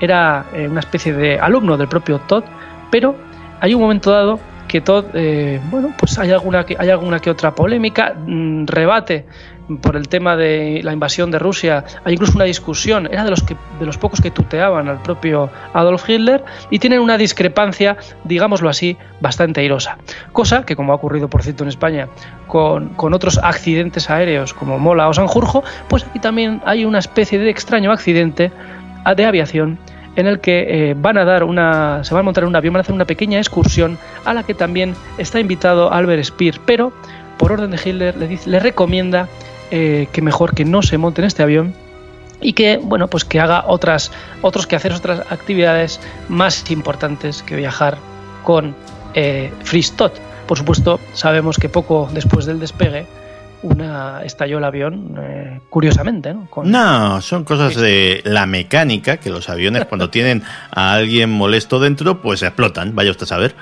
[0.00, 2.44] era eh, una especie de alumno del propio Todd,
[2.90, 3.16] pero
[3.60, 4.40] hay un momento dado
[4.70, 9.26] que Todd, eh, bueno, pues hay alguna, que, hay alguna que otra polémica, mmm, rebate
[9.82, 13.42] por el tema de la invasión de Rusia, hay incluso una discusión, era de los,
[13.42, 18.68] que, de los pocos que tuteaban al propio Adolf Hitler y tienen una discrepancia, digámoslo
[18.68, 19.98] así, bastante airosa.
[20.32, 22.06] Cosa que, como ha ocurrido, por cierto, en España
[22.46, 27.40] con, con otros accidentes aéreos como Mola o Sanjurjo, pues aquí también hay una especie
[27.40, 28.52] de extraño accidente
[29.16, 29.78] de aviación
[30.16, 32.74] en el que eh, van a dar una, se van a montar en un avión,
[32.74, 36.92] van a hacer una pequeña excursión a la que también está invitado Albert Speer, pero
[37.38, 39.28] por orden de Hitler le, dice, recomienda
[39.70, 41.74] eh, que mejor que no se monte en este avión
[42.40, 47.54] y que bueno pues que haga otras otros que hacer otras actividades más importantes que
[47.54, 47.98] viajar
[48.44, 48.74] con
[49.14, 49.52] eh.
[50.46, 53.06] Por supuesto, sabemos que poco después del despegue
[53.62, 56.46] una estalló el avión eh, curiosamente ¿no?
[56.48, 56.70] Con...
[56.70, 62.22] no son cosas de la mecánica que los aviones cuando tienen a alguien molesto dentro
[62.22, 63.54] pues explotan vaya usted a saber.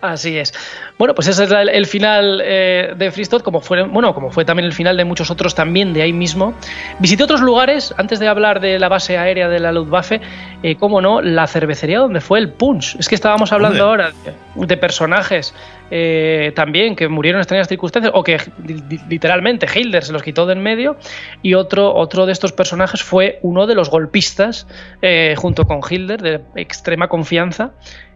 [0.00, 0.52] Así es.
[0.98, 4.44] Bueno pues ese es el, el final eh, de Fristot como fue bueno como fue
[4.44, 6.54] también el final de muchos otros también de ahí mismo.
[6.98, 10.20] Visité otros lugares antes de hablar de la base aérea de la Luftwaffe
[10.62, 12.96] eh, como no la cervecería donde fue el punch.
[12.98, 15.54] Es que estábamos hablando ahora de, de personajes
[15.90, 18.38] eh, también que murieron en extrañas circunstancias o que
[19.08, 20.96] literalmente Hitler se los quitó de en medio
[21.42, 24.66] y otro, otro de estos personajes fue uno de los golpistas
[25.02, 27.72] eh, junto con Hitler de extrema confianza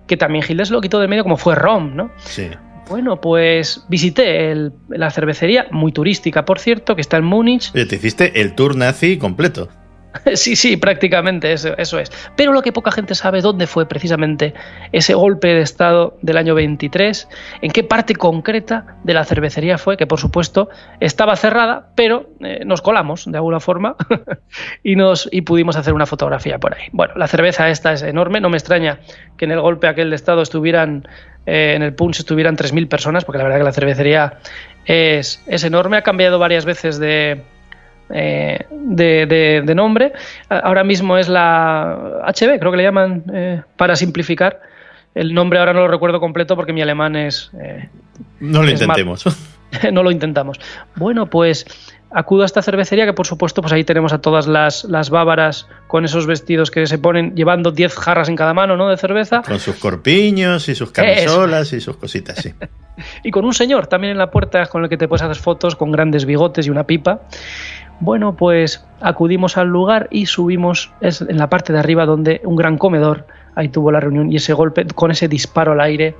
[0.06, 2.10] que también Hitler se lo quitó de en medio como fue Rom, ¿no?
[2.24, 2.48] Sí.
[2.88, 7.70] Bueno, pues visité el, la cervecería, muy turística por cierto, que está en Múnich.
[7.72, 9.68] Te hiciste el tour nazi completo.
[10.34, 12.10] Sí, sí, prácticamente eso, es.
[12.36, 14.54] Pero lo que poca gente sabe dónde fue precisamente
[14.92, 17.28] ese golpe de Estado del año 23,
[17.62, 20.68] en qué parte concreta de la cervecería fue, que por supuesto
[21.00, 23.96] estaba cerrada, pero eh, nos colamos de alguna forma
[24.82, 26.88] y, nos, y pudimos hacer una fotografía por ahí.
[26.92, 29.00] Bueno, la cerveza esta es enorme, no me extraña
[29.36, 31.06] que en el golpe aquel de Estado estuvieran,
[31.46, 34.38] eh, en el punch estuvieran 3.000 personas, porque la verdad que la cervecería
[34.84, 37.42] es, es enorme, ha cambiado varias veces de
[38.10, 40.12] eh, de, de, de, nombre.
[40.48, 44.60] Ahora mismo es la HB, creo que le llaman eh, para simplificar.
[45.14, 47.50] El nombre ahora no lo recuerdo completo porque mi alemán es...
[47.60, 47.88] Eh,
[48.40, 49.24] no lo es intentemos.
[49.92, 50.60] no lo intentamos.
[50.96, 51.66] Bueno, pues
[52.10, 55.68] acudo a esta cervecería que por supuesto pues ahí tenemos a todas las, las bávaras
[55.88, 58.88] con esos vestidos que se ponen llevando 10 jarras en cada mano ¿no?
[58.88, 59.42] de cerveza.
[59.42, 61.76] Con sus corpiños y sus camisolas Eso.
[61.76, 62.54] y sus cositas, sí.
[63.24, 65.76] y con un señor también en la puerta con el que te puedes hacer fotos
[65.76, 67.22] con grandes bigotes y una pipa.
[68.00, 72.56] Bueno, pues acudimos al lugar y subimos es en la parte de arriba donde un
[72.56, 76.14] gran comedor, ahí tuvo la reunión y ese golpe con ese disparo al aire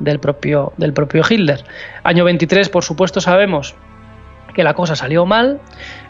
[0.00, 1.64] del propio, del propio Hitler.
[2.02, 3.74] Año 23, por supuesto, sabemos
[4.54, 5.60] que la cosa salió mal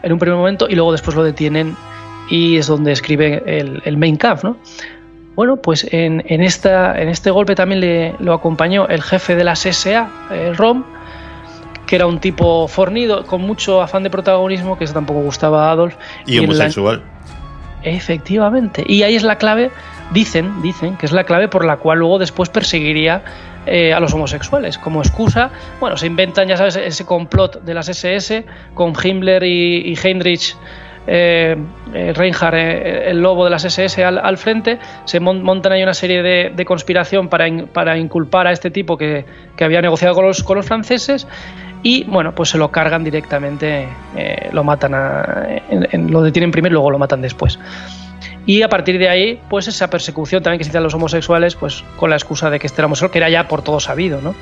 [0.03, 1.75] en un primer momento y luego después lo detienen
[2.29, 4.57] y es donde escribe el, el Mein Kampf, ¿no?
[5.35, 9.59] Bueno, pues en, esta, en este golpe también le, lo acompañó el jefe de las
[9.59, 10.85] SA, el ROM,
[11.85, 15.71] que era un tipo fornido, con mucho afán de protagonismo, que eso tampoco gustaba a
[15.71, 15.95] Adolf.
[16.25, 17.01] Y, homosexual.
[17.83, 18.83] Efectivamente.
[18.87, 19.71] Y ahí es la clave,
[20.11, 23.23] dicen, dicen, que es la clave por la cual luego después perseguiría
[23.65, 24.77] eh, a los homosexuales.
[24.77, 29.97] Como excusa, bueno, se inventan, ya sabes, ese complot de las SS con Himmler y
[30.03, 30.55] Heinrich
[31.07, 31.55] eh,
[31.93, 36.23] eh, Reinhardt, eh, el lobo de las SS, al, frente, se montan ahí una serie
[36.23, 39.25] de, conspiración para, para, inculpar a este tipo que,
[39.59, 41.27] había negociado con los, con los, franceses
[41.83, 43.87] y bueno, pues se lo cargan directamente,
[44.51, 44.93] lo matan,
[46.09, 47.59] lo detienen primero y luego lo matan después.
[48.47, 51.83] Y a partir de ahí, pues esa persecución también que se a los homosexuales, pues
[51.97, 54.33] con la excusa de que este era homosexual, que era ya por todo sabido, ¿no?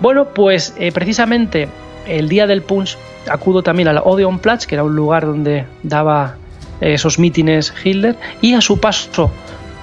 [0.00, 1.68] Bueno, pues precisamente
[2.06, 2.96] el día del punch
[3.28, 6.36] acudo también al Odeonplatz, que era un lugar donde daba
[6.80, 9.30] eh, esos mítines Hitler, y a su paso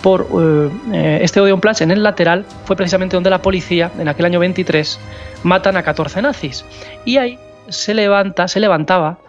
[0.02, 4.26] por eh, eh, este Odeonplatz, en el lateral, fue precisamente donde la policía, en aquel
[4.26, 5.00] año 23,
[5.44, 6.66] matan a 14 nazis.
[7.06, 7.40] Y ahí
[7.70, 9.20] se, levanta, se levantaba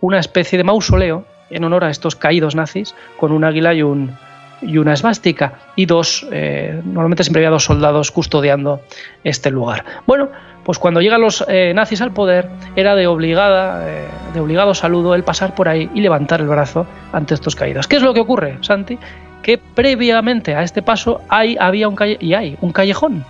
[0.00, 4.16] una especie de mausoleo en honor a estos caídos nazis, con un águila y, un,
[4.62, 8.80] una esvástica, y dos, normalmente siempre había dos soldados custodiando
[9.22, 9.84] este lugar.
[10.06, 10.30] Bueno,
[10.66, 15.14] pues cuando llegan los eh, nazis al poder era de obligada, eh, de obligado saludo
[15.14, 17.86] el pasar por ahí y levantar el brazo ante estos caídos.
[17.86, 18.98] ¿Qué es lo que ocurre, Santi?
[19.42, 23.24] Que previamente a este paso hay, había un y hay un callejón.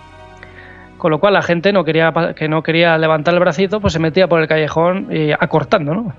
[0.97, 3.99] Con lo cual la gente no quería, que no quería levantar el bracito, pues se
[3.99, 5.07] metía por el callejón
[5.39, 6.13] acortando, ¿no?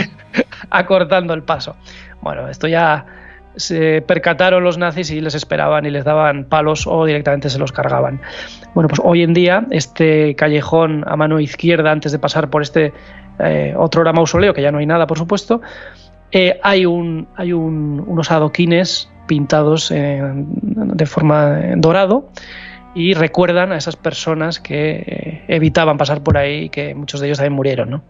[0.68, 1.76] acortando el paso.
[2.20, 3.06] Bueno, esto ya
[3.56, 7.72] se percataron los nazis y les esperaban y les daban palos o directamente se los
[7.72, 8.20] cargaban.
[8.74, 12.92] Bueno, pues hoy en día este callejón a mano izquierda, antes de pasar por este
[13.38, 15.60] eh, otro hora mausoleo, que ya no hay nada, por supuesto,
[16.30, 22.30] eh, hay, un, unos adoquines pintados de forma dorado
[22.94, 27.26] y recuerdan a esas personas que eh, evitaban pasar por ahí y que muchos de
[27.26, 28.02] ellos también murieron, ¿no?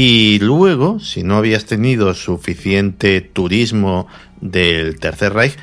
[0.00, 4.06] Y luego, si no habías tenido suficiente turismo
[4.40, 5.56] del Tercer Reich,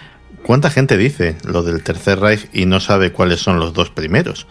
[0.43, 4.45] ¿cuánta gente dice lo del Tercer Reich y no sabe cuáles son los dos primeros?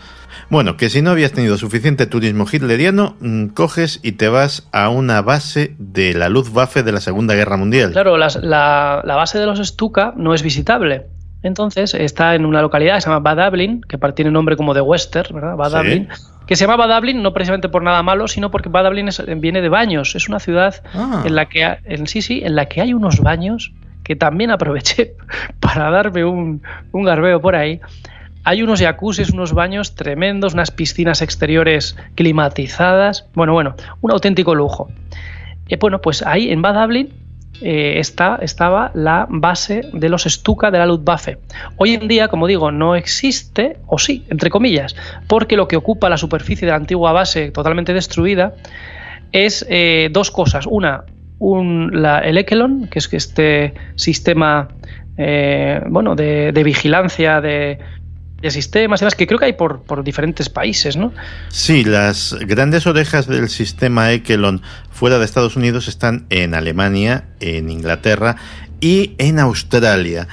[0.48, 4.89] Bueno, que si no habías tenido suficiente turismo hitleriano, mm, coges y te vas a
[4.89, 7.93] una base de la Luftwaffe de la Segunda Guerra Mundial.
[7.93, 11.09] Claro, la, base de los Stuka no es visitable.
[11.45, 14.81] Entonces está en una localidad que se llama Bad Ablin, que tiene nombre como de
[14.81, 15.57] Western, ¿verdad?
[15.57, 15.85] Bad
[16.47, 18.91] que se llama Dublin no precisamente por nada malo, sino porque Bad
[19.37, 20.15] viene de baños.
[20.15, 21.23] Es una ciudad ah.
[21.25, 23.73] en la que en, sí, sí, en la que hay unos baños
[24.03, 25.16] que también aproveché
[25.61, 26.62] para darme un,
[26.93, 27.81] un garbeo por ahí.
[28.45, 33.27] Hay unos jacuzzis, unos baños tremendos, unas piscinas exteriores climatizadas.
[33.35, 34.89] Bueno, bueno, un auténtico lujo.
[35.69, 36.77] Eh, bueno, pues ahí en Bad
[37.61, 41.39] eh, estaba la base de los Stuka de la Luftwaffe.
[41.77, 44.97] Hoy en día, como digo, no existe, o sí, entre comillas,
[45.29, 48.55] porque lo que ocupa la superficie de la antigua base totalmente destruida
[49.33, 50.67] es eh, dos cosas.
[50.69, 51.05] Una,
[52.21, 54.69] el Ekelon, que es este sistema
[55.17, 57.79] eh, bueno, de, vigilancia de
[58.45, 61.12] de sistemas y que creo que hay por, por, diferentes países, ¿no?
[61.49, 64.61] Sí, las grandes orejas del sistema Ekelon
[64.91, 68.37] fuera de Estados Unidos están en Alemania, en Inglaterra
[68.81, 70.29] y en Australia.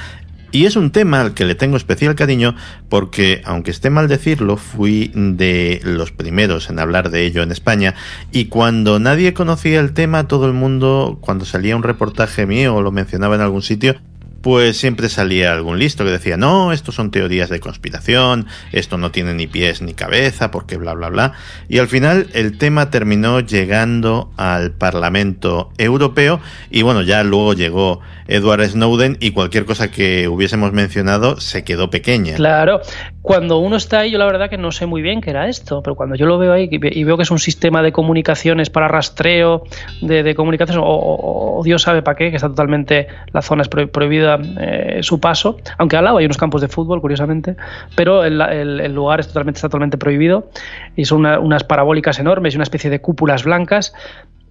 [0.51, 2.55] Y es un tema al que le tengo especial cariño
[2.89, 7.95] porque, aunque esté mal decirlo, fui de los primeros en hablar de ello en España
[8.33, 12.81] y cuando nadie conocía el tema, todo el mundo, cuando salía un reportaje mío o
[12.81, 13.95] lo mencionaba en algún sitio,
[14.41, 19.11] pues siempre salía algún listo que decía, no, esto son teorías de conspiración, esto no
[19.11, 21.33] tiene ni pies ni cabeza, porque bla, bla, bla.
[21.69, 26.39] Y al final el tema terminó llegando al Parlamento Europeo
[26.69, 31.89] y bueno, ya luego llegó Edward Snowden y cualquier cosa que hubiésemos mencionado se quedó
[31.89, 32.35] pequeña.
[32.35, 32.81] Claro,
[33.21, 35.83] cuando uno está ahí, yo la verdad que no sé muy bien qué era esto,
[35.83, 38.87] pero cuando yo lo veo ahí y veo que es un sistema de comunicaciones para
[38.87, 39.63] rastreo
[40.01, 44.99] de, comunicaciones, o, Dios sabe para qué, que está totalmente, la zona es prohibida eh,
[45.01, 47.55] su paso, aunque al lado hay unos campos de fútbol, curiosamente,
[47.95, 50.49] pero el, lugar es totalmente, está totalmente prohibido
[50.95, 53.93] y son unas parabólicas enormes y una especie de cúpulas blancas.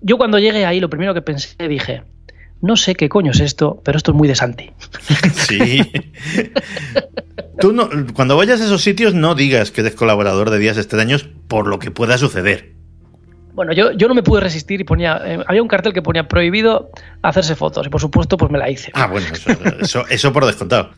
[0.01, 2.02] Yo cuando llegué ahí, lo primero que pensé, dije,
[2.62, 4.70] no sé qué coño es esto, pero esto es muy de Santi.
[5.32, 5.90] Sí.
[7.61, 11.28] Tú no, cuando vayas a esos sitios no digas que eres colaborador de Días Extraños
[11.48, 12.80] por lo que pueda suceder.
[13.61, 15.20] Bueno, yo, yo no me pude resistir y ponía.
[15.23, 16.89] Eh, había un cartel que ponía prohibido
[17.20, 17.87] hacerse fotos.
[17.87, 18.91] Y por supuesto, pues me la hice.
[18.95, 19.27] Ah, bueno,
[19.82, 20.93] eso, eso, por descontado.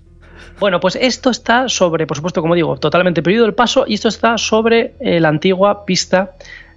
[0.60, 4.06] Bueno, pues esto está sobre, por supuesto, como digo, totalmente prohibido el paso, y esto
[4.06, 6.34] está sobre eh, la antigua pista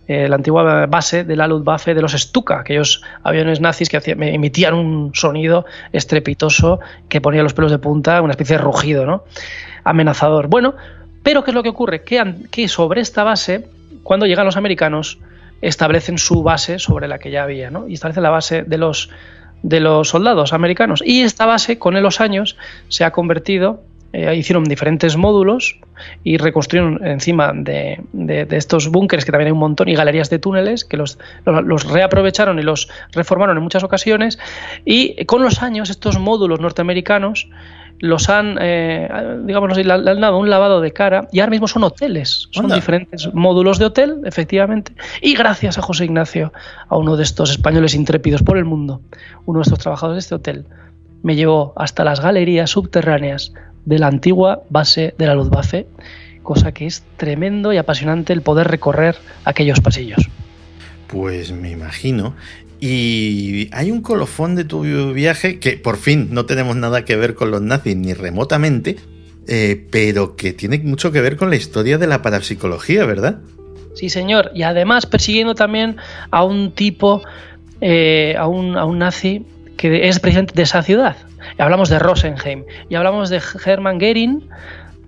[0.08, 4.74] eh, la antigua base de la Luftwaffe de los Stuka, aquellos aviones nazis que emitían
[4.74, 6.80] un sonido estrepitoso
[7.10, 9.24] que ponía los pelos de punta, una especie de rugido, ¿no?
[9.84, 10.48] Amenazador.
[10.48, 10.74] Bueno,
[11.22, 12.04] pero ¿qué es lo que ocurre?
[12.04, 13.68] Que, que sobre esta base,
[14.02, 15.20] cuando llegan los americanos,
[15.62, 17.88] establecen su base sobre la que ya había, ¿no?
[17.88, 19.10] Y establecen la base de los,
[19.64, 21.02] de los soldados americanos.
[21.06, 22.58] Y esta base, con los años,
[22.90, 23.82] se ha convertido
[24.18, 25.78] eh, hicieron diferentes módulos
[26.24, 28.00] y reconstruyeron encima de,
[28.52, 32.58] estos búnkeres, que también hay un montón, y galerías de túneles, que los, los, reaprovecharon
[32.58, 34.40] y los reformaron en muchas ocasiones.
[34.86, 37.50] Y con los años, estos módulos norteamericanos
[38.00, 39.10] los han, eh,
[39.44, 43.34] digamos, le han dado un lavado de cara y ahora mismo son hoteles, son diferentes
[43.34, 44.94] módulos de hotel, efectivamente.
[45.22, 46.52] Y gracias a José Ignacio,
[46.88, 49.02] a uno de estos españoles intrépidos por el mundo,
[49.46, 50.66] uno de estos trabajadores de este hotel,
[51.24, 53.54] me llevó hasta las galerías subterráneas
[53.86, 55.88] de la antigua base de la Luftwaffe,
[56.44, 59.16] cosa que es tremendo y apasionante el poder recorrer
[59.46, 60.30] aquellos pasillos.
[61.08, 62.36] Pues me imagino.
[62.80, 64.84] Y hay un colofón de tu
[65.14, 68.98] viaje que por fin no tenemos nada que ver con los nazis ni remotamente,
[69.48, 73.40] eh, pero que tiene mucho que ver con la historia de la parapsicología, ¿verdad?
[73.96, 74.52] Sí, señor.
[74.54, 75.98] Y además persiguiendo también
[76.32, 77.22] a un tipo,
[77.82, 79.46] eh, a, un, a un nazi
[79.78, 81.18] que es presidente de esa ciudad.
[81.58, 84.48] hablamos de Rosenheim y hablamos de Hermann Goering,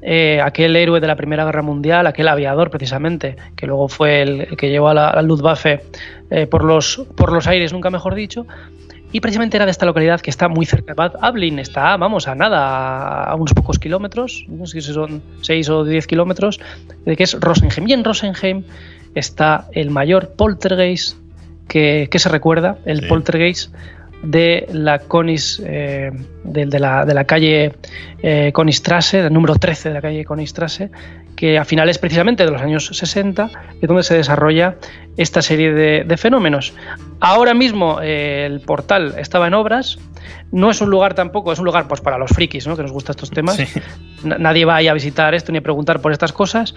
[0.02, 4.58] eh, aquel héroe de la Primera Guerra Mundial, aquel aviador precisamente, que luego fue el,
[4.58, 5.82] que llevó a la, Luftwaffe
[6.30, 8.46] eh, por, los, por los aires, nunca mejor dicho.
[9.12, 12.28] Y precisamente era de esta localidad que está muy cerca de Bad Ablin, está, vamos,
[12.28, 16.60] a nada, a unos pocos kilómetros, no sé si son 6 o 10 kilómetros,
[17.06, 17.88] de que es Rosenheim.
[17.88, 18.64] Y en Rosenheim
[19.16, 21.18] está el mayor poltergeist
[21.68, 23.74] que, se recuerda, el poltergeist
[24.24, 26.12] de la Conis, eh,
[26.44, 27.74] de, la, de, la, calle
[28.22, 30.90] eh, Konistrasse, el número 13 de la calle Konistrasse,
[31.38, 33.50] que a finales precisamente de los años 60
[33.80, 34.76] es donde se desarrolla
[35.16, 36.74] esta serie de, fenómenos.
[37.22, 40.00] Ahora mismo eh, el portal estaba en obras,
[40.52, 42.76] no es un lugar tampoco, es un lugar pues para los frikis, ¿no?
[42.76, 43.58] que nos gustan estos temas.
[44.24, 46.74] Nadie va ahí a visitar esto ni a preguntar por estas cosas.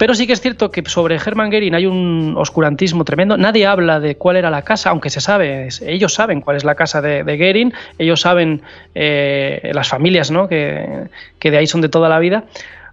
[0.00, 3.36] Pero sí que es cierto que sobre Hermann Goering hay un oscurantismo tremendo.
[3.36, 6.74] Nadie habla de cuál era la casa, aunque se sabe, ellos saben cuál es la
[6.74, 8.62] casa de, de Goering, ellos saben
[8.94, 10.48] eh, las familias ¿no?
[10.48, 12.44] que, de ahí son de toda la vida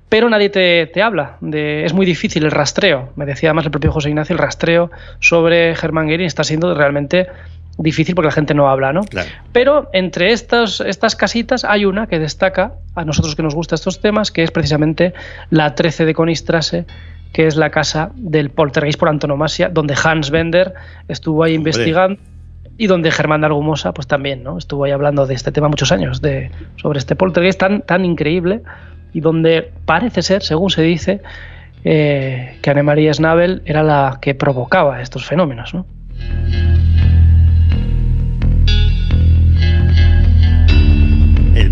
[0.10, 1.38] pero nadie te, habla.
[1.42, 3.10] De, es muy difícil el rastreo.
[3.16, 4.90] Me decía además el propio José Ignacio, el rastreo
[5.20, 7.28] sobre Hermann Goering está siendo realmente
[7.78, 9.02] difícil porque la gente no habla, ¿no?
[9.52, 14.00] Pero entre estas, estas casitas hay una que destaca a nosotros que nos gustan estos
[14.00, 15.14] temas, que es precisamente
[15.50, 16.86] la 13 de Konistrasse,
[17.34, 20.74] que es la casa del poltergeist por antonomasia, donde Hans Bender
[21.08, 22.20] estuvo ahí investigando
[22.78, 24.58] y donde Germán de Argumosa pues también, ¿no?
[24.58, 28.62] Estuvo ahí hablando de este tema muchos años, de, sobre este poltergeist tan, tan increíble
[29.14, 31.22] y donde parece ser, según se dice,
[31.84, 35.86] eh, que Anne-Marie Schnabel era la que provocaba estos fenómenos, ¿no?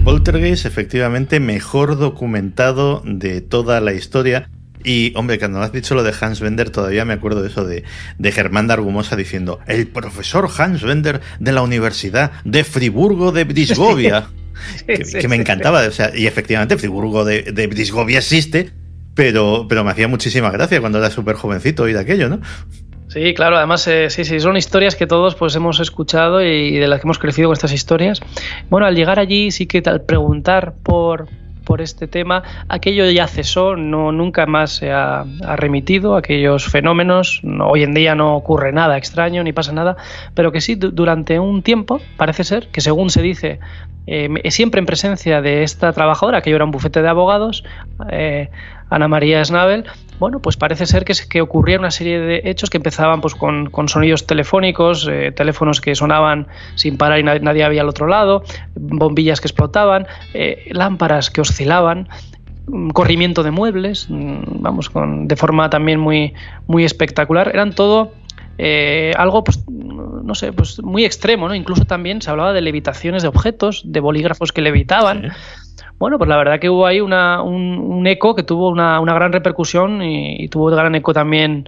[0.05, 4.47] poltergeist efectivamente mejor documentado de toda la historia.
[4.85, 7.83] Y, hombre, cuando has dicho lo de Hans Bender, todavía me acuerdo de eso de,
[8.19, 13.45] de Germán de Argumosa diciendo, el profesor Hans Bender de la Universidad de Friburgo de
[13.45, 14.27] Brisgovia.
[14.87, 15.81] que, me encantaba.
[15.81, 18.71] O sea, y efectivamente, Friburgo de, de Brisgovia existe,
[19.15, 22.41] pero, pero me hacía muchísima gracia cuando era súper jovencito de aquello, ¿no?
[23.07, 26.87] Sí, claro, además eh, sí, sí, son historias que todos pues hemos escuchado y de
[26.87, 28.21] las que hemos crecido con estas historias.
[28.69, 31.29] Bueno, al llegar allí sí que al preguntar por,
[31.65, 35.25] por este tema, aquello ya cesó, no nunca más se ha,
[35.57, 37.41] remitido aquellos fenómenos.
[37.61, 39.97] hoy en día no ocurre nada extraño ni pasa nada,
[40.33, 43.59] pero que sí durante un tiempo parece ser que según se dice
[44.07, 47.63] eh, siempre en presencia de esta trabajadora que yo era un bufete de abogados,
[48.11, 48.49] eh,
[48.89, 49.85] Ana María Snabel,
[50.19, 53.69] bueno, pues parece ser que, que ocurría una serie de hechos que empezaban pues, con,
[53.87, 58.43] sonidos telefónicos, eh, teléfonos que sonaban sin parar y nadie, había al otro lado,
[58.75, 62.07] bombillas que explotaban, eh, lámparas que oscilaban,
[62.67, 66.33] mm, corrimiento de muebles, mm, vamos, con, de forma también muy,
[66.67, 67.49] muy espectacular.
[67.49, 68.13] Eran todo
[68.57, 71.55] eh, algo, pues, no sé, pues muy extremo, ¿no?
[71.55, 75.33] Incluso también se hablaba de levitaciones de objetos, de bolígrafos que levitaban.
[75.97, 80.01] Bueno, pues la verdad que hubo ahí una, un, eco que tuvo una, gran repercusión
[80.01, 81.65] y, tuvo gran eco también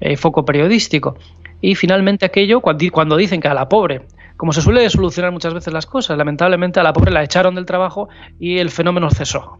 [0.00, 1.16] eh, foco periodístico.
[1.60, 4.02] Y finalmente aquello, cuando, dicen que a la pobre,
[4.36, 7.66] como se suele solucionar muchas veces las cosas, lamentablemente a la pobre la echaron del
[7.66, 8.08] trabajo
[8.38, 9.58] y el fenómeno cesó.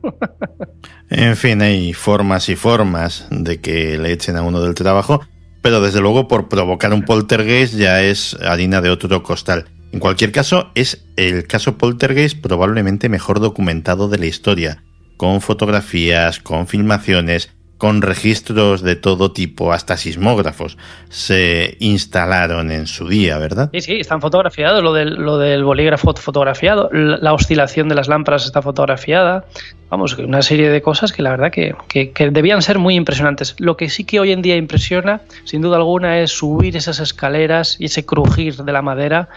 [1.11, 5.21] en fin, hay formas y formas de que le echen a uno del trabajo,
[5.63, 9.67] pero desde luego por provocar un poltergeist ya es harina de otro costal.
[9.93, 14.83] En cualquier caso, es el caso Poltergeist probablemente mejor documentado de la historia,
[15.17, 17.51] con fotografías, con filmaciones,
[17.81, 20.77] con registros de todo tipo, hasta sismógrafos,
[21.09, 23.71] se instalaron en su día, ¿verdad?
[23.73, 28.45] Sí, sí, están fotografiados, lo del, lo del bolígrafo fotografiado, la oscilación de las lámparas
[28.45, 29.47] está fotografiada,
[29.89, 33.57] vamos, una serie de cosas que la verdad que, que, que, debían ser muy impresionantes.
[33.59, 37.77] Lo que sí que hoy en día impresiona, sin duda alguna, es subir esas escaleras
[37.81, 39.31] y ese crujir de la madera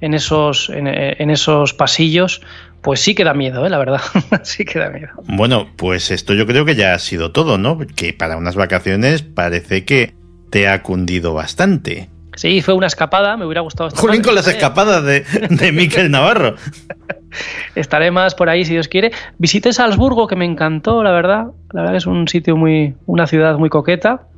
[0.00, 2.42] en esos, en, en esos pasillos,
[2.82, 3.70] pues sí que da miedo, ¿eh?
[3.70, 4.00] la verdad,
[4.42, 5.10] sí que da miedo.
[5.24, 7.78] Bueno, pues esto yo creo que ya ha sido todo, ¿no?
[7.78, 10.14] Que para unas vacaciones parece que
[10.50, 12.08] te ha cundido bastante.
[12.36, 13.88] Sí, fue una escapada, me hubiera gustado.
[13.88, 16.54] Estar Jolín con las escapadas de, de Miquel Navarro.
[17.74, 19.10] Estaré más por ahí si Dios quiere.
[19.38, 21.46] Visité Salzburgo, que me encantó, la verdad.
[21.72, 24.28] La verdad que es un sitio muy, una ciudad muy coqueta.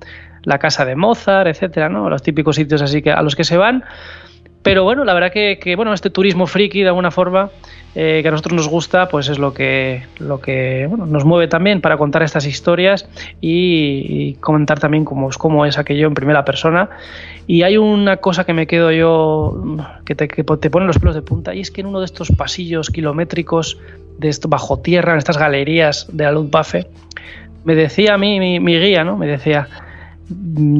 [0.45, 2.09] La casa de Mozart, etcétera, ¿no?
[2.09, 3.85] Los típicos sitios así que a los que se van.
[4.63, 7.51] Pero bueno, la verdad que, que bueno, este turismo friki de alguna forma
[7.97, 11.49] eh, que a nosotros nos gusta, pues es lo que, lo que bueno, nos mueve
[11.49, 13.09] también para contar estas historias
[13.41, 16.89] y, comentar también cómo, cómo, es aquello en primera persona.
[17.49, 21.17] Y hay una cosa que me quedo yo, que te, que te pone los pelos
[21.17, 23.79] de punta, y es que en uno de estos pasillos kilométricos
[24.19, 26.87] de esto, bajo tierra, en estas galerías de la Luftwaffe,
[27.65, 29.17] me decía a mí, mi, mi guía, ¿no?
[29.17, 29.67] Me decía,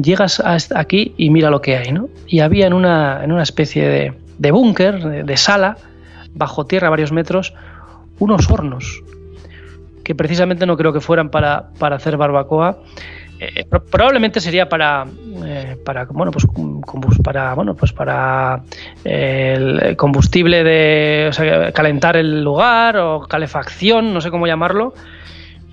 [0.01, 0.41] llegas
[0.75, 2.09] aquí y mira lo que hay, ¿no?
[2.27, 5.77] Y había en una, en una especie de, de búnker, de, sala,
[6.33, 7.53] bajo tierra varios metros,
[8.19, 9.03] unos hornos,
[10.03, 12.79] que precisamente no creo que fueran para, para hacer barbacoa.
[13.39, 15.05] Eh, probablemente sería para,
[15.43, 16.45] eh, para bueno pues
[17.23, 18.61] para bueno pues para
[19.03, 24.93] eh, el combustible de o sea, calentar el lugar o calefacción no sé cómo llamarlo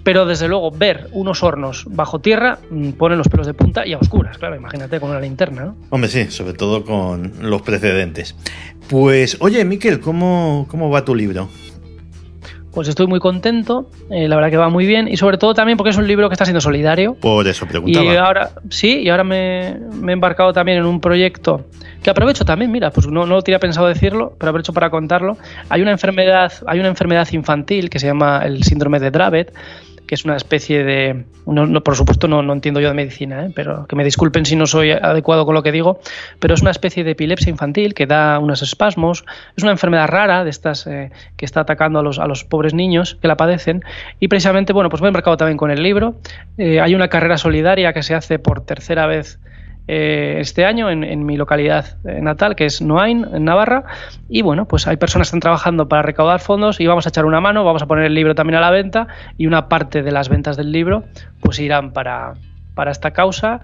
[0.09, 3.93] pero desde luego ver unos hornos bajo tierra mm, pone los pelos de punta y
[3.93, 5.77] a oscuras, claro, imagínate con una linterna, ¿no?
[5.91, 8.35] Hombre, sí, sobre todo con los precedentes.
[8.89, 11.51] Pues, oye, Miquel, ¿cómo, cómo va tu libro?
[12.73, 15.77] Pues estoy muy contento, eh, la verdad que va muy bien y sobre todo también
[15.77, 17.13] porque es un libro que está siendo solidario.
[17.13, 18.07] Por eso preguntaba.
[18.07, 21.67] Y ahora, sí, y ahora me, me he embarcado también en un proyecto
[22.03, 25.37] que aprovecho también, mira, pues no, no lo tenía pensado decirlo, pero aprovecho para contarlo.
[25.69, 29.53] Hay una enfermedad, hay una enfermedad infantil que se llama el síndrome de Dravet,
[30.09, 31.27] que es una especie de...
[31.47, 33.53] No, no, por supuesto no, no, entiendo yo de medicina, ¿eh?
[33.55, 36.01] pero que me disculpen si no soy adecuado con lo que digo,
[36.41, 39.25] pero es una especie de epilepsia infantil que da unos espasmos,
[39.55, 42.73] es una enfermedad rara de estas eh, que está atacando a los, a los pobres
[42.73, 43.85] niños que la padecen
[44.19, 46.17] y precisamente, bueno, pues me he embarcado también con el libro,
[46.57, 49.39] eh, hay una carrera solidaria que se hace por tercera vez
[49.89, 53.85] eh, este año en, mi localidad natal, que es Noain, en Navarra.
[54.29, 57.25] Y bueno, pues hay personas que están trabajando para recaudar fondos y vamos a echar
[57.25, 59.09] una mano, vamos a poner el libro también a la venta
[59.39, 61.05] y una parte de las ventas del libro
[61.41, 62.35] pues irán para,
[62.75, 63.61] para esta causa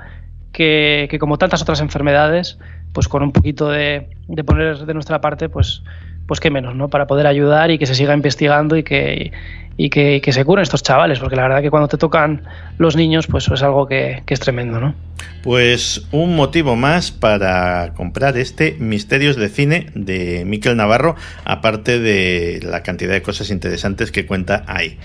[0.50, 2.58] que, que, como tantas otras enfermedades,
[2.94, 5.82] pues con un poquito de, de poner de nuestra parte, pues
[6.26, 6.88] pues qué menos, ¿no?
[6.88, 9.32] Para poder ayudar y que se siga investigando y que,
[9.76, 12.42] y que, se curen estos chavales, porque la verdad que cuando te tocan
[12.78, 14.94] los niños, pues es algo que, que, es tremendo, ¿no?
[15.42, 22.60] Pues un motivo más para comprar este Misterios de Cine de Miquel Navarro, aparte de
[22.62, 24.98] la cantidad de cosas interesantes que cuenta ahí.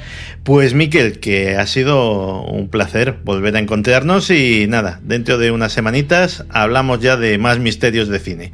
[0.44, 5.74] Pues Miquel, que ha sido un placer volver a encontrarnos y nada, dentro de unas
[5.74, 8.54] semanitas hablamos ya de más misterios de cine.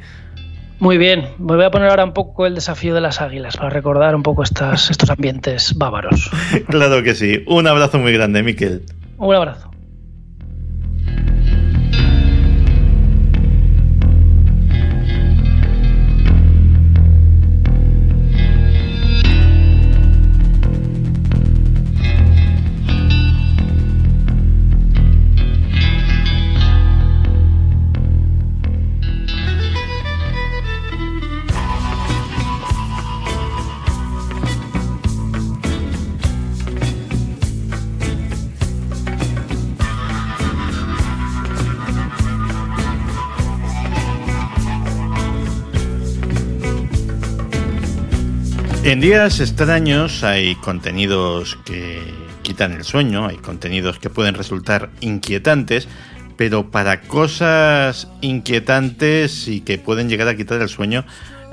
[0.78, 3.70] Muy bien, me voy a poner ahora un poco el desafío de las águilas para
[3.70, 6.30] recordar un poco estas, estos ambientes bávaros.
[6.68, 7.42] claro que sí.
[7.46, 8.82] Un abrazo muy grande, Miquel.
[9.16, 9.65] Un abrazo.
[48.86, 52.00] En días extraños hay contenidos que
[52.42, 55.88] quitan el sueño, hay contenidos que pueden resultar inquietantes,
[56.36, 61.04] pero para cosas inquietantes y que pueden llegar a quitar el sueño,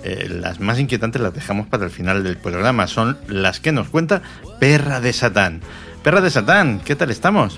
[0.03, 2.85] eh, las más inquietantes las dejamos para el final del programa.
[2.85, 4.21] Son las que nos cuenta
[4.59, 5.61] Perra de Satán.
[6.03, 7.57] Perra de Satán, ¿qué tal estamos?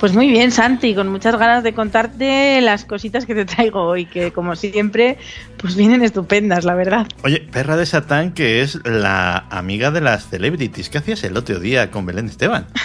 [0.00, 4.06] Pues muy bien, Santi, con muchas ganas de contarte las cositas que te traigo hoy,
[4.06, 5.18] que como siempre,
[5.58, 7.06] pues vienen estupendas, la verdad.
[7.22, 11.60] Oye, Perra de Satán, que es la amiga de las celebrities, ¿qué hacías el otro
[11.60, 12.66] día con Belén Esteban?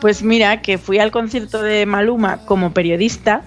[0.00, 3.42] Pues mira, que fui al concierto de Maluma como periodista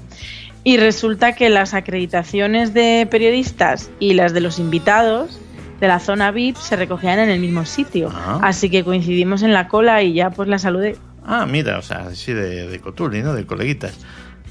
[0.64, 5.40] y resulta que las acreditaciones de periodistas y las de los invitados
[5.80, 8.11] de la zona VIP se recogían en el mismo sitio.
[8.14, 8.40] Ah.
[8.44, 10.95] Así que coincidimos en la cola y ya pues la saludé.
[11.26, 13.34] Ah, mira, o sea, así de, de cotuli, ¿no?
[13.34, 13.98] De coleguitas.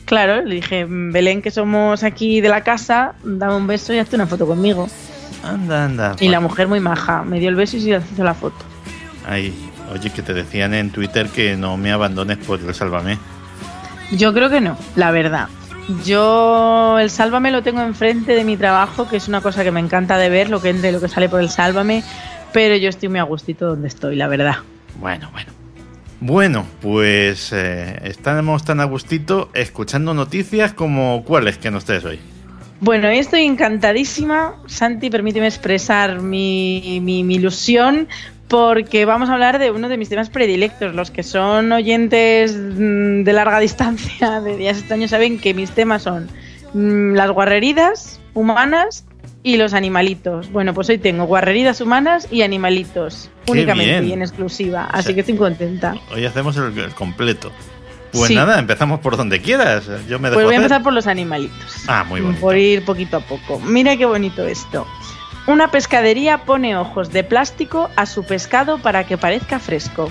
[0.04, 4.16] Claro, le dije, Belén, que somos aquí de la casa, dame un beso y hazte
[4.16, 4.88] una foto conmigo.
[5.44, 6.16] Anda, anda.
[6.20, 8.64] Y la mujer muy maja, me dio el beso y se hizo la foto.
[9.26, 9.54] Ay,
[9.92, 13.18] oye, que te decían en Twitter que no me abandones por el Sálvame.
[14.10, 15.48] Yo creo que no, la verdad.
[16.04, 19.80] Yo el Sálvame lo tengo enfrente de mi trabajo, que es una cosa que me
[19.80, 22.04] encanta de ver, lo que entre, lo que sale por el Sálvame,
[22.52, 24.56] pero yo estoy muy a gustito donde estoy, la verdad.
[25.00, 25.61] Bueno, bueno.
[26.24, 32.20] Bueno, pues eh, estamos tan a gustito escuchando noticias como cuáles que nos traes hoy.
[32.78, 34.54] Bueno, estoy encantadísima.
[34.66, 38.06] Santi, permíteme expresar mi, mi, mi ilusión
[38.46, 40.94] porque vamos a hablar de uno de mis temas predilectos.
[40.94, 46.02] Los que son oyentes mm, de larga distancia de días extraños saben que mis temas
[46.02, 46.28] son
[46.72, 49.04] mm, las guarreridas humanas
[49.42, 50.50] y los animalitos.
[50.52, 54.08] Bueno, pues hoy tengo guarreridas humanas y animalitos Qué únicamente bien.
[54.08, 54.84] y en exclusiva.
[54.90, 55.96] Así sea, que estoy contenta.
[56.12, 57.50] Hoy hacemos el, el completo.
[58.12, 58.34] Pues Sí.
[58.34, 59.86] nada, empezamos por donde quieras.
[60.08, 61.84] Yo me dejo Pues voy a empezar por los animalitos.
[61.88, 62.40] Ah, muy bonito.
[62.40, 63.58] Por ir poquito a poco.
[63.60, 64.86] Mira qué bonito esto.
[65.46, 70.10] Una pescadería pone ojos de plástico a su pescado para que parezca fresco.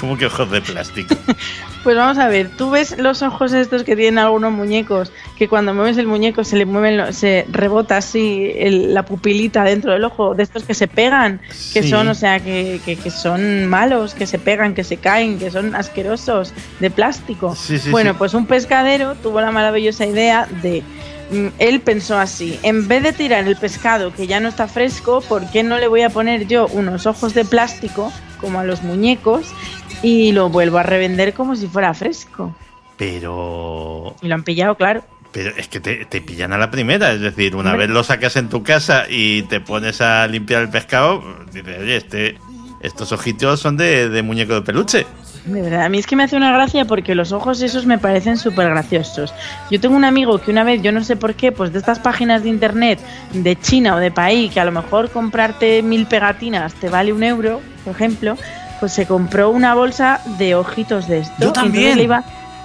[0.00, 1.14] Como que ojos de plástico.
[1.84, 5.72] Pues vamos a ver, tú ves los ojos estos que tienen algunos muñecos, que cuando
[5.72, 10.04] mueves el muñeco se le mueven, lo- se rebota así el- la pupilita dentro del
[10.04, 11.40] ojo, de estos que se pegan,
[11.72, 11.88] que Sí.
[11.88, 15.50] son, o sea, que, que- que son malos, que se pegan, que se caen, que
[15.50, 17.54] son asquerosos, de plástico.
[17.54, 20.82] Sí, sí, bueno, pues un pescadero tuvo la maravillosa idea de
[21.30, 25.20] mm, él pensó así, en vez de tirar el pescado que ya no está fresco,
[25.20, 28.10] ¿por qué no le voy a poner yo unos ojos de plástico
[28.40, 29.46] como a los muñecos
[30.02, 32.54] y lo vuelvo a revender como si fuera fresco?
[32.96, 34.14] Pero.
[34.22, 35.02] Y lo han pillado, claro.
[35.32, 37.12] Pero es que te, te pillan a la primera.
[37.12, 37.86] Es decir, una Hombre.
[37.86, 41.22] vez lo sacas en tu casa y te pones a limpiar el pescado,
[41.52, 42.38] dices, oye, este,
[42.80, 45.06] estos ojitos son de, de muñeco de peluche.
[45.44, 47.98] De verdad, a mí es que me hace una gracia porque los ojos esos me
[47.98, 49.32] parecen súper graciosos.
[49.70, 51.98] Yo tengo un amigo que una vez, yo no sé por qué, pues de estas
[52.00, 52.98] páginas de internet
[53.32, 57.22] de China o de país, que a lo mejor comprarte mil pegatinas te vale un
[57.22, 58.36] euro, por ejemplo,
[58.80, 61.34] pues se compró una bolsa de ojitos de esto.
[61.38, 61.98] Yo también.
[62.00, 62.24] iba-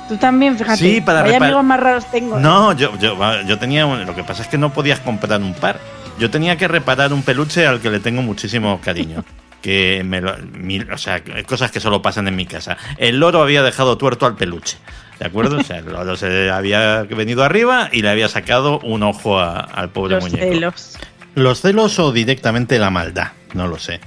[0.10, 0.77] Tú también, fíjate.
[0.77, 2.38] Sí, para Vaya amigos más raros tengo.
[2.38, 2.41] ¿eh?
[2.41, 3.18] No, yo, yo,
[3.48, 3.85] yo tenía.
[3.85, 5.80] un- Lo que pasa es que no podías comprar un par.
[6.19, 9.23] Yo tenía que reparar un peluche al que le tengo muchísimo cariño.
[9.64, 12.76] Que me lo- mi- o sea, cosas que solo pasan en mi casa.
[12.98, 14.77] El loro había dejado tuerto al peluche.
[15.19, 15.56] ¿De acuerdo?
[15.57, 19.61] O sea, el loro se había venido arriba y le había sacado un ojo a-
[19.61, 20.44] al pobre Los muñeco.
[20.52, 20.98] celos.
[21.35, 24.02] Los celos o directamente la maldad, no lo sé.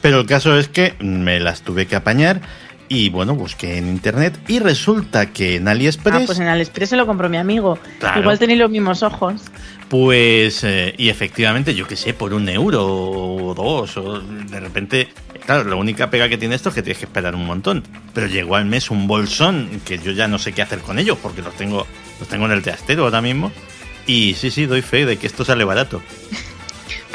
[0.00, 2.40] Pero el caso es que me las tuve que apañar
[2.88, 6.96] y bueno, busqué en internet y resulta que en AliExpress, Ah, pues en Aliexpress se
[6.96, 7.78] lo compró mi amigo.
[7.98, 8.20] Claro.
[8.20, 9.42] Igual tenéis los mismos ojos.
[9.88, 15.08] pues, eh, y efectivamente, yo qué sé, por un euro o dos, o de repente,
[15.44, 17.82] claro, la única pega que tiene esto es que tienes que esperar un montón.
[18.14, 21.18] Pero llegó al mes un bolsón que yo ya no sé qué hacer con ellos
[21.22, 21.86] porque los tengo,
[22.20, 23.52] los tengo en el trastero ahora mismo.
[24.06, 26.00] Y sí, sí, doy fe de que esto sale barato.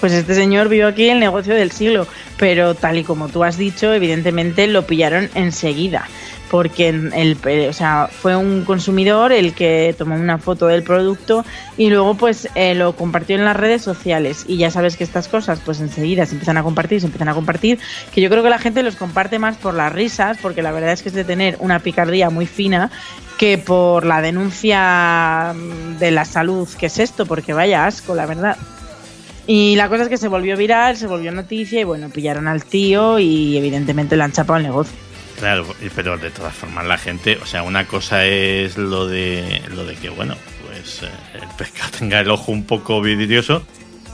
[0.04, 2.08] Pues este señor vio aquí el negocio del siglo,
[2.38, 6.10] pero tal y como tú has dicho, evidentemente lo pillaron enseguida,
[6.52, 11.46] porque el, eh, o sea, fue un consumidor el que tomó una foto del producto
[11.78, 15.30] y luego pues eh, lo compartió en las redes sociales y ya sabes que estas
[15.30, 17.80] cosas pues enseguida se empiezan a compartir, se empiezan a compartir,
[18.14, 20.92] que yo creo que la gente los comparte más por las risas, porque la verdad
[20.92, 22.92] es que es de tener una picardía muy fina
[23.38, 28.26] que por la denuncia mm, de la salud que es esto, porque vaya asco, la
[28.26, 28.58] verdad.
[29.46, 32.64] Y la cosa es que se volvió viral, se volvió noticia y bueno, pillaron al
[32.64, 34.96] tío y evidentemente le han chapado el negocio.
[35.38, 35.66] Claro,
[35.96, 39.96] pero de todas formas la gente, o sea, una cosa es lo de lo de
[39.96, 41.10] que bueno, pues eh,
[41.42, 43.64] el pescado tenga el ojo un poco vidrioso,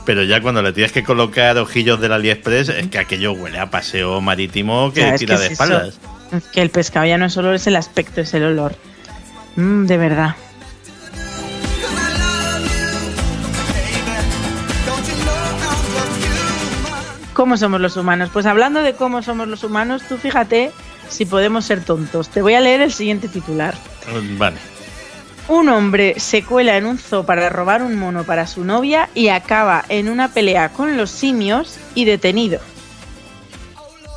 [0.06, 3.70] pero ya cuando le tienes que colocar ojillos del AliExpress es que aquello huele a
[3.70, 5.64] paseo marítimo que tira que de es eso.
[5.64, 6.00] espaldas.
[6.32, 8.76] Es que el pescado ya no es solo es el aspecto, es el olor.
[9.56, 10.36] Mm, de verdad.
[17.40, 18.30] ¿Cómo somos los humanos?
[18.34, 20.74] Pues hablando de cómo somos los humanos, tú fíjate
[21.08, 22.28] si podemos ser tontos.
[22.28, 23.76] Te voy a leer el siguiente titular.
[24.38, 24.58] Vale.
[25.48, 29.30] Un hombre se cuela en un zoo para robar un mono para su novia y
[29.30, 32.60] acaba en una pelea con los simios y detenido.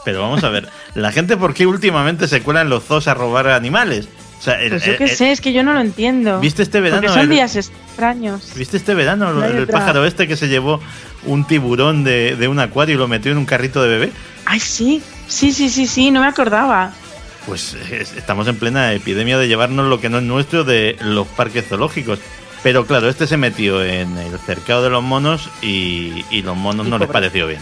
[0.05, 3.15] Pero vamos a ver, la gente por qué últimamente se cuela en los zoos a
[3.15, 4.09] robar animales?
[4.41, 6.41] O sea, el- Pues yo el- qué el- sé, es que yo no lo entiendo.
[6.41, 8.53] ¿Viste este verano Porque son el- días extraños.
[8.57, 9.79] ¿Viste este verano No el otra.
[9.79, 10.81] pájaro este que se llevó
[11.25, 14.13] un tiburón de, de un acuario y lo metió en un carrito de bebé?
[14.45, 16.93] Ay, sí, sí, sí, sí, sí, no me acordaba.
[17.47, 21.27] Pues es- estamos en plena epidemia de llevarnos lo que no es nuestro de los
[21.29, 22.19] parques zoológicos.
[22.63, 26.87] Pero claro, este se metió en el cercado de los monos y, y los monos
[26.87, 27.61] Y no les pareció bien.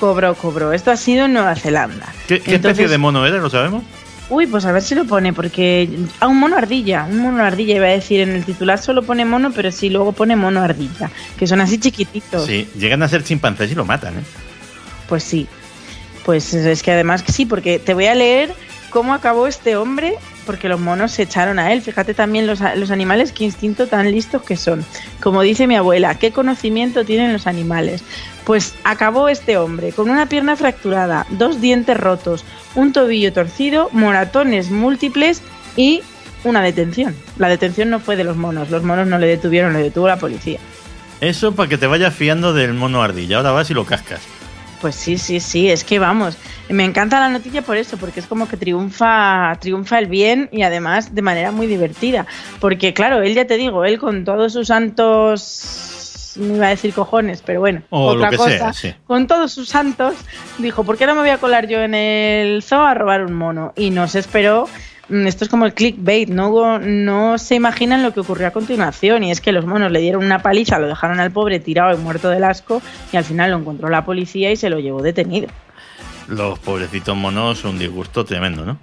[0.00, 0.72] Cobró, cobró.
[0.72, 2.12] Esto ha sido en Nueva Zelanda.
[2.26, 3.38] ¿Qué, qué especie de mono era?
[3.38, 3.84] ¿Lo sabemos?
[4.30, 5.88] Uy, pues a ver si lo pone, porque.
[6.20, 7.06] Ah, un mono ardilla.
[7.10, 8.20] Un mono ardilla iba a decir.
[8.20, 11.10] En el titular solo pone mono, pero sí, luego pone mono ardilla.
[11.38, 12.46] Que son así chiquititos.
[12.46, 14.22] Sí, llegan a ser chimpancés y lo matan, ¿eh?
[15.08, 15.46] Pues sí.
[16.24, 18.54] Pues es que además que sí, porque te voy a leer
[18.88, 20.14] cómo acabó este hombre,
[20.46, 21.82] porque los monos se echaron a él.
[21.82, 24.86] Fíjate también los, los animales, qué instinto tan listos que son.
[25.20, 28.02] Como dice mi abuela, qué conocimiento tienen los animales.
[28.44, 32.44] Pues acabó este hombre con una pierna fracturada, dos dientes rotos,
[32.74, 35.42] un tobillo torcido, moratones múltiples
[35.76, 36.02] y
[36.44, 37.14] una detención.
[37.38, 40.18] La detención no fue de los monos, los monos no le detuvieron, le detuvo la
[40.18, 40.58] policía.
[41.20, 43.38] Eso para que te vayas fiando del mono ardilla.
[43.38, 44.20] Ahora vas y lo cascas.
[44.80, 46.36] Pues sí, sí, sí, es que vamos.
[46.68, 50.62] Me encanta la noticia por eso, porque es como que triunfa, triunfa el bien y
[50.62, 52.26] además de manera muy divertida.
[52.60, 56.03] Porque claro, él ya te digo, él con todos sus santos,
[56.36, 58.94] no iba a decir cojones, pero bueno, O otra cosa, sea, sí.
[59.06, 60.14] con todos sus santos,
[60.58, 63.34] dijo, ¿por qué no me voy a colar yo en el zoo a robar un
[63.34, 63.72] mono?
[63.76, 64.68] Y no se esperó.
[65.08, 69.22] mm, Esto es como el clickbait, no, no se imaginan lo que ocurrió a continuación
[69.24, 71.98] y es que los monos le dieron una paliza, lo dejaron al pobre tirado y
[72.00, 72.80] muerto del asco
[73.12, 75.48] y al final lo encontró la policía y se lo llevó detenido.
[76.28, 78.78] Los pobrecitos monos, un disgusto tremendo, ¿no?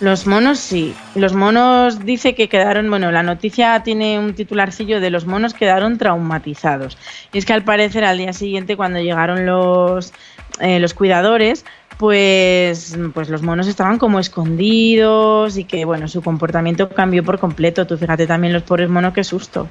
[0.00, 0.94] Los monos sí.
[1.16, 5.98] Los monos dice que quedaron, bueno, la noticia tiene un titularcillo de los monos quedaron
[5.98, 6.96] traumatizados.
[7.32, 10.12] Y es que al parecer al día siguiente cuando llegaron los,
[10.60, 11.64] eh, los cuidadores,
[11.96, 17.86] pues, pues los monos estaban como escondidos y que bueno, su comportamiento cambió por completo.
[17.86, 19.68] Tú fíjate también los pobres monos, qué susto.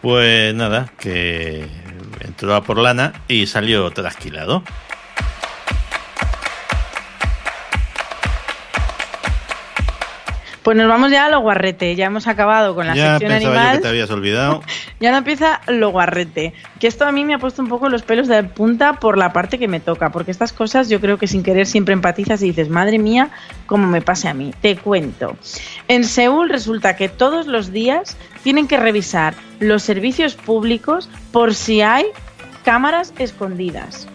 [0.00, 1.66] Pues nada, que
[2.20, 4.64] entró a por lana y salió trasquilado.
[10.62, 11.94] Pues nos vamos ya a lo guarrete.
[11.96, 13.72] Ya hemos acabado con la ya sección pensaba animal.
[13.74, 14.62] yo que te habías olvidado.
[15.00, 16.54] Ya no empieza lo guarrete.
[16.78, 19.32] Que esto a mí me ha puesto un poco los pelos de punta por la
[19.32, 20.10] parte que me toca.
[20.12, 23.30] Porque estas cosas yo creo que sin querer siempre empatizas y dices, madre mía,
[23.66, 24.54] cómo me pase a mí.
[24.60, 25.36] Te cuento.
[25.88, 31.80] En Seúl resulta que todos los días tienen que revisar los servicios públicos por si
[31.80, 32.06] hay
[32.64, 34.06] cámaras escondidas.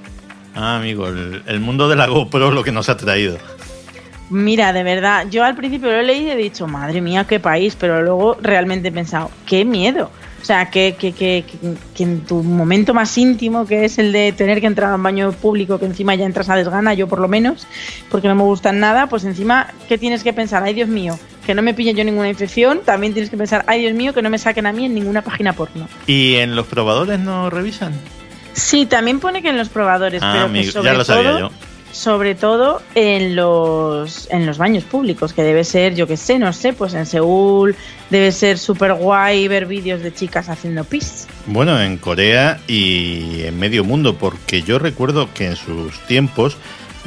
[0.55, 3.37] Ah, amigo, el, el mundo de la GoPro es lo que nos ha traído.
[4.29, 7.39] Mira, de verdad, yo al principio lo he leído y he dicho, madre mía, qué
[7.39, 10.11] país, pero luego realmente he pensado, qué miedo.
[10.41, 11.43] O sea, que, que, que,
[11.95, 15.03] que- en tu momento más íntimo, que es el de tener que entrar a un
[15.03, 17.67] baño público, que encima ya entras a desgana, yo por lo menos,
[18.11, 20.61] porque no me gustan nada, pues encima, ¿qué tienes que pensar?
[20.63, 23.81] Ay, Dios mío, que no me pille yo ninguna infección, también tienes que pensar, ay,
[23.81, 25.87] Dios mío, que no me saquen a mí en ninguna página porno.
[26.05, 27.93] ¿Y en los probadores no revisan?
[28.53, 31.29] Sí, también pone que en los probadores, Ah, pero que amigo, sobre ya lo sabía
[31.31, 31.51] todo- yo.
[31.91, 36.53] Sobre todo en los en los baños públicos, que debe ser, yo que sé, no
[36.53, 37.75] sé, pues en Seúl
[38.09, 41.27] debe ser súper guay ver vídeos de chicas haciendo pis.
[41.45, 46.57] Bueno, en Corea y en medio mundo, porque yo recuerdo que en sus tiempos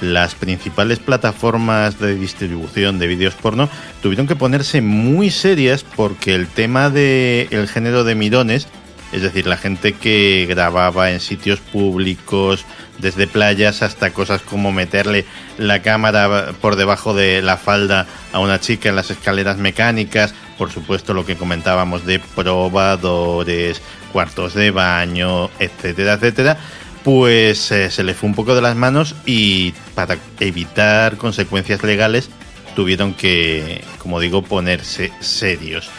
[0.01, 3.69] las principales plataformas de distribución de vídeos porno
[4.03, 8.67] tuvieron que ponerse muy serias porque el tema del el género de mirones,
[9.13, 12.65] es decir, la gente que grababa en sitios públicos,
[12.99, 15.25] desde playas hasta cosas como meterle
[15.59, 20.71] la cámara por debajo de la falda a una chica en las escaleras mecánicas, por
[20.71, 23.81] supuesto lo que comentábamos de probadores,
[24.13, 26.59] cuartos de baño, etcétera, etcétera,
[27.03, 32.31] pues eh, se le fue un poco de las manos y para evitar consecuencias legales
[32.77, 35.91] tuvieron que, como digo, ponerse serios.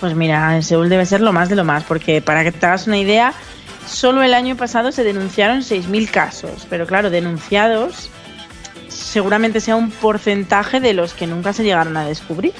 [0.00, 2.66] Pues mira, en Seúl debe ser lo más de lo más, porque para que te
[2.66, 3.32] hagas una idea,
[3.86, 8.10] solo el año pasado se denunciaron 6.000 casos, pero claro, denunciados
[8.88, 12.52] seguramente sea un porcentaje de los que nunca se llegaron a descubrir.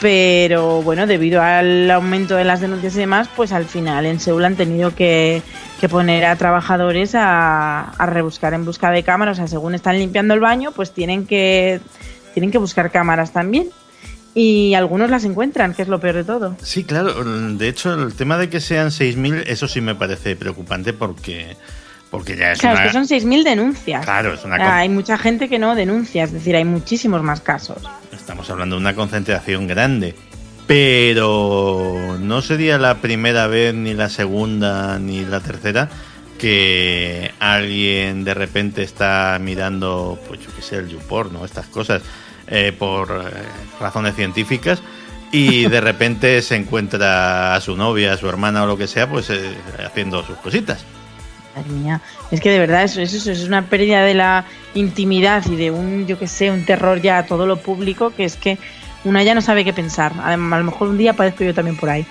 [0.00, 4.44] Pero bueno, debido al aumento de las denuncias y demás, pues al final en Seúl
[4.44, 5.42] han tenido que,
[5.80, 9.38] que poner a trabajadores a, a rebuscar en busca de cámaras.
[9.38, 11.80] O sea, según están limpiando el baño, pues tienen que,
[12.32, 13.70] tienen que buscar cámaras también.
[14.38, 16.56] Y algunos las encuentran, que es lo peor de todo.
[16.62, 17.24] Sí, claro.
[17.24, 21.56] De hecho, el tema de que sean 6.000, eso sí me parece preocupante porque,
[22.10, 22.86] porque ya es Claro, una...
[22.86, 24.04] es que son 6.000 denuncias.
[24.04, 27.78] Claro, es una hay mucha gente que no denuncia, es decir, hay muchísimos más casos.
[28.12, 30.14] Estamos hablando de una concentración grande.
[30.68, 35.88] Pero no sería la primera vez, ni la segunda, ni la tercera
[36.38, 41.44] que alguien de repente está mirando, pues yo qué sé, el YouPorn, ¿no?
[41.44, 42.02] Estas cosas,
[42.50, 43.30] eh, por eh,
[43.80, 44.82] razones científicas
[45.30, 49.08] y de repente se encuentra a su novia, a su hermana o lo que sea,
[49.08, 49.54] pues eh,
[49.84, 50.84] haciendo sus cositas.
[51.54, 52.00] Madre mía,
[52.30, 54.44] es que de verdad eso, es una pérdida de la
[54.74, 58.24] intimidad y de un, yo qué sé, un terror ya a todo lo público que
[58.24, 58.58] es que
[59.04, 60.12] una ya no sabe qué pensar.
[60.22, 62.06] Además, a lo mejor un día aparezco yo también por ahí.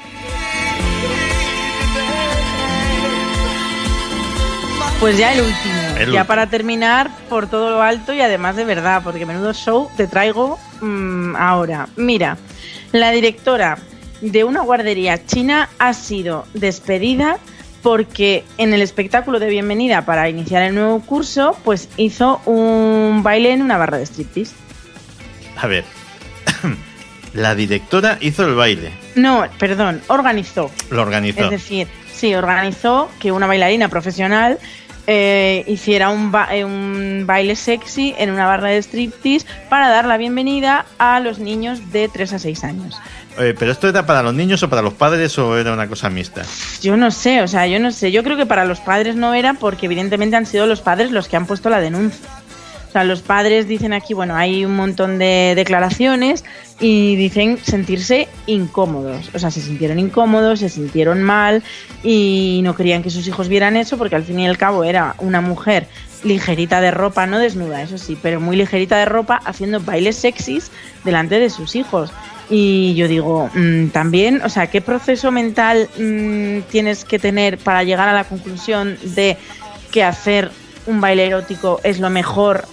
[4.99, 5.86] Pues ya el último.
[5.99, 9.89] El ya para terminar, por todo lo alto y además de verdad, porque menudo show
[9.97, 11.87] te traigo mm, ahora.
[11.95, 12.37] Mira,
[12.91, 13.77] la directora
[14.21, 17.37] de una guardería china ha sido despedida
[17.83, 23.53] porque en el espectáculo de bienvenida para iniciar el nuevo curso, pues hizo un baile
[23.53, 24.55] en una barra de striptease.
[25.55, 25.85] A ver.
[27.33, 30.71] La directora hizo el baile, No, perdón, organizó.
[30.89, 31.43] lo organizó.
[31.43, 34.57] Es decir, sí, organizó que una bailarina profesional
[35.07, 40.05] eh, hiciera un, ba- eh, un baile sexy en una barra de striptease para dar
[40.05, 42.95] la bienvenida a los niños de 3 a 6 años.
[43.39, 46.09] Eh, ¿Pero esto era para los niños o para los padres o era una cosa
[46.09, 46.43] mixta?
[46.81, 48.11] Yo no sé, o sea, yo no sé.
[48.11, 51.27] Yo creo que para los padres no era porque evidentemente han sido los padres los
[51.27, 52.27] que han puesto la denuncia.
[52.97, 56.43] Sea, los padres dicen aquí, bueno, hay un montón de declaraciones
[56.79, 59.29] y dicen sentirse incómodos.
[59.35, 61.61] O sea, se sintieron incómodos, se sintieron mal
[62.01, 65.13] y no querían que sus hijos vieran eso porque al fin y al cabo era
[65.19, 65.87] una mujer
[66.23, 70.71] ligerita de ropa, no desnuda, eso sí, pero muy ligerita de ropa haciendo bailes sexys
[71.03, 72.11] delante de sus hijos.
[72.49, 77.83] Y yo digo, mm, también, o sea, ¿qué proceso mental mm, tienes que tener para
[77.83, 79.37] llegar a la conclusión de
[79.91, 80.49] que hacer
[80.87, 82.67] un baile erótico es lo mejor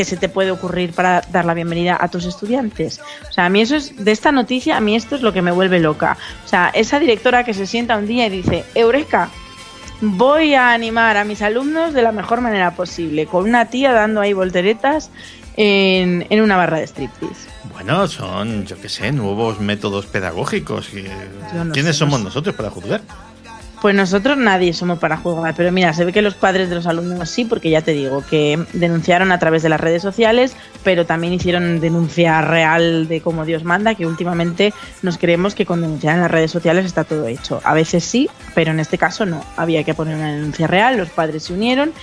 [0.00, 3.02] que se te puede ocurrir para dar la bienvenida a tus estudiantes?
[3.28, 5.42] O sea, a mí eso es, de esta noticia, a mí esto es lo que
[5.42, 6.16] me vuelve loca.
[6.42, 9.28] O sea, esa directora que se sienta un día y dice, Eureka,
[10.00, 14.22] voy a animar a mis alumnos de la mejor manera posible, con una tía dando
[14.22, 15.10] ahí volteretas
[15.58, 17.50] en, en una barra de striptease.
[17.74, 20.06] Bueno, son, yo qué sé, nuevos métodos
[21.54, 22.24] Yo no ¿Quiénes sé, no somos sé.
[22.24, 23.02] nosotros para juzgar?
[23.80, 26.86] Pues nosotros nadie somos para juzgar, pero mira, se ve que los padres de los
[26.86, 30.54] alumnos sí, porque ya te digo que denunciaron a través de las redes sociales,
[30.84, 35.80] pero también hicieron denuncia real de cómo Dios manda, que últimamente nos creemos que con
[35.80, 37.62] denunciar en las redes sociales está todo hecho.
[37.64, 39.42] A veces sí, pero en este caso no.
[39.56, 41.94] Había que poner una denuncia real, los padres se unieron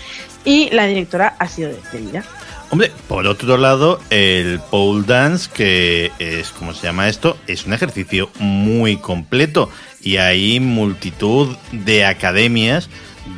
[0.45, 2.23] y la directora ha sido despedida.
[2.69, 7.73] Hombre, por otro lado, el pole dance, que es como se llama esto, es un
[7.73, 9.69] ejercicio muy completo
[10.01, 12.89] y hay multitud de academias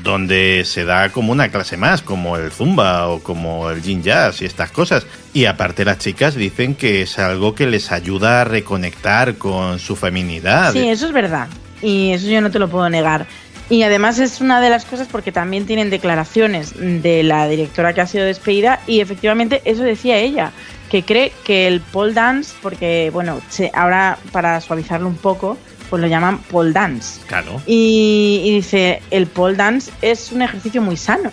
[0.03, 4.41] donde se da como una clase más, como el zumba o como el yin jazz
[4.41, 5.05] y estas cosas.
[5.33, 9.95] Y aparte las chicas dicen que es algo que les ayuda a reconectar con su
[9.95, 10.73] feminidad.
[10.73, 11.47] Sí, eso es verdad.
[11.81, 13.25] Y eso yo no te lo puedo negar.
[13.69, 18.01] Y además es una de las cosas porque también tienen declaraciones de la directora que
[18.01, 20.51] ha sido despedida y efectivamente eso decía ella,
[20.89, 23.39] que cree que el pole dance, porque bueno,
[23.73, 25.55] ahora para suavizarlo un poco,
[25.89, 27.21] pues lo llaman pole dance.
[27.27, 27.61] Claro.
[27.65, 31.31] Y, y dice, el pole dance es un ejercicio muy sano.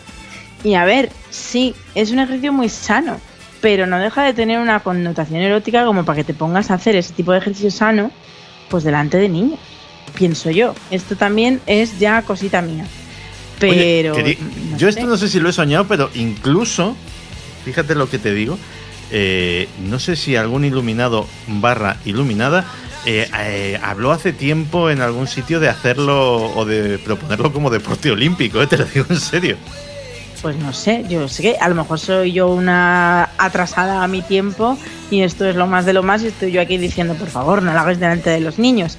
[0.65, 3.21] Y a ver, sí, es un ejercicio muy sano,
[3.61, 6.97] pero no deja de tener una connotación erótica como para que te pongas a hacer
[6.97, 8.11] ese tipo de ejercicio sano,
[8.69, 9.61] pues delante de niños.
[10.15, 10.75] Pienso yo.
[10.91, 12.87] Esto también es ya cosita mía.
[13.59, 14.15] Pero.
[14.17, 14.99] no yo sé.
[14.99, 16.97] esto no sé si lo he soñado, pero incluso,
[17.65, 18.59] fíjate lo que te digo,
[19.11, 22.65] eh, no sé si algún iluminado barra iluminada
[23.07, 28.11] eh, eh, habló hace tiempo en algún sitio de hacerlo o de proponerlo como deporte
[28.11, 29.57] olímpico, eh, te lo digo en serio.
[30.43, 34.23] Pues no sé, yo sé que a lo mejor soy yo una atrasada a mi
[34.23, 34.77] tiempo
[35.09, 37.63] y esto es lo más de lo más y estoy yo aquí diciendo, por favor,
[37.63, 38.99] no lo hagáis delante de los niños.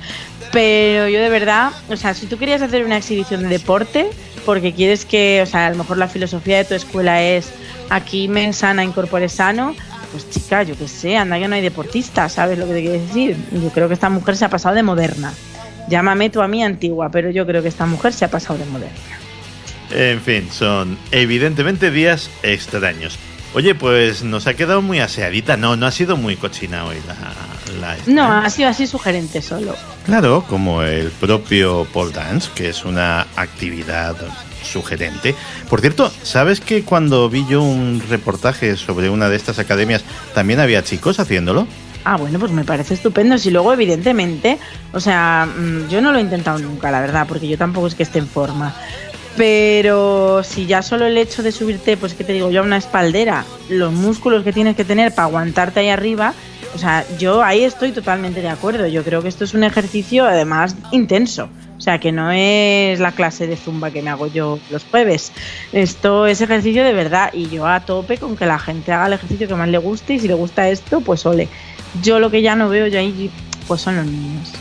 [0.53, 4.09] Pero yo de verdad, o sea, si tú querías hacer una exhibición de deporte,
[4.45, 7.49] porque quieres que, o sea, a lo mejor la filosofía de tu escuela es
[7.89, 9.75] aquí men sana, incorpore sano,
[10.17, 12.99] pues chica, yo qué sé, anda que no hay deportistas, ¿sabes lo que te quiero
[12.99, 13.37] decir?
[13.51, 15.31] Yo creo que esta mujer se ha pasado de moderna.
[15.89, 18.65] Llámame tú a mí antigua, pero yo creo que esta mujer se ha pasado de
[18.65, 18.97] moderna.
[19.91, 23.19] En fin, son evidentemente días extraños.
[23.53, 25.55] Oye, pues nos ha quedado muy aseadita.
[25.55, 27.79] No, no ha sido muy cochina hoy la...
[27.79, 28.45] la No, ¿eh?
[28.45, 29.75] ha sido así sugerente solo.
[30.05, 34.15] Claro, como el propio pole dance, que es una actividad
[34.67, 35.35] sugerente.
[35.69, 40.03] Por cierto, ¿sabes que cuando vi yo un reportaje sobre una de estas academias
[40.33, 41.67] también había chicos haciéndolo?
[42.03, 43.37] Ah, bueno, pues me parece estupendo.
[43.37, 44.57] Si luego, evidentemente,
[44.93, 47.95] o sea, mm, yo no lo he intentado nunca, la verdad, porque yo tampoco es
[47.95, 48.73] que esté en forma.
[49.35, 52.77] Pero si ya solo el hecho de subirte, pues que te digo yo, a una
[52.77, 56.33] espaldera, los músculos que tienes que tener para aguantarte ahí arriba,
[56.73, 58.87] o sea, yo ahí estoy totalmente de acuerdo.
[58.87, 61.49] Yo creo que esto es un ejercicio además intenso.
[61.77, 65.31] O sea, que no es la clase de zumba que me hago yo los jueves.
[65.71, 69.13] Esto es ejercicio de verdad y yo a tope con que la gente haga el
[69.13, 71.47] ejercicio que más le guste y si le gusta esto, pues ole.
[72.01, 73.29] Yo lo que ya no veo ya ahí,
[73.67, 74.53] pues son los niños.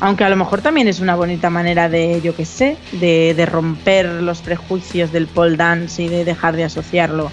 [0.00, 3.46] Aunque a lo mejor también es una bonita manera de, yo qué sé, de, de
[3.46, 7.30] romper los prejuicios del pole dance y de dejar de asociarlo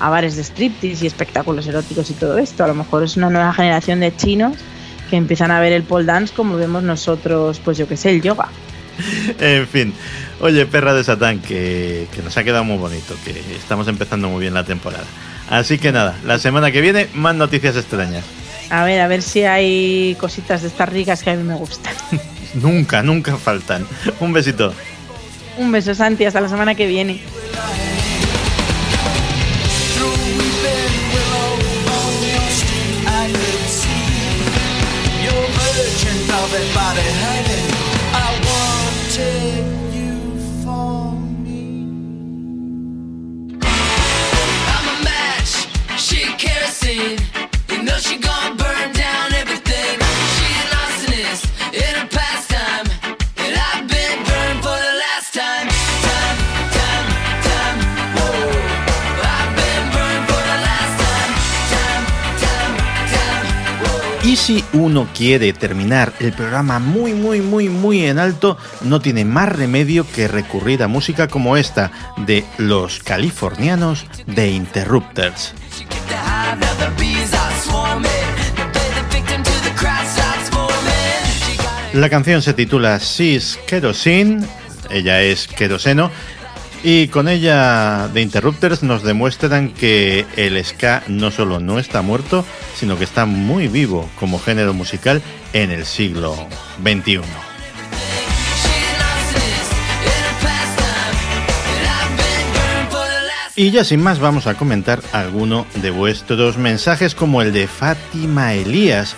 [0.00, 2.64] a bares de striptease y espectáculos eróticos y todo esto.
[2.64, 4.56] A lo mejor es una nueva generación de chinos
[5.08, 8.22] que empiezan a ver el pole dance como vemos nosotros, pues yo qué sé, el
[8.22, 8.48] yoga.
[9.38, 9.94] en fin.
[10.40, 14.40] Oye, perra de Satán, que, que nos ha quedado muy bonito, que estamos empezando muy
[14.40, 15.04] bien la temporada.
[15.50, 18.24] Así que nada, la semana que viene, más noticias extrañas.
[18.70, 21.92] A ver, a ver si hay cositas de estas ricas que a mí me gustan.
[22.54, 23.84] nunca, nunca faltan.
[24.20, 24.72] Un besito.
[25.58, 27.20] Un beso, Santi, hasta la semana que viene.
[38.12, 38.38] I
[39.92, 41.12] you for
[41.44, 41.62] me.
[44.74, 45.66] I'm a match,
[45.98, 47.18] she kerosene.
[47.68, 48.59] You know she gone.
[64.50, 69.48] Si uno quiere terminar el programa muy, muy, muy, muy en alto, no tiene más
[69.48, 75.54] remedio que recurrir a música como esta de los californianos de Interrupters.
[81.92, 84.44] La canción se titula Sis Kerosene,
[84.90, 86.10] ella es queroseno,
[86.82, 92.44] y con ella de Interrupters nos demuestran que el ska no solo no está muerto,
[92.74, 96.34] sino que está muy vivo como género musical en el siglo
[96.82, 97.20] XXI.
[103.56, 108.54] Y ya sin más vamos a comentar alguno de vuestros mensajes como el de Fátima
[108.54, 109.16] Elías,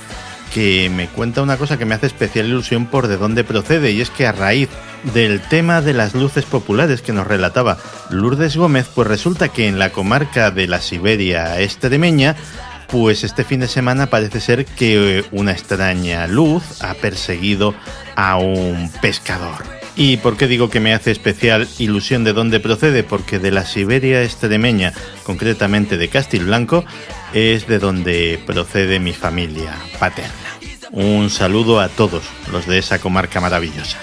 [0.53, 4.01] que me cuenta una cosa que me hace especial ilusión por de dónde procede, y
[4.01, 4.69] es que a raíz
[5.15, 7.79] del tema de las luces populares que nos relataba
[8.11, 12.37] Lourdes Gómez, pues resulta que en la comarca de la Siberia extremeña,
[12.89, 17.74] pues este fin de semana parece ser que una extraña luz ha perseguido
[18.15, 19.82] a un pescador.
[19.94, 23.02] ¿Y por qué digo que me hace especial ilusión de dónde procede?
[23.02, 24.93] Porque de la Siberia extremeña,
[25.23, 26.85] concretamente de Castilblanco,
[27.35, 30.32] es de donde procede mi familia paterna.
[30.93, 33.98] Un saludo a todos los de esa comarca maravillosa.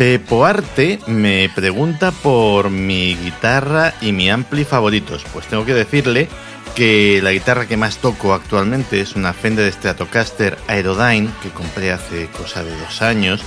[0.00, 5.26] Pepo Arte me pregunta por mi guitarra y mi ampli favoritos.
[5.30, 6.28] Pues tengo que decirle
[6.74, 12.26] que la guitarra que más toco actualmente es una Fender Stratocaster Aerodyne que compré hace
[12.28, 13.42] cosa de dos años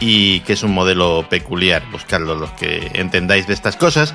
[0.00, 4.14] y que es un modelo peculiar, buscarlo los que entendáis de estas cosas.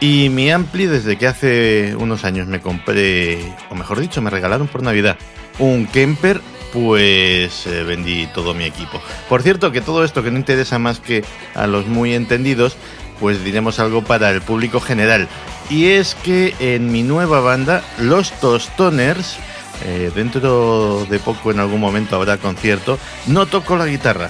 [0.00, 4.66] Y mi ampli desde que hace unos años me compré, o mejor dicho, me regalaron
[4.66, 5.16] por Navidad
[5.58, 6.40] un Kemper
[6.72, 9.00] pues eh, vendí todo mi equipo.
[9.28, 11.22] Por cierto, que todo esto que no interesa más que
[11.54, 12.76] a los muy entendidos,
[13.20, 15.28] pues diremos algo para el público general.
[15.72, 19.38] Y es que en mi nueva banda, Los Tostoners,
[19.86, 24.28] eh, dentro de poco en algún momento habrá concierto, no toco la guitarra,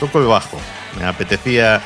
[0.00, 0.58] toco el bajo.
[0.98, 1.82] Me apetecía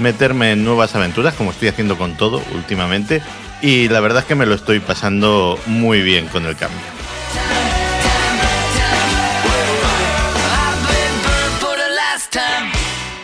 [0.00, 3.22] meterme en nuevas aventuras, como estoy haciendo con todo últimamente,
[3.60, 6.80] y la verdad es que me lo estoy pasando muy bien con el cambio.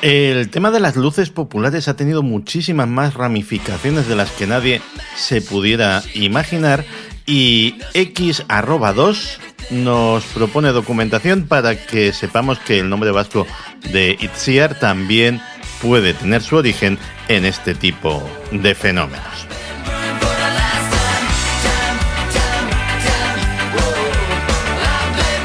[0.00, 4.80] El tema de las luces populares ha tenido muchísimas más ramificaciones de las que nadie
[5.16, 6.84] se pudiera imaginar
[7.26, 9.38] y X2
[9.70, 13.44] nos propone documentación para que sepamos que el nombre vasco
[13.92, 15.40] de Itziar también
[15.82, 16.96] puede tener su origen
[17.26, 18.22] en este tipo
[18.52, 19.48] de fenómenos.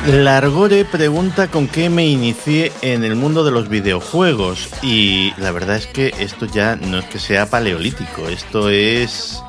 [0.07, 4.67] Largore pregunta con qué me inicié en el mundo de los videojuegos.
[4.81, 9.41] Y la verdad es que esto ya no es que sea paleolítico, esto es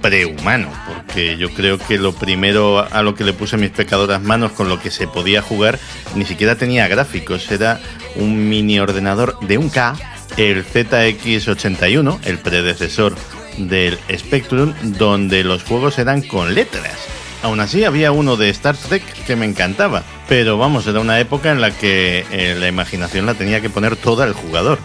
[0.00, 4.50] prehumano, porque yo creo que lo primero a lo que le puse mis pecadoras manos
[4.52, 5.78] con lo que se podía jugar
[6.16, 7.80] ni siquiera tenía gráficos, era
[8.16, 9.94] un mini ordenador de un K,
[10.36, 13.14] el ZX81, el predecesor
[13.56, 19.02] del Spectrum, donde los juegos eran con letras Aún así había uno de Star Trek
[19.26, 23.34] que me encantaba, pero vamos, era una época en la que eh, la imaginación la
[23.34, 24.78] tenía que poner toda el jugador.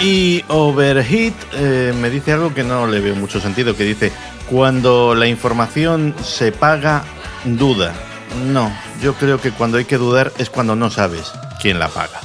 [0.00, 4.10] Y Overheat eh, me dice algo que no le veo mucho sentido, que dice,
[4.48, 7.04] cuando la información se paga,
[7.44, 7.92] duda.
[8.46, 8.72] No,
[9.02, 12.20] yo creo que cuando hay que dudar es cuando no sabes quién la paga.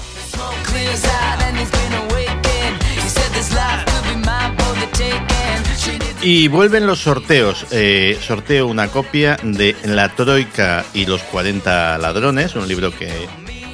[6.25, 7.67] Y vuelven los sorteos.
[7.69, 13.11] Eh, sorteo una copia de La Troika y los 40 ladrones, un libro que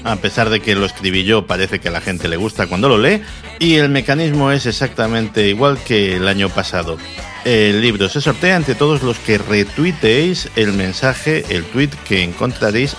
[0.03, 2.90] a pesar de que lo escribí yo, parece que a la gente le gusta cuando
[2.90, 3.22] lo lee.
[3.60, 6.98] Y el mecanismo es exactamente igual que el año pasado.
[7.45, 12.98] El libro se sortea entre todos los que retuiteéis el mensaje, el tweet que encontraréis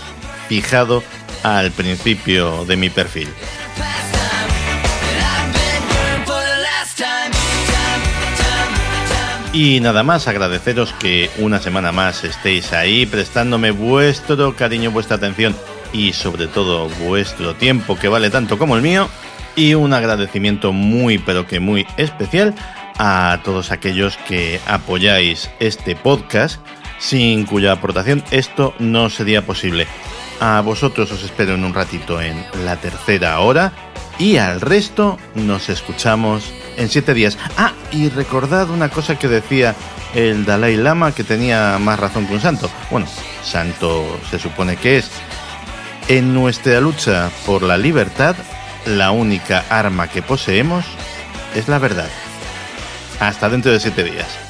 [0.49, 1.03] fijado
[1.43, 3.29] al principio de mi perfil.
[9.53, 15.55] Y nada más, agradeceros que una semana más estéis ahí prestándome vuestro cariño, vuestra atención
[15.93, 19.11] y sobre todo vuestro tiempo que vale tanto como el mío.
[19.55, 22.55] Y un agradecimiento muy pero que muy especial
[22.99, 26.59] a todos aquellos que apoyáis este podcast,
[26.99, 29.87] sin cuya aportación esto no sería posible.
[30.41, 33.73] A vosotros os espero en un ratito en la tercera hora
[34.19, 37.39] y al resto nos escuchamos en siete días.
[37.57, 39.75] Ah, y recordad una cosa que decía
[40.15, 42.71] el Dalai Lama, que tenía más razón que un santo.
[42.91, 43.07] Bueno,
[43.43, 45.11] santo se supone que es.
[46.09, 48.35] En nuestra lucha por la libertad,
[48.87, 50.85] la única arma que poseemos
[51.55, 52.09] es la verdad.
[53.21, 54.42] Hasta dentro de siete días.